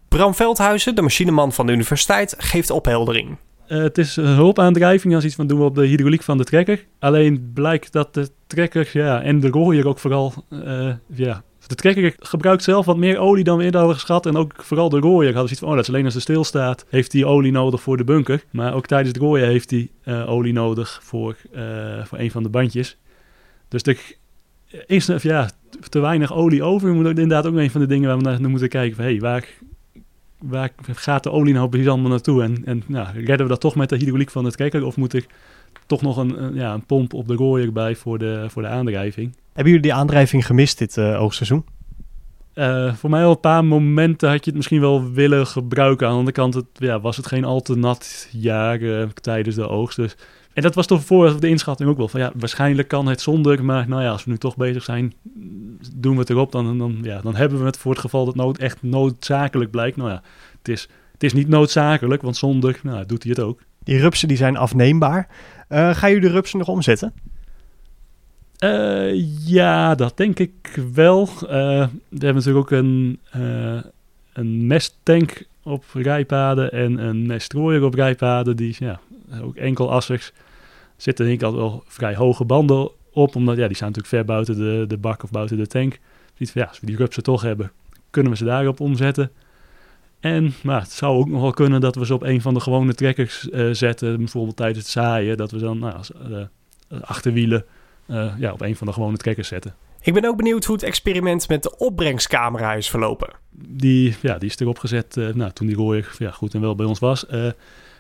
Bram 0.09 0.35
Veldhuizen, 0.35 0.95
de 0.95 1.03
machineman 1.03 1.53
van 1.53 1.67
de 1.67 1.73
universiteit, 1.73 2.35
geeft 2.39 2.71
opheldering. 2.71 3.37
Eh, 3.67 3.79
het 3.79 3.99
is 3.99 4.17
een 4.17 4.25
hulpaandrijving 4.25 5.15
als 5.15 5.25
iets 5.25 5.35
van 5.35 5.47
doen 5.47 5.59
we 5.59 5.65
op 5.65 5.75
de 5.75 5.87
hydrauliek 5.87 6.23
van 6.23 6.39
de 6.39 6.45
trekker. 6.45 6.85
Alleen 6.99 7.51
blijkt 7.55 7.93
dat 7.93 8.15
de 8.15 8.29
trekker 8.47 8.91
ja, 8.93 9.23
en 9.23 9.41
de 9.41 9.49
rooier 9.49 9.87
ook 9.87 9.99
vooral... 9.99 10.33
eh, 10.49 10.91
ja, 11.07 11.43
de 11.67 11.75
trekker 11.75 12.15
gebruikt 12.19 12.63
zelf 12.63 12.87
wat 12.87 12.97
meer 12.97 13.19
olie 13.19 13.45
dan 13.45 13.59
we 13.59 13.65
eerder 13.65 13.81
hadden 13.81 13.99
geschat. 13.99 14.27
En 14.27 14.37
ook 14.37 14.53
vooral 14.57 14.89
de 14.89 14.99
rooier 14.99 15.35
hadden 15.35 15.43
zoiets 15.43 15.59
van... 15.59 15.69
Oh, 15.69 15.75
dat 15.75 15.83
is 15.83 15.89
alleen 15.89 16.05
als 16.05 16.13
hij 16.13 16.23
stilstaat, 16.23 16.87
heeft 16.89 17.13
hij 17.13 17.25
olie 17.25 17.53
nodig 17.53 17.83
voor 17.83 17.97
de 17.97 18.05
bunker. 18.05 18.45
Maar 18.51 18.75
ook 18.75 18.87
tijdens 18.87 19.09
het 19.09 19.23
rooien 19.23 19.47
heeft 19.47 19.71
hij 19.71 19.91
eh, 20.03 20.31
olie 20.31 20.53
nodig 20.53 21.01
voor, 21.03 21.37
eh, 21.53 22.05
voor 22.05 22.19
een 22.19 22.31
van 22.31 22.43
de 22.43 22.49
bandjes. 22.49 22.97
Dus 23.69 23.83
er 23.83 24.17
is 24.87 25.11
of 25.11 25.23
ja, 25.23 25.51
te 25.89 25.99
weinig 25.99 26.35
olie 26.35 26.63
over. 26.63 26.89
We 26.89 26.95
moeten 26.95 27.13
ook 27.13 27.19
inderdaad 27.19 27.47
ook 27.47 27.59
een 27.59 27.71
van 27.71 27.81
de 27.81 27.87
dingen 27.87 28.09
waar 28.09 28.19
we 28.19 28.41
naar 28.41 28.51
moeten 28.51 28.69
kijken. 28.69 28.97
Van, 28.97 29.05
hey, 29.05 29.21
waar, 29.21 29.49
waar 30.39 30.73
gaat 30.93 31.23
de 31.23 31.31
olie 31.31 31.55
nou 31.55 31.69
precies 31.69 31.89
allemaal 31.89 32.11
naartoe? 32.11 32.43
En, 32.43 32.63
en 32.65 32.83
nou, 32.87 33.07
redden 33.13 33.47
we 33.47 33.53
dat 33.53 33.61
toch 33.61 33.75
met 33.75 33.89
de 33.89 33.97
hydrauliek 33.97 34.31
van 34.31 34.45
het 34.45 34.57
trekker? 34.57 34.85
Of 34.85 34.97
moet 34.97 35.13
er 35.13 35.27
toch 35.87 36.03
nog 36.03 36.17
een, 36.17 36.55
ja, 36.55 36.75
een 36.75 36.87
pomp 36.87 37.15
op 37.15 37.29
de 37.29 37.35
rooier 37.35 37.73
bij 37.73 37.97
voor 37.97 38.19
de, 38.19 38.47
voor 38.49 38.63
de 38.63 38.69
aandrijving? 38.69 39.37
Hebben 39.47 39.73
jullie 39.73 39.89
die 39.89 39.95
aandrijving 39.95 40.47
gemist 40.47 40.79
dit 40.79 40.97
eh, 40.97 41.23
oogseizoen? 41.23 41.65
Eh, 42.57 42.95
voor 42.95 43.11
mij 43.11 43.25
op 43.25 43.35
een 43.35 43.41
paar 43.41 43.65
momenten 43.65 44.29
had 44.31 44.39
je 44.39 44.51
het 44.51 44.55
misschien 44.55 44.81
wel 44.81 45.11
willen 45.13 45.47
gebruiken. 45.47 46.07
Aan 46.07 46.13
de 46.13 46.19
andere 46.19 46.37
kant 46.37 46.55
het, 46.55 46.67
ja, 46.73 47.01
was 47.01 47.17
het 47.17 47.27
geen 47.27 47.45
al 47.45 47.61
te 47.61 47.77
nat 47.77 48.29
jaar 48.33 48.81
eh, 48.81 49.09
tijdens 49.09 49.57
de 49.57 49.69
oogst. 49.69 49.97
Dus. 49.97 50.17
En 50.53 50.63
dat 50.63 50.75
was 50.75 50.87
toch 50.87 51.05
voor 51.05 51.41
de 51.41 51.49
inschatting 51.49 51.89
ook 51.89 51.97
wel. 51.97 52.09
Van, 52.09 52.21
ja, 52.21 52.33
waarschijnlijk 52.37 52.89
kan 52.89 53.07
het 53.07 53.21
zonder, 53.21 53.65
maar 53.65 53.89
nou 53.89 54.03
ja, 54.03 54.11
als 54.11 54.25
we 54.25 54.31
nu 54.31 54.39
toch 54.39 54.57
bezig 54.57 54.85
zijn, 54.85 55.15
doen 55.97 56.15
we 56.15 56.21
het 56.21 56.31
erop. 56.31 56.53
Dan, 56.53 56.79
dan, 56.79 56.99
ja, 57.03 57.21
dan 57.21 57.35
hebben 57.37 57.59
we 57.59 57.65
het 57.65 57.79
voor 57.79 57.93
het 57.93 58.01
geval 58.01 58.25
dat 58.25 58.35
nood 58.35 58.59
echt 58.59 58.83
noodzakelijk 58.83 59.71
blijkt. 59.71 59.97
Nou 59.97 60.11
ja, 60.11 60.23
het 60.59 60.69
is, 60.69 60.89
het 61.13 61.23
is 61.23 61.33
niet 61.33 61.49
noodzakelijk, 61.49 62.23
want 62.23 62.37
zonder 62.37 62.81
nou, 62.83 63.07
doet 63.07 63.23
hij 63.23 63.33
het 63.37 63.45
ook. 63.45 63.61
Die 63.85 63.99
rupsen 63.99 64.29
die 64.29 64.37
zijn 64.37 64.57
afneembaar. 64.57 65.29
Eh 65.69 65.95
gaan 65.95 66.11
jullie 66.11 66.29
de 66.29 66.35
rupsen 66.35 66.59
nog 66.59 66.69
omzetten? 66.69 67.13
Eh, 68.59 69.47
ja, 69.47 69.95
dat 69.95 70.17
denk 70.17 70.39
ik 70.39 70.81
wel. 70.93 71.29
Eh, 71.29 71.49
we 71.49 71.89
hebben 72.09 72.35
natuurlijk 72.35 72.57
ook 72.57 72.71
een, 72.71 73.21
een 74.33 74.67
mesttank 74.67 75.47
op 75.63 75.85
rijpaden 75.93 76.73
en 76.73 76.99
een 76.99 77.27
meststrooier 77.27 77.85
op 77.85 77.95
rijpaden. 77.95 78.57
Die 78.57 78.77
ja, 78.79 79.01
ook 79.43 79.57
enkelassers 79.57 80.33
zitten 80.97 81.27
denk 81.27 81.41
ik 81.41 81.47
al 81.47 81.57
wel 81.57 81.83
vrij 81.87 82.15
hoge 82.15 82.45
banden 82.45 82.91
op. 83.13 83.37
Omdat 83.37 83.57
ja, 83.57 83.67
die 83.67 83.77
staan 83.77 83.89
natuurlijk 83.89 84.15
ver 84.15 84.25
buiten 84.25 84.57
de, 84.57 84.85
de 84.89 84.97
bak 84.97 85.23
of 85.23 85.31
buiten 85.31 85.57
de 85.57 85.67
tank. 85.67 85.99
Van, 86.35 86.47
ja, 86.53 86.65
als 86.65 86.81
we 86.81 86.87
die 86.87 86.97
rupsen 86.97 87.23
toch 87.23 87.43
hebben, 87.43 87.73
kunnen 88.11 88.33
we 88.33 88.39
ze 88.39 88.45
daarop 88.45 88.81
omzetten. 88.81 89.31
En 90.21 90.55
maar 90.63 90.81
het 90.81 90.93
zou 90.93 91.17
ook 91.17 91.29
nog 91.29 91.41
wel 91.41 91.51
kunnen 91.51 91.81
dat 91.81 91.95
we 91.95 92.07
ze 92.07 92.15
op 92.15 92.23
een 92.23 92.41
van 92.41 92.55
de 92.55 92.61
gewone 92.61 92.95
trekkers 92.95 93.51
eh, 93.51 93.69
zetten. 93.71 94.17
Bijvoorbeeld 94.17 94.57
tijdens 94.57 94.79
het 94.79 94.89
zaaien. 94.89 95.37
Dat 95.37 95.51
we 95.51 95.59
dan 95.59 95.79
nou, 95.79 95.95
als, 95.95 96.13
eh, 96.13 97.01
achterwielen 97.01 97.65
eh, 98.07 98.33
ja, 98.39 98.53
op 98.53 98.61
een 98.61 98.77
van 98.77 98.87
de 98.87 98.93
gewone 98.93 99.17
trekkers 99.17 99.49
zetten. 99.49 99.75
Ik 100.07 100.15
ben 100.15 100.25
ook 100.25 100.37
benieuwd 100.37 100.65
hoe 100.65 100.75
het 100.75 100.85
experiment 100.85 101.49
met 101.49 101.63
de 101.63 101.77
opbrengstcamera 101.77 102.75
is 102.75 102.91
verlopen. 102.91 103.29
Die, 103.51 104.17
ja, 104.23 104.39
die 104.39 104.49
is 104.49 104.59
erop 104.59 104.79
gezet 104.79 105.17
eh, 105.17 105.29
nou, 105.35 105.53
toen 105.53 105.67
die 105.67 105.77
rooier 105.77 106.15
ja, 106.19 106.31
goed 106.31 106.55
en 106.55 106.61
wel 106.61 106.75
bij 106.75 106.87
ons 106.87 106.99
was. 106.99 107.27
Eh, 107.27 107.47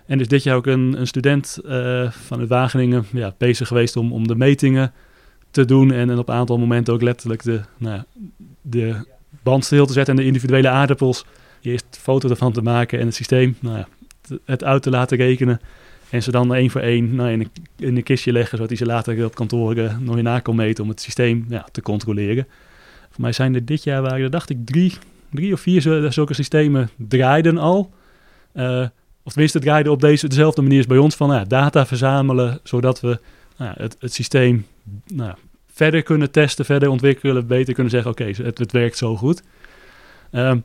en 0.06 0.20
is 0.20 0.28
dit 0.28 0.42
jaar 0.42 0.56
ook 0.56 0.66
een, 0.66 1.00
een 1.00 1.06
student 1.06 1.58
eh, 1.64 2.10
vanuit 2.10 2.48
Wageningen 2.48 3.04
ja, 3.12 3.34
bezig 3.38 3.68
geweest 3.68 3.96
om, 3.96 4.12
om 4.12 4.26
de 4.26 4.34
metingen 4.34 4.92
te 5.50 5.64
doen. 5.64 5.92
En, 5.92 6.10
en 6.10 6.18
op 6.18 6.28
een 6.28 6.34
aantal 6.34 6.58
momenten 6.58 6.94
ook 6.94 7.02
letterlijk 7.02 7.42
de, 7.42 7.60
nou, 7.76 8.02
de 8.62 9.06
band 9.42 9.64
stil 9.64 9.86
te 9.86 9.92
zetten 9.92 10.14
en 10.14 10.20
de 10.20 10.26
individuele 10.26 10.68
aardappels. 10.68 11.24
Eerst 11.62 11.86
foto 11.90 12.28
ervan 12.28 12.52
te 12.52 12.62
maken 12.62 12.98
en 12.98 13.06
het 13.06 13.14
systeem 13.14 13.56
nou 13.60 13.76
ja, 13.76 13.88
het 14.44 14.64
uit 14.64 14.82
te 14.82 14.90
laten 14.90 15.16
rekenen. 15.16 15.60
En 16.10 16.22
ze 16.22 16.30
dan 16.30 16.54
één 16.54 16.70
voor 16.70 16.80
één 16.80 17.14
nou, 17.14 17.30
in, 17.30 17.40
een, 17.40 17.50
in 17.78 17.96
een 17.96 18.02
kistje 18.02 18.32
leggen, 18.32 18.50
zodat 18.50 18.68
hij 18.68 18.78
ze 18.78 18.86
later 18.86 19.24
op 19.24 19.34
kantoor 19.34 19.76
eh, 19.76 19.98
nog 19.98 20.22
na 20.22 20.40
kan 20.40 20.56
meten 20.56 20.84
om 20.84 20.90
het 20.90 21.00
systeem 21.00 21.46
ja, 21.48 21.66
te 21.72 21.82
controleren. 21.82 22.46
Voor 23.10 23.20
mij 23.20 23.32
zijn 23.32 23.54
er 23.54 23.64
dit 23.64 23.84
jaar, 23.84 24.02
waren 24.02 24.20
er 24.20 24.30
dacht 24.30 24.50
ik 24.50 24.58
drie, 24.64 24.92
drie 25.30 25.52
of 25.52 25.60
vier 25.60 26.10
zulke 26.12 26.34
systemen 26.34 26.90
draaiden 26.96 27.58
al. 27.58 27.90
Eh, 28.52 28.86
of 29.22 29.32
tenminste 29.32 29.58
draaiden 29.58 29.92
op 29.92 30.00
deze, 30.00 30.28
dezelfde 30.28 30.62
manier 30.62 30.78
als 30.78 30.86
bij 30.86 30.98
ons 30.98 31.16
van 31.16 31.28
nou, 31.28 31.46
data 31.46 31.86
verzamelen, 31.86 32.60
zodat 32.62 33.00
we 33.00 33.20
nou, 33.56 33.72
het, 33.76 33.96
het 34.00 34.14
systeem 34.14 34.66
nou, 35.06 35.34
verder 35.72 36.02
kunnen 36.02 36.30
testen, 36.30 36.64
verder 36.64 36.88
ontwikkelen, 36.88 37.46
beter 37.46 37.74
kunnen 37.74 37.92
zeggen: 37.92 38.10
oké, 38.10 38.24
het, 38.24 38.58
het 38.58 38.72
werkt 38.72 38.96
zo 38.96 39.16
goed. 39.16 39.42
Ehm, 40.30 40.58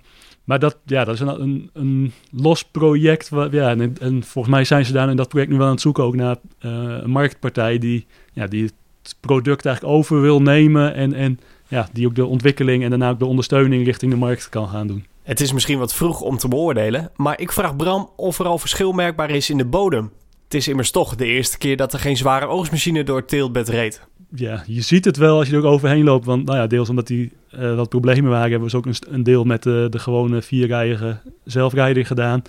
maar 0.51 0.59
dat, 0.59 0.77
ja, 0.85 1.03
dat 1.03 1.13
is 1.13 1.19
een, 1.19 1.69
een, 1.73 2.13
los 2.31 2.63
project. 2.63 3.29
Ja, 3.51 3.69
en, 3.69 3.95
en, 4.01 4.23
volgens 4.23 4.53
mij 4.53 4.63
zijn 4.63 4.85
ze 4.85 4.91
daar 4.91 5.09
in 5.09 5.15
dat 5.15 5.27
project 5.27 5.51
nu 5.51 5.57
wel 5.57 5.65
aan 5.65 5.71
het 5.71 5.81
zoeken 5.81 6.03
ook 6.03 6.15
naar 6.15 6.35
eh, 6.59 6.71
een 7.01 7.09
marktpartij 7.09 7.77
die, 7.77 8.05
ja, 8.33 8.47
die 8.47 8.63
het 8.63 9.15
product 9.19 9.65
eigenlijk 9.65 9.95
over 9.95 10.21
wil 10.21 10.41
nemen 10.41 10.93
en, 10.93 11.13
en 11.13 11.39
ja, 11.67 11.89
die 11.93 12.07
ook 12.07 12.15
de 12.15 12.25
ontwikkeling 12.25 12.83
en 12.83 12.89
daarna 12.89 13.09
ook 13.09 13.19
de 13.19 13.25
ondersteuning 13.25 13.85
richting 13.85 14.11
de 14.11 14.17
markt 14.17 14.49
kan 14.49 14.67
gaan 14.67 14.87
doen. 14.87 15.05
Het 15.23 15.39
is 15.39 15.53
misschien 15.53 15.79
wat 15.79 15.93
vroeg 15.93 16.21
om 16.21 16.37
te 16.37 16.47
beoordelen, 16.47 17.11
maar 17.15 17.39
ik 17.39 17.51
vraag 17.51 17.75
Bram 17.75 18.09
of 18.15 18.39
er 18.39 18.45
al 18.45 18.57
verschil 18.57 18.91
merkbaar 18.91 19.29
is 19.29 19.49
in 19.49 19.57
de 19.57 19.65
bodem. 19.65 20.11
Het 20.43 20.53
is 20.53 20.67
immers 20.67 20.91
toch 20.91 21.15
de 21.15 21.25
eerste 21.25 21.57
keer 21.57 21.77
dat 21.77 21.93
er 21.93 21.99
geen 21.99 22.17
zware 22.17 22.47
oogstmachine 22.47 23.03
door 23.03 23.23
het 23.53 23.69
reed. 23.69 24.01
Ja, 24.35 24.63
je 24.65 24.81
ziet 24.81 25.05
het 25.05 25.17
wel 25.17 25.37
als 25.37 25.47
je 25.47 25.53
er 25.53 25.59
ook 25.59 25.73
overheen 25.73 26.03
loopt. 26.03 26.25
Want 26.25 26.45
nou 26.45 26.57
ja, 26.57 26.67
deels 26.67 26.89
omdat 26.89 27.07
die 27.07 27.31
uh, 27.59 27.75
wat 27.75 27.89
problemen 27.89 28.31
waren, 28.31 28.51
hebben 28.51 28.69
we 28.69 28.77
ook 28.77 28.85
een, 28.85 28.95
een 29.09 29.23
deel 29.23 29.43
met 29.43 29.63
de, 29.63 29.87
de 29.89 29.99
gewone 29.99 30.41
vierrijige 30.41 31.19
zelfrijder 31.43 32.05
gedaan. 32.05 32.41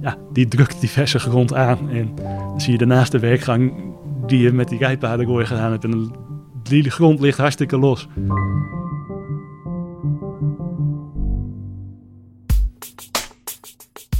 Ja, 0.00 0.18
die 0.32 0.48
drukt 0.48 0.80
diverse 0.80 1.18
grond 1.18 1.54
aan. 1.54 1.90
En 1.90 2.14
dan 2.14 2.60
zie 2.60 2.72
je 2.72 2.78
daarnaast 2.78 3.12
de 3.12 3.18
werkgang 3.18 3.72
die 4.26 4.40
je 4.40 4.52
met 4.52 4.68
die 4.68 4.78
rijpaden 4.78 5.46
gedaan 5.46 5.70
hebt. 5.70 5.84
En 5.84 6.12
die 6.62 6.90
grond 6.90 7.20
ligt 7.20 7.38
hartstikke 7.38 7.78
los. 7.78 8.08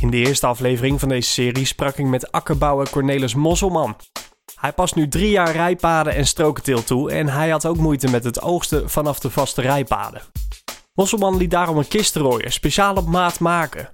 In 0.00 0.10
de 0.10 0.16
eerste 0.16 0.46
aflevering 0.46 1.00
van 1.00 1.08
deze 1.08 1.30
serie 1.30 1.64
sprak 1.64 1.96
ik 1.96 2.06
met 2.06 2.32
akkerbouwer 2.32 2.90
Cornelis 2.90 3.34
Mosselman. 3.34 3.96
Hij 4.62 4.72
past 4.72 4.94
nu 4.94 5.08
drie 5.08 5.30
jaar 5.30 5.52
rijpaden 5.52 6.14
en 6.14 6.26
strokenteel 6.26 6.84
toe 6.84 7.10
en 7.10 7.28
hij 7.28 7.48
had 7.48 7.66
ook 7.66 7.76
moeite 7.76 8.10
met 8.10 8.24
het 8.24 8.42
oogsten 8.42 8.90
vanaf 8.90 9.20
de 9.20 9.30
vaste 9.30 9.60
rijpaden. 9.60 10.22
Mosselman 10.94 11.36
liet 11.36 11.50
daarom 11.50 11.78
een 11.78 11.88
kistrooier 11.88 12.52
speciaal 12.52 12.96
op 12.96 13.06
maat 13.06 13.38
maken. 13.38 13.88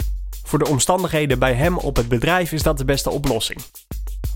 Voor 0.44 0.58
de 0.58 0.68
omstandigheden 0.68 1.38
bij 1.38 1.52
hem 1.52 1.78
op 1.78 1.96
het 1.96 2.08
bedrijf 2.08 2.52
is 2.52 2.62
dat 2.62 2.78
de 2.78 2.84
beste 2.84 3.10
oplossing. 3.10 3.60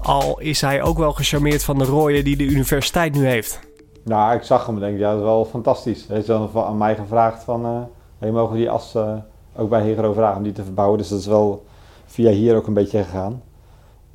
Al 0.01 0.41
is 0.41 0.61
hij 0.61 0.83
ook 0.83 0.99
wel 0.99 1.13
gecharmeerd 1.13 1.65
van 1.65 1.79
de 1.79 1.85
rooien 1.85 2.25
die 2.25 2.37
de 2.37 2.45
universiteit 2.45 3.15
nu 3.15 3.27
heeft. 3.27 3.61
Nou, 4.05 4.37
ik 4.37 4.43
zag 4.43 4.67
hem 4.67 4.75
en 4.75 4.81
denk, 4.81 4.99
ja, 4.99 5.11
dat 5.11 5.19
is 5.19 5.25
wel 5.25 5.45
fantastisch. 5.45 6.07
Hij 6.07 6.17
heeft 6.17 6.29
dan 6.29 6.51
aan 6.55 6.79
mij 6.79 6.95
gevraagd 6.95 7.45
van, 7.45 7.67
uh, 7.67 7.83
hey, 8.19 8.31
mogen 8.31 8.57
die 8.57 8.71
as 8.71 8.95
uh, 8.95 9.15
ook 9.57 9.69
bij 9.69 9.83
Hegero 9.83 10.13
vragen 10.13 10.37
om 10.37 10.43
die 10.43 10.53
te 10.53 10.65
verbouwen. 10.65 10.99
Dus 10.99 11.09
dat 11.09 11.19
is 11.19 11.27
wel 11.27 11.65
via 12.07 12.31
hier 12.31 12.57
ook 12.57 12.67
een 12.67 12.75
beetje 12.75 13.03
gegaan. 13.03 13.43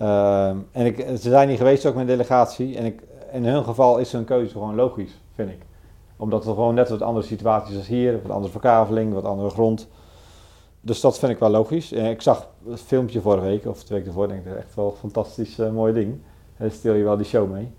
Uh, 0.02 0.48
en 0.48 0.86
ik, 0.86 0.98
ze 0.98 1.30
zijn 1.30 1.48
hier 1.48 1.58
geweest 1.58 1.86
ook 1.86 1.94
met 1.94 2.02
een 2.02 2.08
delegatie. 2.08 2.78
En 2.78 2.86
ik, 2.86 3.02
in 3.32 3.46
hun 3.46 3.64
geval 3.64 3.98
is 3.98 4.12
hun 4.12 4.26
keuze 4.26 4.52
gewoon 4.52 4.76
logisch, 4.76 5.20
vind 5.34 5.50
ik. 5.50 5.60
Omdat 6.18 6.46
er 6.46 6.54
gewoon 6.54 6.76
net 6.76 6.90
wat 6.90 7.02
andere 7.02 7.26
situaties 7.26 7.78
als 7.78 7.88
hier, 7.88 8.22
wat 8.22 8.32
andere 8.32 8.52
verkaveling, 8.52 9.14
wat 9.14 9.26
andere 9.26 9.50
grond. 9.50 9.88
Dus 10.82 11.02
dat 11.02 11.20
vind 11.20 11.32
ik 11.32 11.40
wel 11.40 11.50
logisch. 11.50 11.92
En 11.92 12.06
ik 12.06 12.22
zag 12.22 12.48
het 12.70 12.82
filmpje 12.82 13.22
vorige 13.22 13.46
week, 13.46 13.66
of 13.66 13.84
twee 13.84 13.98
weken 13.98 14.08
ervoor, 14.14 14.28
denk 14.28 14.46
ik, 14.46 14.56
echt 14.56 14.76
wel 14.76 14.86
een 14.86 14.98
fantastisch 14.98 15.60
uh, 15.60 15.70
mooi 15.70 15.94
ding. 15.94 16.20
Daar 16.58 16.72
stil 16.72 16.94
je 16.94 17.04
wel 17.04 17.18
die 17.18 17.26
show 17.26 17.52
mee. 17.52 17.72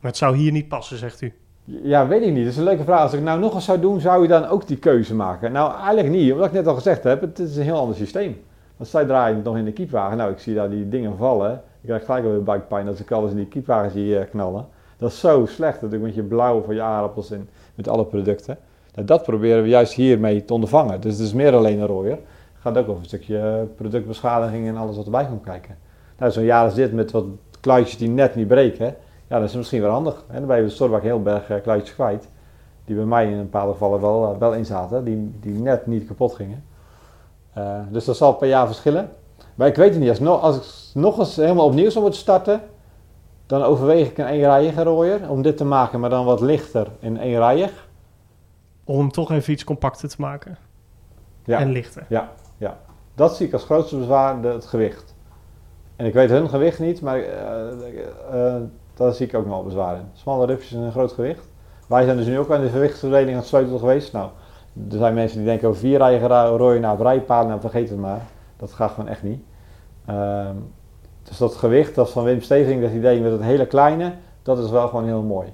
Maar 0.00 0.10
het 0.10 0.16
zou 0.16 0.36
hier 0.36 0.52
niet 0.52 0.68
passen, 0.68 0.98
zegt 0.98 1.20
u? 1.20 1.32
Ja, 1.64 2.06
weet 2.06 2.22
ik 2.22 2.32
niet. 2.32 2.42
Dat 2.42 2.52
is 2.52 2.56
een 2.58 2.64
leuke 2.64 2.84
vraag. 2.84 3.00
Als 3.00 3.12
ik 3.12 3.22
nou 3.22 3.40
nog 3.40 3.54
eens 3.54 3.64
zou 3.64 3.80
doen, 3.80 4.00
zou 4.00 4.22
je 4.22 4.28
dan 4.28 4.46
ook 4.46 4.66
die 4.66 4.76
keuze 4.76 5.14
maken? 5.14 5.52
Nou, 5.52 5.74
eigenlijk 5.74 6.08
niet. 6.08 6.32
Omdat 6.32 6.46
ik 6.46 6.52
net 6.52 6.66
al 6.66 6.74
gezegd 6.74 7.02
heb, 7.04 7.20
het 7.20 7.38
is 7.38 7.56
een 7.56 7.62
heel 7.62 7.78
ander 7.78 7.96
systeem. 7.96 8.42
Want 8.76 8.90
zij 8.90 9.04
draaien 9.04 9.42
nog 9.42 9.56
in 9.56 9.64
de 9.64 9.72
kiepwagen. 9.72 10.16
Nou, 10.16 10.32
ik 10.32 10.38
zie 10.38 10.54
daar 10.54 10.70
die 10.70 10.88
dingen 10.88 11.16
vallen. 11.16 11.52
Ik 11.52 11.88
krijg 11.88 12.04
gelijk 12.04 12.24
weer 12.24 12.42
buikpijn 12.42 12.88
als 12.88 13.00
ik 13.00 13.10
alles 13.10 13.30
in 13.30 13.36
die 13.36 13.46
kiepwagen 13.46 13.90
zie 13.90 14.18
eh, 14.18 14.30
knallen. 14.30 14.66
Dat 14.98 15.10
is 15.10 15.20
zo 15.20 15.46
slecht 15.46 15.74
natuurlijk 15.74 16.02
met 16.02 16.14
je 16.14 16.22
blauw 16.22 16.62
voor 16.62 16.74
je 16.74 16.82
aardappels 16.82 17.30
en 17.30 17.48
met 17.74 17.88
alle 17.88 18.04
producten. 18.04 18.58
Nou, 18.94 19.06
dat 19.06 19.22
proberen 19.22 19.62
we 19.62 19.68
juist 19.68 19.92
hiermee 19.92 20.44
te 20.44 20.54
ondervangen. 20.54 21.00
Dus 21.00 21.12
het 21.12 21.22
is 21.26 21.32
meer 21.32 21.54
alleen 21.54 21.80
een 21.80 21.86
rooier. 21.86 22.12
Het 22.12 22.60
gaat 22.60 22.76
ook 22.76 22.88
over 22.88 23.00
een 23.00 23.06
stukje 23.06 23.68
productbeschadiging 23.76 24.68
en 24.68 24.76
alles 24.76 24.96
wat 24.96 25.04
erbij 25.04 25.26
komt 25.26 25.44
kijken. 25.44 25.76
Nou, 26.18 26.32
zo'n 26.32 26.44
jaar 26.44 26.64
als 26.64 26.74
dit 26.74 26.92
met 26.92 27.10
wat 27.10 27.24
kluitjes 27.60 27.98
die 27.98 28.08
net 28.08 28.34
niet 28.34 28.48
breken, 28.48 28.94
ja, 29.28 29.38
dat 29.38 29.48
is 29.48 29.54
misschien 29.54 29.80
wel 29.80 29.90
handig. 29.90 30.24
En 30.28 30.38
dan 30.38 30.46
ben 30.46 30.56
je 30.56 30.62
de 30.62 30.68
Storbak 30.68 31.02
heel 31.02 31.22
berg 31.22 31.50
uh, 31.50 31.56
kluitjes 31.62 31.94
kwijt. 31.94 32.28
Die 32.84 32.96
bij 32.96 33.04
mij 33.04 33.30
in 33.30 33.38
een 33.38 33.50
paar 33.50 33.66
gevallen 33.66 34.00
wel, 34.00 34.36
wel 34.38 34.54
in 34.54 34.66
zaten, 34.66 35.04
die, 35.04 35.32
die 35.40 35.58
net 35.58 35.86
niet 35.86 36.06
kapot 36.06 36.34
gingen. 36.34 36.64
Uh, 37.58 37.78
dus 37.90 38.04
dat 38.04 38.16
zal 38.16 38.34
per 38.34 38.48
jaar 38.48 38.66
verschillen. 38.66 39.10
Maar 39.54 39.66
ik 39.66 39.76
weet 39.76 39.90
het 39.90 40.00
niet, 40.00 40.08
als, 40.08 40.18
nog, 40.18 40.40
als 40.40 40.56
ik 40.56 40.94
nog 40.94 41.18
eens 41.18 41.36
helemaal 41.36 41.66
opnieuw 41.66 41.90
zou 41.90 42.02
moeten 42.02 42.20
starten, 42.20 42.60
dan 43.46 43.62
overweeg 43.62 44.08
ik 44.08 44.18
een 44.18 44.26
eenrijige 44.26 44.82
rooier 44.82 45.30
om 45.30 45.42
dit 45.42 45.56
te 45.56 45.64
maken, 45.64 46.00
maar 46.00 46.10
dan 46.10 46.24
wat 46.24 46.40
lichter 46.40 46.86
in 47.00 47.16
eenrijig. 47.16 47.88
Om 48.84 49.10
toch 49.10 49.30
even 49.30 49.52
iets 49.52 49.64
compacter 49.64 50.08
te 50.08 50.16
maken. 50.18 50.58
Ja. 51.44 51.58
En 51.58 51.70
lichter. 51.70 52.04
Ja, 52.08 52.30
ja. 52.58 52.76
Dat 53.14 53.36
zie 53.36 53.46
ik 53.46 53.52
als 53.52 53.64
grootste 53.64 53.96
bezwaar, 53.96 54.40
de, 54.40 54.48
het 54.48 54.66
gewicht. 54.66 55.14
En 55.96 56.06
ik 56.06 56.14
weet 56.14 56.30
hun 56.30 56.48
gewicht 56.48 56.78
niet, 56.78 57.00
maar 57.00 57.18
uh, 57.18 57.26
uh, 58.34 58.54
daar 58.94 59.12
zie 59.12 59.26
ik 59.26 59.34
ook 59.34 59.46
nog 59.46 59.64
bezwaar 59.64 59.96
in. 59.96 60.08
Smalle 60.12 60.46
rupjes 60.46 60.72
en 60.72 60.80
een 60.80 60.90
groot 60.90 61.12
gewicht. 61.12 61.52
Wij 61.88 62.04
zijn 62.04 62.16
dus 62.16 62.26
nu 62.26 62.38
ook 62.38 62.50
aan 62.50 62.60
de 62.60 62.68
gewichtsverdeling 62.68 63.30
aan 63.30 63.36
het 63.36 63.46
sleutelen 63.46 63.78
geweest. 63.78 64.12
Nou, 64.12 64.30
er 64.90 64.98
zijn 64.98 65.14
mensen 65.14 65.38
die 65.38 65.46
denken 65.46 65.68
over 65.68 65.80
vier 65.80 65.98
rijen 65.98 66.46
rooien 66.56 66.80
naar 66.80 67.00
rijpaden, 67.00 67.48
nou 67.48 67.60
vergeet 67.60 67.88
het 67.88 67.98
maar. 67.98 68.20
Dat 68.56 68.72
gaat 68.72 68.90
gewoon 68.90 69.08
echt 69.08 69.22
niet. 69.22 69.42
Um, 70.10 70.72
dus 71.22 71.38
dat 71.38 71.54
gewicht, 71.54 71.94
dat 71.94 72.10
van 72.10 72.24
Wim 72.24 72.40
Steving, 72.40 72.82
dat 72.82 72.90
idee 72.90 73.20
met 73.20 73.32
het 73.32 73.42
hele 73.42 73.66
kleine, 73.66 74.12
dat 74.42 74.58
is 74.58 74.70
wel 74.70 74.88
gewoon 74.88 75.04
heel 75.04 75.22
mooi. 75.22 75.52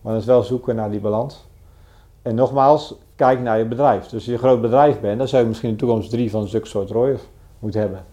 Maar 0.00 0.12
dat 0.12 0.22
is 0.22 0.28
wel 0.28 0.42
zoeken 0.42 0.76
naar 0.76 0.90
die 0.90 1.00
balans. 1.00 1.48
En 2.22 2.34
nogmaals, 2.34 2.98
kijk 3.16 3.40
naar 3.40 3.58
je 3.58 3.64
bedrijf. 3.64 4.02
Dus 4.02 4.14
als 4.14 4.24
je 4.24 4.32
een 4.32 4.38
groot 4.38 4.60
bedrijf 4.60 5.00
bent, 5.00 5.18
dan 5.18 5.28
zou 5.28 5.42
je 5.42 5.48
misschien 5.48 5.68
in 5.68 5.74
de 5.74 5.80
toekomst 5.80 6.10
drie 6.10 6.30
van 6.30 6.46
zulke 6.46 6.66
soort 6.66 6.90
rooiers 6.90 7.22
moeten 7.58 7.80
hebben. 7.80 8.04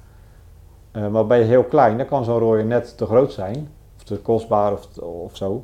Uh, 0.94 1.08
maar 1.08 1.28
ben 1.28 1.38
je 1.38 1.44
heel 1.44 1.64
klein, 1.64 1.98
dan 1.98 2.06
kan 2.06 2.24
zo'n 2.24 2.40
rooier 2.40 2.66
net 2.66 2.98
te 2.98 3.06
groot 3.06 3.32
zijn, 3.32 3.70
of 3.98 4.04
te 4.04 4.18
kostbaar 4.18 4.72
of, 4.72 4.98
of 5.00 5.38
zo. 5.38 5.64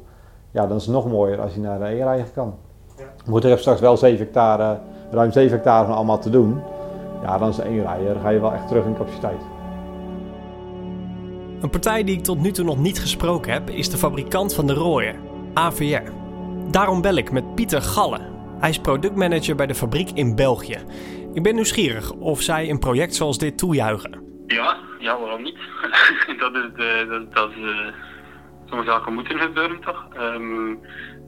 Ja, 0.51 0.67
dan 0.67 0.77
is 0.77 0.85
het 0.85 0.93
nog 0.93 1.07
mooier 1.07 1.41
als 1.41 1.53
je 1.53 1.59
naar 1.59 1.79
de 1.79 1.85
e-rijden 1.85 2.33
kan. 2.33 2.55
Ja. 2.97 3.05
Moet 3.25 3.43
er 3.43 3.59
straks 3.59 3.79
wel 3.79 3.97
7 3.97 4.17
hectare, 4.17 4.79
ruim 5.11 5.31
7 5.31 5.51
hectare 5.51 5.85
van 5.85 5.95
allemaal 5.95 6.19
te 6.19 6.29
doen. 6.29 6.61
Ja, 7.21 7.37
dan 7.37 7.49
is 7.49 7.59
één 7.59 7.81
rijder, 7.81 8.13
dan 8.13 8.21
ga 8.21 8.29
je 8.29 8.39
wel 8.39 8.53
echt 8.53 8.67
terug 8.67 8.85
in 8.85 8.95
capaciteit. 8.95 9.41
Een 11.61 11.69
partij 11.69 12.03
die 12.03 12.17
ik 12.17 12.23
tot 12.23 12.39
nu 12.39 12.51
toe 12.51 12.65
nog 12.65 12.77
niet 12.77 12.99
gesproken 12.99 13.53
heb, 13.53 13.69
is 13.69 13.89
de 13.89 13.97
fabrikant 13.97 14.53
van 14.53 14.67
de 14.67 14.73
rooier, 14.73 15.15
AVR. 15.53 16.11
Daarom 16.71 17.01
bel 17.01 17.15
ik 17.15 17.31
met 17.31 17.55
Pieter 17.55 17.81
Galle. 17.81 18.19
Hij 18.59 18.69
is 18.69 18.79
productmanager 18.79 19.55
bij 19.55 19.67
de 19.67 19.75
fabriek 19.75 20.09
in 20.11 20.35
België. 20.35 20.77
Ik 21.33 21.43
ben 21.43 21.55
nieuwsgierig 21.55 22.11
of 22.11 22.41
zij 22.41 22.69
een 22.69 22.79
project 22.79 23.15
zoals 23.15 23.37
dit 23.37 23.57
toejuichen. 23.57 24.23
Ja, 24.47 24.77
ja 24.99 25.19
waarom 25.19 25.41
niet? 25.41 25.57
dat 26.39 26.55
is, 26.55 26.69
de, 26.75 27.05
dat, 27.09 27.33
dat 27.33 27.49
is, 27.49 27.57
uh, 27.57 27.87
sommige 28.65 28.89
zaken 28.89 29.13
moeten 29.13 29.39
gebeuren 29.39 29.79
toch? 29.79 30.07
Um, 30.19 30.71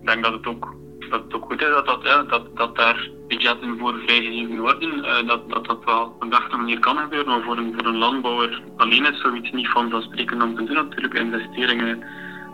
ik 0.02 0.06
denk 0.06 0.24
dat 0.24 0.34
het 0.34 0.46
ook 0.48 0.76
dat 1.10 1.24
het 1.24 1.34
ook 1.34 1.46
goed 1.46 1.62
is 1.62 1.68
dat, 1.68 1.86
dat, 1.86 2.30
dat, 2.30 2.56
dat 2.56 2.76
daar 2.76 3.10
budgetten 3.28 3.78
voor 3.78 4.00
vrijgegeven 4.06 4.60
worden. 4.60 4.98
Uh, 4.98 5.28
dat, 5.28 5.50
dat 5.50 5.66
dat 5.66 5.84
wel 5.86 6.04
op 6.04 6.22
een 6.22 6.30
beste 6.30 6.58
manier 6.58 6.80
kan 6.80 6.98
gebeuren. 6.98 7.28
Maar 7.28 7.44
voor 7.44 7.58
een, 7.58 7.74
voor 7.78 7.86
een 7.86 7.98
landbouwer 7.98 8.62
alleen 8.78 9.06
is 9.06 9.22
zoiets 9.22 9.52
niet 9.52 9.68
vanzelfsprekend 9.68 10.44
om 10.44 10.56
te 10.56 10.64
doen. 10.64 10.76
Natuurlijk, 10.76 11.14
investeringen, 11.14 12.04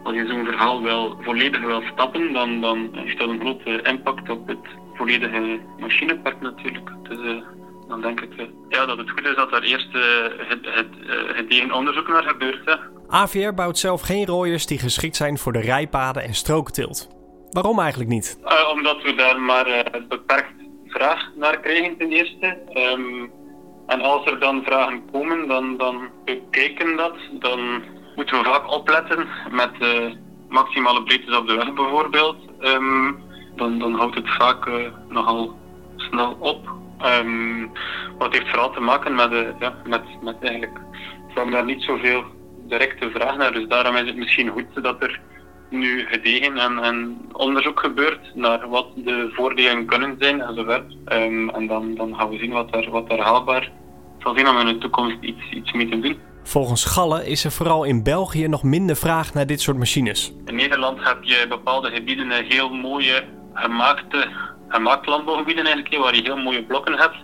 als 0.04 0.16
je 0.16 0.28
zo'n 0.28 0.46
verhaal 0.46 0.82
wel 0.82 1.18
volledig 1.22 1.62
wil 1.62 1.82
stappen, 1.94 2.34
dan, 2.34 2.62
dan 2.62 2.90
heeft 2.92 3.20
dat 3.20 3.30
een 3.30 3.40
grote 3.40 3.82
impact 3.82 4.30
op 4.30 4.48
het 4.48 4.68
volledige 4.94 5.60
machinepark 5.80 6.42
natuurlijk. 6.42 6.90
Dus, 7.04 7.18
uh, 7.18 7.42
dan 7.88 8.02
denk 8.02 8.22
ik 8.22 8.34
uh, 8.40 8.46
ja, 8.70 8.86
dat 8.86 8.98
het 8.98 9.10
goed 9.10 9.26
is 9.26 9.36
dat 9.36 9.54
er 9.54 9.64
eerst 9.64 9.94
het, 10.48 10.60
het, 10.62 10.88
het 11.50 11.72
onderzoek 11.72 12.08
naar 12.08 12.24
gebeurt. 12.24 12.66
Hè. 12.66 12.76
AVR 13.08 13.54
bouwt 13.54 13.78
zelf 13.78 14.02
geen 14.02 14.26
rooiers 14.26 14.66
die 14.66 14.80
geschikt 14.80 15.16
zijn 15.16 15.38
voor 15.38 15.54
de 15.54 15.62
rijpaden 15.62 16.24
en 16.24 16.34
strooktilt. 16.34 17.15
Waarom 17.56 17.80
eigenlijk 17.80 18.10
niet? 18.10 18.40
Uh, 18.44 18.70
omdat 18.74 19.02
we 19.02 19.16
daar 19.16 19.40
maar 19.40 19.68
uh, 19.68 19.80
beperkt 20.08 20.54
vraag 20.88 21.30
naar 21.36 21.60
krijgen 21.60 21.98
ten 21.98 22.12
eerste. 22.12 22.58
Um, 22.74 23.32
en 23.88 24.02
als 24.02 24.26
er 24.26 24.40
dan 24.40 24.64
vragen 24.64 25.04
komen, 25.12 25.48
dan, 25.48 25.78
dan 25.78 26.10
bekijken 26.26 26.96
dat. 26.98 27.16
Dan 27.32 27.84
moeten 28.16 28.38
we 28.38 28.44
vaak 28.44 28.72
opletten 28.72 29.28
met 29.52 29.72
uh, 29.80 30.12
maximale 30.50 31.04
breedtes 31.04 31.38
op 31.38 31.48
de 31.48 31.54
weg 31.54 31.74
bijvoorbeeld. 31.74 32.38
Um, 32.60 33.24
dan, 33.56 33.80
dan 33.80 33.94
houdt 33.94 34.16
het 34.16 34.30
vaak 34.30 34.70
nogal 35.10 35.60
snel 35.96 36.38
op. 36.40 36.70
Um, 37.06 37.72
wat 38.18 38.34
heeft 38.34 38.50
vooral 38.50 38.72
te 38.72 38.80
maken 38.80 39.16
met, 39.16 39.32
ja, 39.60 39.76
met, 39.86 40.04
met 40.22 40.36
eigenlijk... 40.42 40.80
Daar 41.52 41.66
niet 41.66 41.84
zoveel 41.84 42.24
directe 42.68 43.10
vraag 43.10 43.38
naar. 43.38 43.52
Dus 43.52 43.68
daarom 43.68 43.96
is 43.96 44.08
het 44.08 44.16
misschien 44.16 44.50
goed 44.50 44.84
dat 44.84 45.02
er 45.04 45.22
nu 45.70 46.06
gedegen 46.06 46.58
en, 46.58 46.84
en, 46.84 47.18
onderzoek 47.32 47.80
gebeurt 47.80 48.36
naar 48.36 48.70
wat 48.70 48.88
de 48.96 49.30
voordelen 49.34 49.86
kunnen 49.86 50.16
zijn 50.20 50.42
enzovoort. 50.42 50.96
Um, 51.08 51.50
en 51.50 51.68
dan, 51.68 51.96
dan 51.96 52.16
gaan 52.16 52.30
we 52.30 52.38
zien 52.38 52.52
wat 52.52 52.76
er, 52.76 52.90
wat 52.90 53.12
er 53.12 53.22
haalbaar 53.22 53.72
zal 54.20 54.34
zijn 54.34 54.48
om 54.48 54.58
in 54.58 54.66
de 54.66 54.78
toekomst 54.78 55.18
iets, 55.22 55.52
iets 55.52 55.72
mee 55.72 55.90
te 55.90 56.00
doen. 56.00 56.18
Volgens 56.44 56.86
Galle 56.86 57.28
is 57.28 57.46
er 57.46 57.52
vooral 57.52 57.84
in 57.84 58.04
België 58.04 58.48
nog 58.48 58.64
minder 58.64 58.96
vraag 58.96 59.34
naar 59.34 59.46
dit 59.46 59.62
soort 59.62 59.78
machines. 59.78 60.34
In 60.46 60.56
Nederland 60.56 61.04
heb 61.04 61.18
je 61.22 61.46
bepaalde 61.50 61.90
gebieden 61.90 62.32
eh, 62.32 62.50
heel 62.50 62.70
mooie 62.70 63.24
gemaakte, 63.54 64.28
gemaakt 64.68 65.08
landbouwgebieden 65.08 65.66
eigenlijk, 65.66 66.04
waar 66.04 66.16
je 66.16 66.22
heel 66.22 66.38
mooie 66.38 66.64
blokken 66.64 66.94
hebt. 66.94 67.16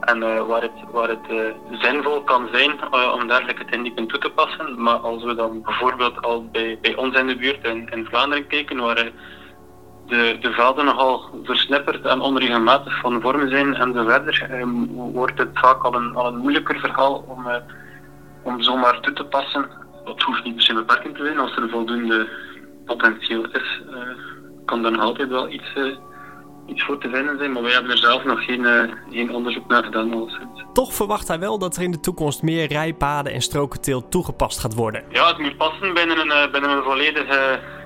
En 0.00 0.22
uh, 0.22 0.46
waar 0.46 0.62
het, 0.62 0.90
waar 0.92 1.08
het 1.08 1.30
uh, 1.30 1.40
zinvol 1.70 2.22
kan 2.22 2.48
zijn 2.52 2.70
uh, 2.94 3.12
om 3.14 3.26
dergelijke 3.26 3.64
technieken 3.64 4.06
toe 4.06 4.18
te 4.18 4.30
passen. 4.30 4.82
Maar 4.82 4.96
als 4.96 5.24
we 5.24 5.34
dan 5.34 5.62
bijvoorbeeld 5.62 6.22
al 6.22 6.48
bij, 6.52 6.78
bij 6.80 6.96
ons 6.96 7.16
in 7.16 7.26
de 7.26 7.36
buurt 7.36 7.66
in, 7.66 7.88
in 7.88 8.06
Vlaanderen 8.06 8.46
kijken, 8.46 8.76
waar 8.76 9.10
de, 10.06 10.36
de 10.40 10.52
velden 10.52 10.84
nogal 10.84 11.30
versnipperd 11.42 12.06
en 12.06 12.20
onregelmatig 12.20 13.00
van 13.00 13.20
vorm 13.20 13.48
zijn 13.48 13.74
en 13.74 13.92
zo 13.92 14.04
verder, 14.04 14.60
um, 14.60 14.86
wordt 14.92 15.38
het 15.38 15.50
vaak 15.52 15.82
al 15.82 15.94
een, 15.94 16.14
al 16.14 16.26
een 16.26 16.38
moeilijker 16.38 16.78
verhaal 16.78 17.24
om, 17.28 17.46
om 18.42 18.62
zomaar 18.62 19.00
toe 19.00 19.12
te 19.12 19.24
passen. 19.24 19.70
Dat 20.04 20.22
hoeft 20.22 20.44
niet 20.44 20.54
per 20.54 20.64
se 20.64 20.74
beperkend 20.74 21.16
te 21.16 21.24
zijn. 21.24 21.38
Als 21.38 21.56
er 21.56 21.68
voldoende 21.68 22.28
potentieel 22.84 23.44
is, 23.52 23.82
kan 24.64 24.82
dan 24.82 24.98
altijd 24.98 25.28
wel 25.28 25.48
iets 25.48 25.72
iets 26.70 26.82
voor 26.82 26.98
te 26.98 27.08
vinden 27.08 27.38
zijn, 27.38 27.52
maar 27.52 27.62
wij 27.62 27.72
hebben 27.72 27.90
er 27.90 27.98
zelf 27.98 28.24
nog 28.24 28.44
geen, 28.44 28.60
uh, 28.60 28.82
geen 29.10 29.34
onderzoek 29.34 29.66
naar 29.66 29.84
gedaan. 29.84 30.30
Toch 30.72 30.94
verwacht 30.94 31.28
hij 31.28 31.38
wel 31.38 31.58
dat 31.58 31.76
er 31.76 31.82
in 31.82 31.90
de 31.90 32.00
toekomst 32.00 32.42
meer 32.42 32.66
rijpaden 32.66 33.32
en 33.32 33.40
strokenteelt 33.40 34.10
toegepast 34.10 34.58
gaat 34.58 34.74
worden. 34.74 35.04
Ja, 35.10 35.26
het 35.26 35.38
moet 35.38 35.56
passen 35.56 35.94
binnen 35.94 36.18
een, 36.18 36.26
uh, 36.26 36.52
binnen 36.52 36.70
een 36.70 36.82
volledig 36.82 37.38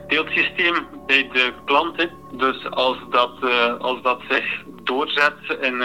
teeltsysteem 0.08 0.74
bij 1.06 1.28
de 1.32 1.52
klanten. 1.64 2.10
Dus 2.36 2.70
als 2.70 2.96
dat, 3.10 3.32
als 3.78 4.02
dat 4.02 4.20
zich 4.28 4.62
doorzet 4.82 5.58
in, 5.60 5.82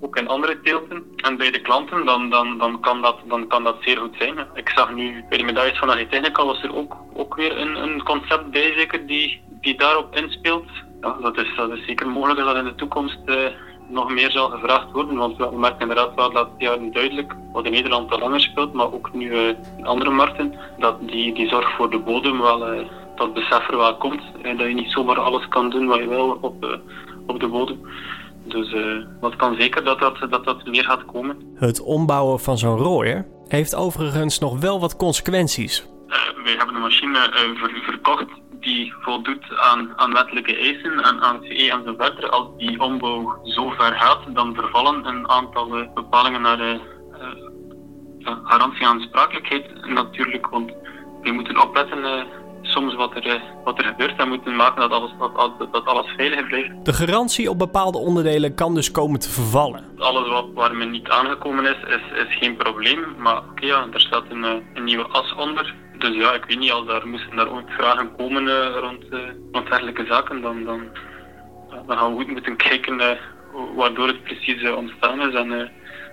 ook 0.00 0.16
in 0.16 0.28
andere 0.28 0.60
teelten 0.60 1.04
en 1.16 1.36
bij 1.36 1.50
de 1.50 1.60
klanten, 1.60 2.04
dan, 2.04 2.30
dan, 2.30 2.58
dan, 2.58 2.80
kan, 2.80 3.02
dat, 3.02 3.16
dan 3.28 3.46
kan 3.46 3.64
dat 3.64 3.76
zeer 3.80 3.96
goed 3.96 4.14
zijn. 4.18 4.46
Ik 4.54 4.68
zag 4.68 4.94
nu 4.94 5.24
bij 5.28 5.38
de 5.38 5.44
medailles 5.44 5.78
van 5.78 5.90
Agritechnica 5.90 6.44
was 6.44 6.62
er 6.62 6.76
ook, 6.76 6.96
ook 7.14 7.34
weer 7.34 7.58
een, 7.58 7.76
een 7.76 8.02
concept 8.02 8.50
bij 8.50 8.72
zeker 8.76 9.06
die, 9.06 9.40
die 9.60 9.78
daarop 9.78 10.16
inspeelt 10.16 10.68
ja, 11.06 11.16
dat, 11.20 11.36
is, 11.38 11.54
dat 11.56 11.70
is 11.70 11.86
zeker 11.86 12.08
mogelijk 12.08 12.40
dat 12.40 12.56
in 12.56 12.64
de 12.64 12.74
toekomst 12.74 13.18
uh, 13.26 13.36
nog 13.88 14.12
meer 14.12 14.30
zal 14.30 14.48
gevraagd 14.48 14.92
worden. 14.92 15.16
Want 15.16 15.36
we 15.36 15.58
merken 15.58 15.80
inderdaad 15.80 16.14
wel 16.14 16.32
dat 16.32 16.48
ja, 16.58 16.76
duidelijk, 16.76 17.34
wat 17.52 17.64
in 17.64 17.72
Nederland 17.72 18.12
al 18.12 18.18
langer 18.18 18.40
speelt, 18.40 18.72
maar 18.72 18.92
ook 18.92 19.12
nu 19.12 19.30
uh, 19.30 19.48
in 19.78 19.86
andere 19.86 20.10
markten, 20.10 20.54
dat 20.78 20.96
die, 21.00 21.34
die 21.34 21.48
zorg 21.48 21.76
voor 21.76 21.90
de 21.90 21.98
bodem 21.98 22.40
wel, 22.40 22.74
uh, 22.74 22.86
dat 23.16 23.34
besef 23.34 23.68
er 23.68 23.76
wel 23.76 23.96
komt. 23.96 24.22
En 24.42 24.56
dat 24.56 24.66
je 24.66 24.74
niet 24.74 24.90
zomaar 24.90 25.20
alles 25.20 25.48
kan 25.48 25.70
doen 25.70 25.86
wat 25.86 25.98
je 25.98 26.08
wil 26.08 26.38
op, 26.40 26.80
op 27.26 27.40
de 27.40 27.48
bodem. 27.48 27.80
Dus 28.44 28.74
dat 29.20 29.36
kan 29.36 29.56
zeker 29.58 29.84
dat 29.84 29.98
dat, 29.98 30.16
dat 30.30 30.44
dat 30.44 30.66
meer 30.66 30.84
gaat 30.84 31.04
komen. 31.04 31.36
Het 31.54 31.82
ombouwen 31.82 32.40
van 32.40 32.58
zo'n 32.58 32.76
rooier 32.76 33.26
heeft 33.48 33.74
overigens 33.74 34.38
nog 34.38 34.60
wel 34.60 34.80
wat 34.80 34.96
consequenties. 34.96 35.86
wij 36.44 36.54
hebben 36.56 36.74
een 36.74 36.80
machine 36.80 37.30
ver, 37.56 37.70
verkocht 37.82 38.26
die 38.66 38.94
voldoet 39.00 39.44
aan, 39.56 39.92
aan 39.96 40.12
wettelijke 40.12 40.56
eisen 40.56 41.00
en 41.08 41.20
aan 41.22 41.38
CE 41.42 41.70
en 41.70 41.82
zo 41.84 41.94
verder. 41.98 42.30
Als 42.30 42.48
die 42.56 42.80
ombouw 42.80 43.38
zo 43.44 43.70
ver 43.70 43.92
gaat, 43.92 44.22
dan 44.34 44.54
vervallen 44.54 45.06
een 45.06 45.28
aantal 45.28 45.78
uh, 45.78 45.86
bepalingen 45.94 46.40
naar 46.40 46.56
de 46.56 46.80
uh, 48.20 48.36
garantie 48.44 48.86
aansprakelijkheid 48.86 49.86
natuurlijk. 49.86 50.46
Want 50.46 50.72
we 51.22 51.32
moeten 51.32 51.62
opletten 51.62 52.26
soms 52.62 52.94
wat 52.94 53.14
er, 53.14 53.42
wat 53.64 53.78
er 53.78 53.84
gebeurt 53.84 54.20
en 54.20 54.28
moeten 54.28 54.56
maken 54.56 54.80
dat 54.80 54.90
alles, 54.90 55.10
dat, 55.18 55.72
dat 55.72 55.84
alles 55.84 56.06
veilig 56.16 56.46
blijft. 56.46 56.84
De 56.84 56.92
garantie 56.92 57.50
op 57.50 57.58
bepaalde 57.58 57.98
onderdelen 57.98 58.54
kan 58.54 58.74
dus 58.74 58.90
komen 58.90 59.20
te 59.20 59.30
vervallen. 59.30 59.84
Alles 59.98 60.28
wat, 60.28 60.46
waar 60.54 60.74
men 60.74 60.90
niet 60.90 61.08
aangekomen 61.08 61.64
is, 61.64 61.82
is, 61.88 62.26
is 62.26 62.38
geen 62.38 62.56
probleem. 62.56 63.00
Maar 63.18 63.36
oké, 63.36 63.50
okay, 63.50 63.68
ja, 63.68 63.86
er 63.92 64.00
staat 64.00 64.24
een, 64.28 64.44
een 64.74 64.84
nieuwe 64.84 65.06
as 65.06 65.34
onder 65.34 65.74
dus 65.98 66.14
ja, 66.14 66.32
ik 66.32 66.44
weet 66.44 66.58
niet, 66.58 66.72
als 66.72 66.86
daar 66.86 67.08
moesten 67.08 67.36
daar 67.36 67.52
ooit 67.52 67.70
vragen 67.70 68.16
komen 68.16 68.42
uh, 68.42 68.76
rond, 68.80 69.04
uh, 69.12 69.18
rond 69.52 70.08
zaken, 70.08 70.42
dan, 70.42 70.64
dan, 70.64 70.88
dan 71.86 71.98
gaan 71.98 72.10
we 72.10 72.16
goed 72.16 72.32
moeten 72.32 72.56
kijken 72.56 73.00
uh, 73.00 73.10
waardoor 73.76 74.06
het 74.06 74.22
precies 74.22 74.70
ontstaan 74.70 75.20
is 75.20 75.34
en 75.34 75.70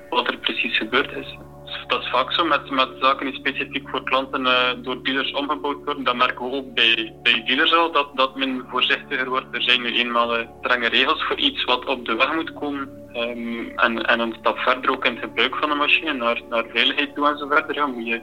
wat 0.09 0.27
er 0.27 0.37
precies 0.37 0.77
gebeurd 0.77 1.11
is. 1.11 1.37
Dus 1.65 1.83
dat 1.87 2.01
is 2.01 2.09
vaak 2.09 2.33
zo 2.33 2.45
met, 2.45 2.69
met 2.69 2.89
zaken 2.99 3.25
die 3.25 3.35
specifiek 3.35 3.89
voor 3.89 4.03
klanten 4.03 4.43
door 4.83 5.03
dealers 5.03 5.31
omgebouwd 5.31 5.83
worden. 5.83 6.03
Dat 6.03 6.15
merken 6.15 6.49
we 6.49 6.55
ook 6.55 6.73
bij, 6.73 7.13
bij 7.23 7.43
dealers 7.45 7.73
al, 7.73 7.91
dat, 7.91 8.09
dat 8.13 8.35
men 8.35 8.65
voorzichtiger 8.69 9.29
wordt. 9.29 9.55
Er 9.55 9.61
zijn 9.61 9.81
nu 9.81 9.93
eenmaal 9.93 10.35
strenge 10.59 10.87
regels 10.87 11.23
voor 11.23 11.37
iets 11.37 11.63
wat 11.63 11.85
op 11.85 12.05
de 12.05 12.15
weg 12.15 12.33
moet 12.33 12.53
komen. 12.53 13.01
Um, 13.15 13.71
en, 13.75 14.05
en 14.05 14.19
een 14.19 14.35
stap 14.39 14.57
verder 14.57 14.91
ook 14.91 15.05
in 15.05 15.11
het 15.11 15.23
gebruik 15.23 15.55
van 15.55 15.69
de 15.69 15.75
machine, 15.75 16.13
naar, 16.13 16.41
naar 16.49 16.65
veiligheid 16.67 17.15
toe 17.15 17.27
en 17.27 17.37
zo 17.37 17.47
verder. 17.47 17.75
Ja, 17.75 17.85
moet 17.85 18.07
je 18.07 18.21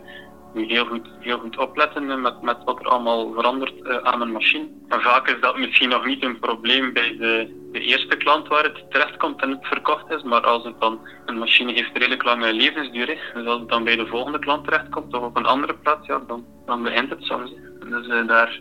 moet 0.54 0.68
heel 0.68 0.86
goed, 0.86 1.08
heel 1.20 1.38
goed 1.38 1.58
opletten 1.58 2.20
met, 2.20 2.42
met 2.42 2.56
wat 2.64 2.80
er 2.80 2.86
allemaal 2.86 3.32
verandert 3.32 3.74
uh, 3.82 3.96
aan 3.96 4.20
een 4.20 4.32
machine. 4.32 4.68
Vaak 4.88 5.28
is 5.28 5.40
dat 5.40 5.58
misschien 5.58 5.88
nog 5.88 6.06
niet 6.06 6.24
een 6.24 6.38
probleem 6.38 6.92
bij 6.92 7.16
de, 7.18 7.68
de 7.72 7.80
eerste 7.80 8.16
klant 8.16 8.48
waar 8.48 8.62
het 8.62 8.90
terechtkomt 8.90 9.40
en 9.42 9.50
het 9.50 9.66
verkocht 9.66 10.10
is, 10.10 10.22
maar 10.22 10.40
als 10.40 10.64
het 10.64 10.80
dan 10.80 11.00
een 11.26 11.38
machine 11.38 11.72
heeft 11.72 11.90
redelijk 11.92 12.24
lange 12.24 12.52
levensduur, 12.52 13.06
dus 13.34 13.46
als 13.46 13.60
het 13.60 13.68
dan 13.68 13.84
bij 13.84 13.96
de 13.96 14.06
volgende 14.06 14.38
klant 14.38 14.64
terechtkomt 14.64 15.14
of 15.14 15.22
op 15.22 15.36
een 15.36 15.46
andere 15.46 15.74
plaats, 15.74 16.06
ja, 16.06 16.22
dan, 16.26 16.44
dan 16.66 16.82
begint 16.82 17.10
het 17.10 17.22
soms. 17.22 17.52
Dus 17.88 18.06
uh, 18.06 18.26
daar, 18.26 18.60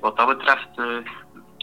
wat 0.00 0.16
dat 0.16 0.28
betreft, 0.28 0.68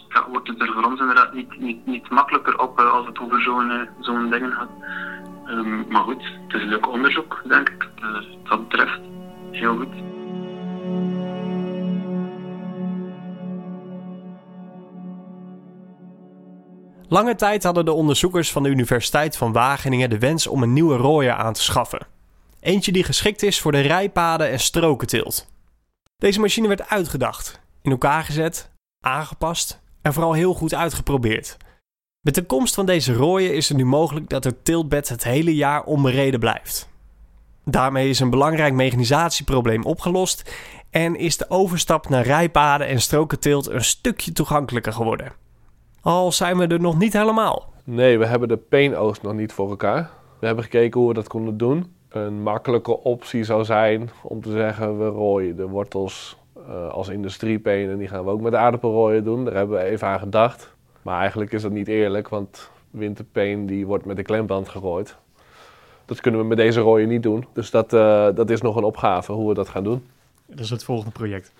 ja, 0.08 0.28
wordt 0.28 0.48
het 0.48 0.60
er 0.60 0.72
voor 0.72 0.84
ons 0.84 1.00
inderdaad 1.00 1.34
niet, 1.34 1.58
niet, 1.58 1.86
niet 1.86 2.10
makkelijker 2.10 2.58
op 2.58 2.80
als 2.80 3.06
het 3.06 3.18
over 3.18 3.42
zo'n 3.42 3.88
zo'n 4.00 4.30
dingen 4.30 4.52
gaat. 4.52 4.70
Um, 5.48 5.86
maar 5.88 6.02
goed, 6.02 6.22
het 6.46 6.60
is 6.60 6.68
leuk 6.68 6.88
onderzoek, 6.88 7.42
denk 7.44 7.68
ik, 7.68 7.88
dat 8.48 8.68
betreft 8.68 9.00
heel 9.58 9.76
goed. 9.76 10.06
Lange 17.08 17.34
tijd 17.34 17.62
hadden 17.62 17.84
de 17.84 17.92
onderzoekers 17.92 18.52
van 18.52 18.62
de 18.62 18.68
Universiteit 18.68 19.36
van 19.36 19.52
Wageningen 19.52 20.10
de 20.10 20.18
wens 20.18 20.46
om 20.46 20.62
een 20.62 20.72
nieuwe 20.72 20.96
rooier 20.96 21.32
aan 21.32 21.52
te 21.52 21.62
schaffen. 21.62 22.06
Eentje 22.60 22.92
die 22.92 23.04
geschikt 23.04 23.42
is 23.42 23.60
voor 23.60 23.72
de 23.72 23.80
rijpaden 23.80 24.50
en 24.50 24.60
strokenteelt. 24.60 25.48
Deze 26.16 26.40
machine 26.40 26.68
werd 26.68 26.88
uitgedacht, 26.88 27.60
in 27.82 27.90
elkaar 27.90 28.24
gezet, 28.24 28.70
aangepast 29.04 29.80
en 30.02 30.12
vooral 30.12 30.32
heel 30.32 30.54
goed 30.54 30.74
uitgeprobeerd. 30.74 31.56
Met 32.20 32.34
de 32.34 32.44
komst 32.44 32.74
van 32.74 32.86
deze 32.86 33.14
rooier 33.14 33.54
is 33.54 33.68
het 33.68 33.76
nu 33.76 33.84
mogelijk 33.84 34.28
dat 34.28 34.44
het 34.44 34.64
tiltbed 34.64 35.08
het 35.08 35.24
hele 35.24 35.54
jaar 35.54 35.84
onbereden 35.84 36.40
blijft. 36.40 36.88
Daarmee 37.70 38.08
is 38.08 38.20
een 38.20 38.30
belangrijk 38.30 38.74
mechanisatieprobleem 38.74 39.84
opgelost 39.84 40.54
en 40.90 41.16
is 41.16 41.36
de 41.36 41.44
overstap 41.48 42.08
naar 42.08 42.24
rijpaden 42.24 42.86
en 42.86 43.00
strokenteelt 43.00 43.70
een 43.70 43.84
stukje 43.84 44.32
toegankelijker 44.32 44.92
geworden. 44.92 45.32
Al 46.00 46.32
zijn 46.32 46.56
we 46.56 46.66
er 46.66 46.80
nog 46.80 46.98
niet 46.98 47.12
helemaal. 47.12 47.72
Nee, 47.84 48.18
we 48.18 48.26
hebben 48.26 48.48
de 48.48 48.56
peenoogst 48.56 49.22
nog 49.22 49.32
niet 49.32 49.52
voor 49.52 49.70
elkaar. 49.70 50.10
We 50.40 50.46
hebben 50.46 50.64
gekeken 50.64 51.00
hoe 51.00 51.08
we 51.08 51.14
dat 51.14 51.28
konden 51.28 51.56
doen. 51.56 51.94
Een 52.08 52.42
makkelijke 52.42 53.02
optie 53.02 53.44
zou 53.44 53.64
zijn 53.64 54.10
om 54.22 54.42
te 54.42 54.50
zeggen: 54.50 54.98
we 54.98 55.06
rooien 55.06 55.56
de 55.56 55.68
wortels 55.68 56.36
uh, 56.58 56.88
als 56.88 57.08
industriepeen 57.08 57.90
en 57.90 57.98
die 57.98 58.08
gaan 58.08 58.24
we 58.24 58.30
ook 58.30 58.40
met 58.40 58.54
aardappelrooien 58.54 59.24
doen. 59.24 59.44
Daar 59.44 59.54
hebben 59.54 59.78
we 59.78 59.84
even 59.84 60.08
aan 60.08 60.18
gedacht. 60.18 60.74
Maar 61.02 61.20
eigenlijk 61.20 61.52
is 61.52 61.62
dat 61.62 61.72
niet 61.72 61.88
eerlijk, 61.88 62.28
want 62.28 62.70
winterpeen 62.90 63.66
die 63.66 63.86
wordt 63.86 64.04
met 64.04 64.16
de 64.16 64.22
klemband 64.22 64.68
gegooid. 64.68 65.16
Dat 66.06 66.20
kunnen 66.20 66.40
we 66.40 66.46
met 66.46 66.56
deze 66.56 66.80
rooien 66.80 67.08
niet 67.08 67.22
doen. 67.22 67.44
Dus 67.52 67.70
dat, 67.70 67.92
uh, 67.92 68.28
dat 68.34 68.50
is 68.50 68.60
nog 68.60 68.76
een 68.76 68.84
opgave 68.84 69.32
hoe 69.32 69.48
we 69.48 69.54
dat 69.54 69.68
gaan 69.68 69.84
doen. 69.84 70.04
Dat 70.46 70.58
is 70.58 70.70
het 70.70 70.84
volgende 70.84 71.12
project. 71.12 71.52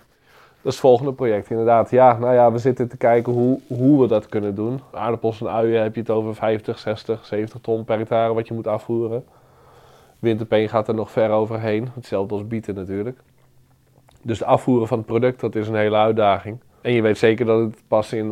Dat 0.61 0.75
is 0.75 0.81
het 0.81 0.91
volgende 0.91 1.13
project, 1.13 1.49
inderdaad. 1.49 1.89
Ja, 1.89 2.17
nou 2.17 2.33
ja, 2.33 2.51
we 2.51 2.57
zitten 2.57 2.87
te 2.87 2.97
kijken 2.97 3.33
hoe, 3.33 3.59
hoe 3.67 4.01
we 4.01 4.07
dat 4.07 4.25
kunnen 4.25 4.55
doen. 4.55 4.81
Aardappels 4.91 5.41
en 5.41 5.49
uien 5.49 5.81
heb 5.81 5.93
je 5.93 5.99
het 5.99 6.09
over 6.09 6.35
50, 6.35 6.79
60, 6.79 7.25
70 7.25 7.61
ton 7.61 7.83
per 7.83 7.97
hectare 7.97 8.33
wat 8.33 8.47
je 8.47 8.53
moet 8.53 8.67
afvoeren. 8.67 9.25
Winterpeen 10.19 10.69
gaat 10.69 10.87
er 10.87 10.93
nog 10.93 11.11
ver 11.11 11.29
overheen. 11.29 11.89
Hetzelfde 11.93 12.33
als 12.33 12.47
bieten 12.47 12.75
natuurlijk. 12.75 13.19
Dus 14.21 14.39
het 14.39 14.47
afvoeren 14.47 14.87
van 14.87 14.97
het 14.97 15.07
product, 15.07 15.39
dat 15.39 15.55
is 15.55 15.67
een 15.67 15.75
hele 15.75 15.95
uitdaging. 15.95 16.59
En 16.81 16.93
je 16.93 17.01
weet 17.01 17.17
zeker 17.17 17.45
dat 17.45 17.59
het 17.59 17.83
pas 17.87 18.13
in 18.13 18.25
uh, 18.25 18.31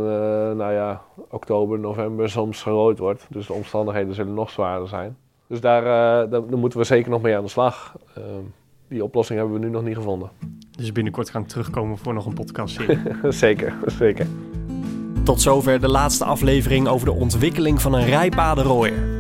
nou 0.52 0.74
ja, 0.74 1.02
oktober, 1.30 1.80
november 1.80 2.30
soms 2.30 2.62
gerooid 2.62 2.98
wordt. 2.98 3.26
Dus 3.30 3.48
de 3.48 3.54
omstandigheden 3.54 4.14
zullen 4.14 4.34
nog 4.34 4.50
zwaarder 4.50 4.88
zijn. 4.88 5.18
Dus 5.48 5.62
daar, 5.62 5.82
uh, 5.82 6.32
daar, 6.32 6.48
daar, 6.48 6.58
moeten 6.58 6.80
we 6.80 6.86
zeker 6.86 7.12
nog 7.12 7.22
mee 7.22 7.38
aan 7.38 7.44
de 7.44 7.50
slag. 7.50 7.96
Uh, 8.18 8.24
die 8.88 9.04
oplossing 9.04 9.40
hebben 9.40 9.60
we 9.60 9.66
nu 9.66 9.72
nog 9.72 9.84
niet 9.84 9.96
gevonden. 9.96 10.30
Dus 10.72 10.92
binnenkort 10.92 11.30
gaan 11.30 11.42
we 11.42 11.48
terugkomen 11.48 11.98
voor 11.98 12.14
nog 12.14 12.26
een 12.26 12.34
podcast. 12.34 12.80
zeker, 13.30 13.74
zeker. 13.86 14.28
Tot 15.24 15.42
zover 15.42 15.80
de 15.80 15.90
laatste 15.90 16.26
aflevering 16.26 16.88
over 16.88 17.06
de 17.06 17.14
ontwikkeling 17.14 17.82
van 17.82 17.94
een 17.94 18.06
rijpadenrooier. 18.06 19.14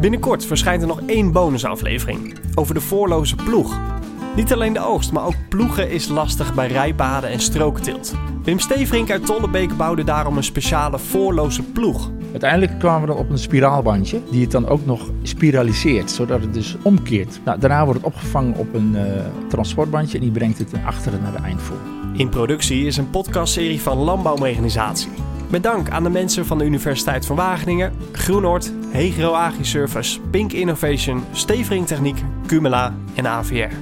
Binnenkort 0.00 0.44
verschijnt 0.44 0.82
er 0.82 0.88
nog 0.88 1.00
één 1.06 1.32
bonusaflevering 1.32 2.38
over 2.54 2.74
de 2.74 2.80
voorloze 2.80 3.36
ploeg. 3.36 3.80
Niet 4.36 4.52
alleen 4.52 4.72
de 4.72 4.84
oogst, 4.84 5.12
maar 5.12 5.24
ook 5.24 5.48
ploegen 5.48 5.90
is 5.90 6.08
lastig 6.08 6.54
bij 6.54 6.66
rijpaden 6.66 7.30
en 7.30 7.40
strooktilt. 7.40 8.14
Wim 8.42 8.58
Steverink 8.58 9.10
uit 9.10 9.26
Tollebeek 9.26 9.76
bouwde 9.76 10.04
daarom 10.04 10.36
een 10.36 10.44
speciale 10.44 10.98
voorloze 10.98 11.62
ploeg. 11.62 12.10
Uiteindelijk 12.30 12.78
kwamen 12.78 13.00
we 13.00 13.06
dan 13.06 13.16
op 13.16 13.30
een 13.30 13.38
spiraalbandje 13.38 14.20
die 14.30 14.42
het 14.42 14.50
dan 14.50 14.68
ook 14.68 14.86
nog 14.86 15.10
spiraliseert, 15.22 16.10
zodat 16.10 16.40
het 16.40 16.54
dus 16.54 16.76
omkeert. 16.82 17.40
Nou, 17.44 17.58
daarna 17.58 17.84
wordt 17.84 18.00
het 18.00 18.08
opgevangen 18.08 18.56
op 18.56 18.74
een 18.74 18.92
uh, 18.94 19.02
transportbandje 19.48 20.18
en 20.18 20.24
die 20.24 20.32
brengt 20.32 20.58
het 20.58 20.72
achteren 20.84 21.22
naar 21.22 21.32
de 21.32 21.38
eindvoer. 21.38 21.78
In 22.12 22.28
Productie 22.28 22.86
is 22.86 22.96
een 22.96 23.10
podcastserie 23.10 23.80
van 23.80 23.96
Landbouwmechanisatie. 23.96 25.08
Met 25.50 25.62
dank 25.62 25.90
aan 25.90 26.02
de 26.02 26.10
mensen 26.10 26.46
van 26.46 26.58
de 26.58 26.64
Universiteit 26.64 27.26
van 27.26 27.36
Wageningen, 27.36 27.92
Groenoord, 28.12 28.72
Hegro 28.90 29.32
Agriservice, 29.32 30.20
Pink 30.30 30.52
Innovation, 30.52 31.22
Stevering 31.32 31.86
Techniek, 31.86 32.22
Cumula 32.46 32.94
en 33.14 33.26
AVR. 33.26 33.74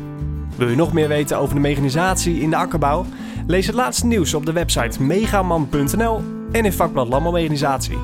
Wil 0.57 0.69
je 0.69 0.77
nog 0.77 0.93
meer 0.93 1.09
weten 1.09 1.39
over 1.39 1.55
de 1.55 1.61
mechanisatie 1.61 2.41
in 2.41 2.51
de 2.51 2.57
akkerbouw? 2.57 3.05
Lees 3.47 3.67
het 3.67 3.75
laatste 3.75 4.07
nieuws 4.07 4.35
op 4.35 4.47
de 4.47 4.53
website 4.53 5.03
megaman.nl 5.03 6.23
en 6.53 6.65
in 6.65 6.73
vakblad 6.73 7.09
Landbouwmechanisatie. 7.09 7.99